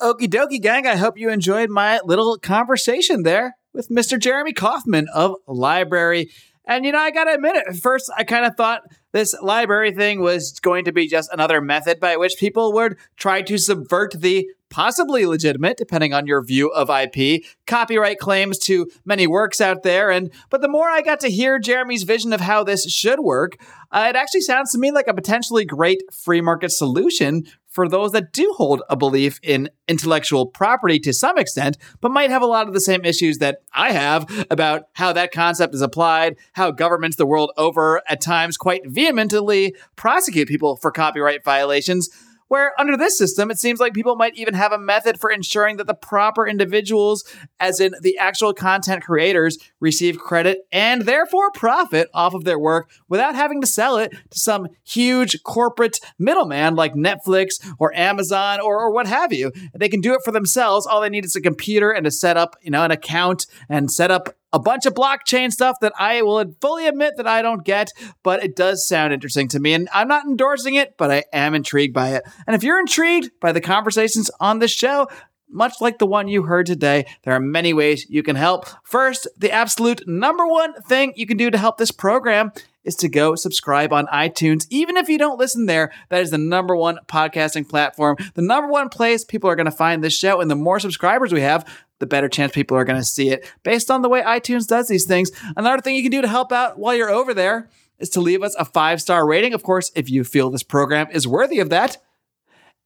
Okie 0.00 0.28
dokie, 0.28 0.60
gang. 0.60 0.86
I 0.86 0.96
hope 0.96 1.18
you 1.18 1.30
enjoyed 1.30 1.70
my 1.70 1.98
little 2.04 2.38
conversation 2.38 3.22
there 3.22 3.56
with 3.72 3.88
Mr. 3.88 4.18
Jeremy 4.18 4.52
Kauffman 4.52 5.06
of 5.14 5.34
LBRY. 5.48 6.30
And, 6.66 6.84
you 6.84 6.92
know, 6.92 6.98
I 6.98 7.10
got 7.10 7.24
to 7.24 7.34
admit 7.34 7.56
it, 7.56 7.64
at 7.66 7.76
first 7.76 8.10
I 8.16 8.24
kind 8.24 8.44
of 8.44 8.54
thought 8.56 8.82
this 9.12 9.34
LBRY 9.34 9.96
thing 9.96 10.20
was 10.20 10.58
going 10.60 10.84
to 10.84 10.92
be 10.92 11.08
just 11.08 11.32
another 11.32 11.60
method 11.60 12.00
by 12.00 12.16
which 12.16 12.36
people 12.38 12.72
would 12.72 12.96
try 13.16 13.42
to 13.42 13.58
subvert 13.58 14.14
the 14.18 14.48
possibly 14.70 15.26
legitimate, 15.26 15.76
depending 15.76 16.12
on 16.12 16.26
your 16.26 16.42
view 16.44 16.68
of 16.68 16.90
IP, 16.90 17.44
copyright 17.66 18.18
claims 18.18 18.58
to 18.58 18.90
many 19.04 19.26
works 19.26 19.60
out 19.60 19.82
there. 19.82 20.10
And 20.10 20.32
but 20.50 20.60
the 20.60 20.68
more 20.68 20.88
I 20.88 21.02
got 21.02 21.20
to 21.20 21.30
hear 21.30 21.58
Jeremy's 21.58 22.02
vision 22.02 22.32
of 22.32 22.40
how 22.40 22.64
this 22.64 22.90
should 22.90 23.20
work, 23.20 23.56
uh, 23.90 24.06
it 24.08 24.16
actually 24.16 24.42
sounds 24.42 24.72
to 24.72 24.78
me 24.78 24.90
like 24.90 25.08
a 25.08 25.14
potentially 25.14 25.64
great 25.64 26.02
free 26.12 26.40
market 26.40 26.70
solution 26.70 27.44
for 27.78 27.88
those 27.88 28.12
that 28.12 28.32
do 28.32 28.52
hold 28.56 28.82
a 28.88 28.96
belief 28.96 29.38
in 29.42 29.68
intellectual 29.86 30.46
property 30.46 30.98
to 30.98 31.12
some 31.12 31.38
extent, 31.38 31.76
but 32.00 32.10
might 32.10 32.30
have 32.30 32.42
a 32.42 32.46
lot 32.46 32.66
of 32.66 32.74
the 32.74 32.80
same 32.80 33.04
issues 33.04 33.38
that 33.38 33.58
I 33.72 33.92
have 33.92 34.46
about 34.50 34.84
how 34.94 35.12
that 35.12 35.32
concept 35.32 35.74
is 35.74 35.82
applied, 35.82 36.36
how 36.54 36.70
governments 36.70 37.16
the 37.16 37.26
world 37.26 37.52
over 37.56 38.02
at 38.08 38.20
times 38.20 38.56
quite 38.56 38.82
vehemently 38.86 39.76
prosecute 39.96 40.48
people 40.48 40.76
for 40.76 40.90
copyright 40.90 41.44
violations. 41.44 42.08
Where 42.48 42.78
under 42.80 42.96
this 42.96 43.16
system, 43.16 43.50
it 43.50 43.58
seems 43.58 43.78
like 43.78 43.94
people 43.94 44.16
might 44.16 44.36
even 44.36 44.54
have 44.54 44.72
a 44.72 44.78
method 44.78 45.20
for 45.20 45.30
ensuring 45.30 45.76
that 45.76 45.86
the 45.86 45.94
proper 45.94 46.46
individuals, 46.46 47.24
as 47.60 47.78
in 47.78 47.94
the 48.00 48.18
actual 48.18 48.52
content 48.52 49.04
creators, 49.04 49.58
receive 49.80 50.18
credit 50.18 50.66
and 50.72 51.02
therefore 51.02 51.50
profit 51.50 52.08
off 52.14 52.34
of 52.34 52.44
their 52.44 52.58
work 52.58 52.90
without 53.08 53.34
having 53.34 53.60
to 53.60 53.66
sell 53.66 53.98
it 53.98 54.12
to 54.30 54.38
some 54.38 54.68
huge 54.84 55.42
corporate 55.42 56.00
middleman 56.18 56.74
like 56.74 56.94
Netflix 56.94 57.64
or 57.78 57.94
Amazon 57.94 58.60
or, 58.60 58.80
or 58.80 58.90
what 58.90 59.06
have 59.06 59.32
you. 59.32 59.52
They 59.74 59.88
can 59.88 60.00
do 60.00 60.14
it 60.14 60.22
for 60.24 60.32
themselves. 60.32 60.86
All 60.86 61.00
they 61.00 61.08
need 61.08 61.24
is 61.24 61.36
a 61.36 61.40
computer 61.40 61.90
and 61.90 62.04
to 62.04 62.10
set 62.10 62.36
up, 62.36 62.56
you 62.62 62.70
know, 62.70 62.84
an 62.84 62.90
account 62.90 63.46
and 63.68 63.90
set 63.90 64.10
up 64.10 64.37
a 64.52 64.58
bunch 64.58 64.86
of 64.86 64.94
blockchain 64.94 65.52
stuff 65.52 65.76
that 65.80 65.92
I 65.98 66.22
will 66.22 66.54
fully 66.60 66.86
admit 66.86 67.14
that 67.16 67.26
I 67.26 67.42
don't 67.42 67.64
get, 67.64 67.90
but 68.22 68.42
it 68.42 68.56
does 68.56 68.86
sound 68.86 69.12
interesting 69.12 69.48
to 69.48 69.60
me. 69.60 69.74
And 69.74 69.88
I'm 69.92 70.08
not 70.08 70.24
endorsing 70.24 70.74
it, 70.74 70.96
but 70.96 71.10
I 71.10 71.24
am 71.32 71.54
intrigued 71.54 71.94
by 71.94 72.10
it. 72.10 72.22
And 72.46 72.56
if 72.56 72.62
you're 72.62 72.80
intrigued 72.80 73.30
by 73.40 73.52
the 73.52 73.60
conversations 73.60 74.30
on 74.40 74.58
this 74.58 74.72
show, 74.72 75.08
much 75.50 75.74
like 75.80 75.98
the 75.98 76.06
one 76.06 76.28
you 76.28 76.42
heard 76.42 76.66
today, 76.66 77.06
there 77.22 77.34
are 77.34 77.40
many 77.40 77.72
ways 77.72 78.06
you 78.08 78.22
can 78.22 78.36
help. 78.36 78.66
First, 78.84 79.26
the 79.36 79.50
absolute 79.50 80.06
number 80.06 80.46
one 80.46 80.74
thing 80.82 81.12
you 81.16 81.26
can 81.26 81.36
do 81.36 81.50
to 81.50 81.58
help 81.58 81.78
this 81.78 81.90
program 81.90 82.52
is 82.84 82.94
to 82.96 83.08
go 83.08 83.34
subscribe 83.34 83.92
on 83.92 84.06
iTunes. 84.06 84.66
Even 84.70 84.96
if 84.96 85.08
you 85.08 85.18
don't 85.18 85.38
listen 85.38 85.66
there, 85.66 85.92
that 86.08 86.22
is 86.22 86.30
the 86.30 86.38
number 86.38 86.74
one 86.74 86.98
podcasting 87.06 87.68
platform, 87.68 88.16
the 88.34 88.42
number 88.42 88.68
one 88.70 88.88
place 88.88 89.24
people 89.24 89.50
are 89.50 89.56
going 89.56 89.66
to 89.66 89.70
find 89.70 90.02
this 90.02 90.16
show. 90.16 90.40
And 90.40 90.50
the 90.50 90.56
more 90.56 90.80
subscribers 90.80 91.32
we 91.32 91.40
have, 91.40 91.68
the 91.98 92.06
better 92.06 92.28
chance 92.28 92.52
people 92.52 92.76
are 92.76 92.84
going 92.84 92.98
to 92.98 93.04
see 93.04 93.30
it 93.30 93.50
based 93.62 93.90
on 93.90 94.02
the 94.02 94.08
way 94.08 94.22
iTunes 94.22 94.66
does 94.66 94.88
these 94.88 95.04
things. 95.04 95.30
Another 95.56 95.82
thing 95.82 95.96
you 95.96 96.02
can 96.02 96.12
do 96.12 96.22
to 96.22 96.28
help 96.28 96.52
out 96.52 96.78
while 96.78 96.94
you're 96.94 97.10
over 97.10 97.34
there 97.34 97.68
is 97.98 98.08
to 98.10 98.20
leave 98.20 98.42
us 98.42 98.54
a 98.54 98.64
five 98.64 99.00
star 99.02 99.26
rating. 99.26 99.54
Of 99.54 99.62
course, 99.62 99.90
if 99.94 100.08
you 100.08 100.24
feel 100.24 100.50
this 100.50 100.62
program 100.62 101.08
is 101.10 101.26
worthy 101.26 101.58
of 101.58 101.70
that, 101.70 101.98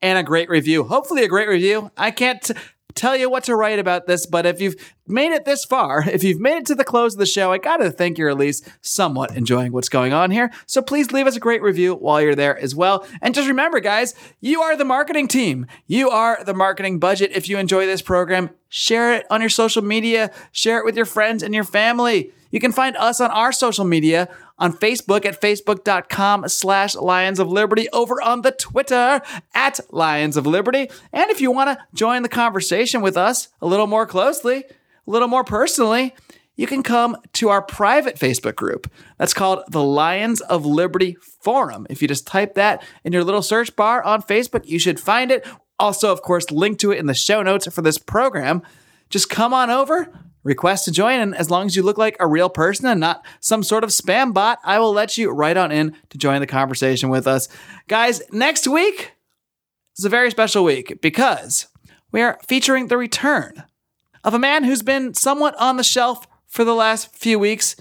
and 0.02 0.18
a 0.18 0.22
great 0.24 0.48
review. 0.48 0.83
Hopefully, 0.83 1.22
a 1.22 1.28
great 1.28 1.48
review. 1.48 1.90
I 1.96 2.11
can't 2.11 2.50
tell 2.94 3.16
you 3.16 3.28
what 3.28 3.44
to 3.44 3.57
write 3.57 3.78
about 3.78 4.07
this, 4.07 4.26
but 4.26 4.46
if 4.46 4.61
you've 4.61 4.76
made 5.07 5.33
it 5.33 5.44
this 5.44 5.64
far, 5.64 6.02
if 6.09 6.22
you've 6.22 6.40
made 6.40 6.59
it 6.59 6.66
to 6.66 6.74
the 6.74 6.85
close 6.85 7.14
of 7.14 7.18
the 7.18 7.26
show, 7.26 7.52
I 7.52 7.59
gotta 7.59 7.90
think 7.90 8.18
you're 8.18 8.31
at 8.31 8.38
least 8.38 8.68
somewhat 8.81 9.37
enjoying 9.37 9.72
what's 9.72 9.88
going 9.88 10.12
on 10.12 10.31
here. 10.31 10.50
So 10.66 10.83
please 10.83 11.12
leave 11.12 11.26
us 11.26 11.37
a 11.37 11.40
great 11.40 11.62
review 11.62 11.94
while 11.94 12.20
you're 12.20 12.35
there 12.35 12.59
as 12.59 12.74
well. 12.74 13.07
And 13.20 13.35
just 13.35 13.48
remember, 13.48 13.81
guys, 13.81 14.14
you 14.40 14.62
are 14.62 14.76
the 14.76 14.85
marketing 14.85 15.28
team. 15.28 15.66
You 15.87 16.11
are 16.11 16.42
the 16.44 16.55
marketing 16.55 16.98
budget. 16.98 17.33
If 17.33 17.48
you 17.48 17.59
enjoy 17.59 17.87
this 17.87 18.02
program, 18.02 18.50
share 18.68 19.14
it 19.14 19.26
on 19.31 19.40
your 19.40 19.50
social 19.50 19.83
media, 19.83 20.31
share 20.50 20.78
it 20.78 20.85
with 20.85 20.96
your 20.96 21.07
friends 21.07 21.42
and 21.42 21.55
your 21.55 21.64
family. 21.64 22.33
You 22.52 22.60
can 22.60 22.70
find 22.70 22.96
us 22.96 23.20
on 23.20 23.32
our 23.32 23.50
social 23.50 23.84
media 23.84 24.28
on 24.58 24.72
Facebook 24.72 25.24
at 25.24 25.40
facebook.com 25.40 26.48
slash 26.48 26.94
Lions 26.94 27.40
of 27.40 27.48
Liberty, 27.48 27.88
over 27.92 28.22
on 28.22 28.42
the 28.42 28.52
Twitter 28.52 29.20
at 29.54 29.80
Lions 29.90 30.36
of 30.36 30.46
Liberty. 30.46 30.88
And 31.12 31.30
if 31.30 31.40
you 31.40 31.50
want 31.50 31.70
to 31.70 31.84
join 31.94 32.22
the 32.22 32.28
conversation 32.28 33.02
with 33.02 33.16
us 33.16 33.48
a 33.60 33.66
little 33.66 33.88
more 33.88 34.06
closely, 34.06 34.58
a 34.58 35.10
little 35.10 35.26
more 35.26 35.42
personally, 35.42 36.14
you 36.54 36.66
can 36.66 36.82
come 36.82 37.16
to 37.32 37.48
our 37.48 37.62
private 37.62 38.16
Facebook 38.16 38.54
group. 38.54 38.88
That's 39.18 39.34
called 39.34 39.64
the 39.68 39.82
Lions 39.82 40.42
of 40.42 40.66
Liberty 40.66 41.16
Forum. 41.40 41.86
If 41.88 42.02
you 42.02 42.06
just 42.06 42.26
type 42.26 42.54
that 42.54 42.84
in 43.02 43.12
your 43.12 43.24
little 43.24 43.42
search 43.42 43.74
bar 43.74 44.02
on 44.02 44.22
Facebook, 44.22 44.66
you 44.68 44.78
should 44.78 45.00
find 45.00 45.30
it. 45.30 45.46
Also, 45.78 46.12
of 46.12 46.22
course, 46.22 46.50
link 46.50 46.78
to 46.80 46.92
it 46.92 46.98
in 46.98 47.06
the 47.06 47.14
show 47.14 47.42
notes 47.42 47.66
for 47.72 47.82
this 47.82 47.98
program. 47.98 48.62
Just 49.08 49.28
come 49.30 49.52
on 49.52 49.70
over, 49.70 50.12
request 50.44 50.85
to 50.85 50.90
join, 50.90 51.20
and 51.20 51.35
as 51.37 51.50
long 51.50 51.66
as 51.66 51.76
you 51.76 51.83
look 51.83 51.98
like 51.98 52.16
a 52.18 52.26
real 52.26 52.48
person 52.48 52.87
and 52.87 53.00
not 53.00 53.24
some 53.40 53.62
sort 53.62 53.85
of 53.85 53.90
spam 53.90 54.33
bot, 54.33 54.59
I 54.64 54.78
will 54.78 54.92
let 54.92 55.16
you 55.16 55.31
right 55.31 55.57
on 55.57 55.70
in 55.72 55.96
to 56.11 56.18
join 56.18 56.40
the 56.40 56.46
conversation 56.46 57.09
with 57.09 57.26
us. 57.26 57.48
Guys, 57.88 58.22
next 58.33 58.66
week 58.66 59.12
is 59.96 60.05
a 60.05 60.09
very 60.09 60.31
special 60.31 60.64
week 60.64 61.00
because 61.00 61.68
we 62.11 62.22
are 62.22 62.38
featuring 62.46 62.88
the 62.88 62.96
return 62.96 63.64
of 64.24 64.35
a 64.35 64.38
man 64.38 64.64
who's 64.64 64.83
been 64.83 65.14
somewhat 65.14 65.55
on 65.59 65.76
the 65.76 65.85
shelf 65.85 66.26
for 66.46 66.64
the 66.64 66.74
last 66.74 67.14
few 67.14 67.38
weeks 67.38 67.76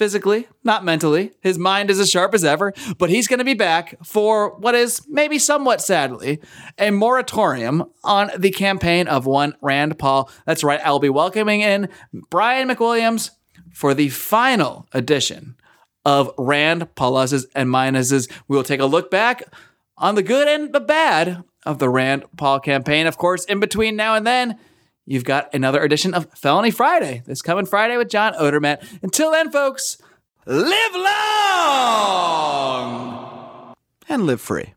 physically, 0.00 0.48
not 0.64 0.82
mentally. 0.82 1.30
His 1.42 1.58
mind 1.58 1.90
is 1.90 2.00
as 2.00 2.10
sharp 2.10 2.32
as 2.32 2.42
ever, 2.42 2.72
but 2.96 3.10
he's 3.10 3.28
going 3.28 3.38
to 3.38 3.44
be 3.44 3.52
back 3.52 3.98
for 4.02 4.56
what 4.56 4.74
is 4.74 5.06
maybe 5.10 5.38
somewhat 5.38 5.82
sadly 5.82 6.40
a 6.78 6.90
moratorium 6.90 7.84
on 8.02 8.30
the 8.34 8.50
campaign 8.50 9.08
of 9.08 9.26
one 9.26 9.54
Rand 9.60 9.98
Paul. 9.98 10.30
That's 10.46 10.64
right, 10.64 10.80
I'll 10.82 11.00
be 11.00 11.10
welcoming 11.10 11.60
in 11.60 11.90
Brian 12.30 12.70
McWilliams 12.70 13.32
for 13.74 13.92
the 13.92 14.08
final 14.08 14.86
edition 14.94 15.54
of 16.06 16.30
Rand 16.38 16.94
Paul's 16.94 17.44
and 17.54 17.70
Minus's. 17.70 18.26
We 18.48 18.56
will 18.56 18.64
take 18.64 18.80
a 18.80 18.86
look 18.86 19.10
back 19.10 19.52
on 19.98 20.14
the 20.14 20.22
good 20.22 20.48
and 20.48 20.72
the 20.72 20.80
bad 20.80 21.44
of 21.66 21.78
the 21.78 21.90
Rand 21.90 22.24
Paul 22.38 22.58
campaign. 22.58 23.06
Of 23.06 23.18
course, 23.18 23.44
in 23.44 23.60
between 23.60 23.96
now 23.96 24.14
and 24.14 24.26
then, 24.26 24.58
you've 25.10 25.24
got 25.24 25.52
another 25.52 25.82
edition 25.82 26.14
of 26.14 26.32
Felony 26.34 26.70
Friday 26.70 27.22
this 27.26 27.42
coming 27.42 27.66
Friday 27.66 27.96
with 27.96 28.08
John 28.08 28.32
Odermatt. 28.34 29.02
Until 29.02 29.32
then, 29.32 29.50
folks, 29.50 29.98
live 30.46 30.94
long 30.94 31.04
and 34.08 34.24
live 34.24 34.40
free. 34.40 34.74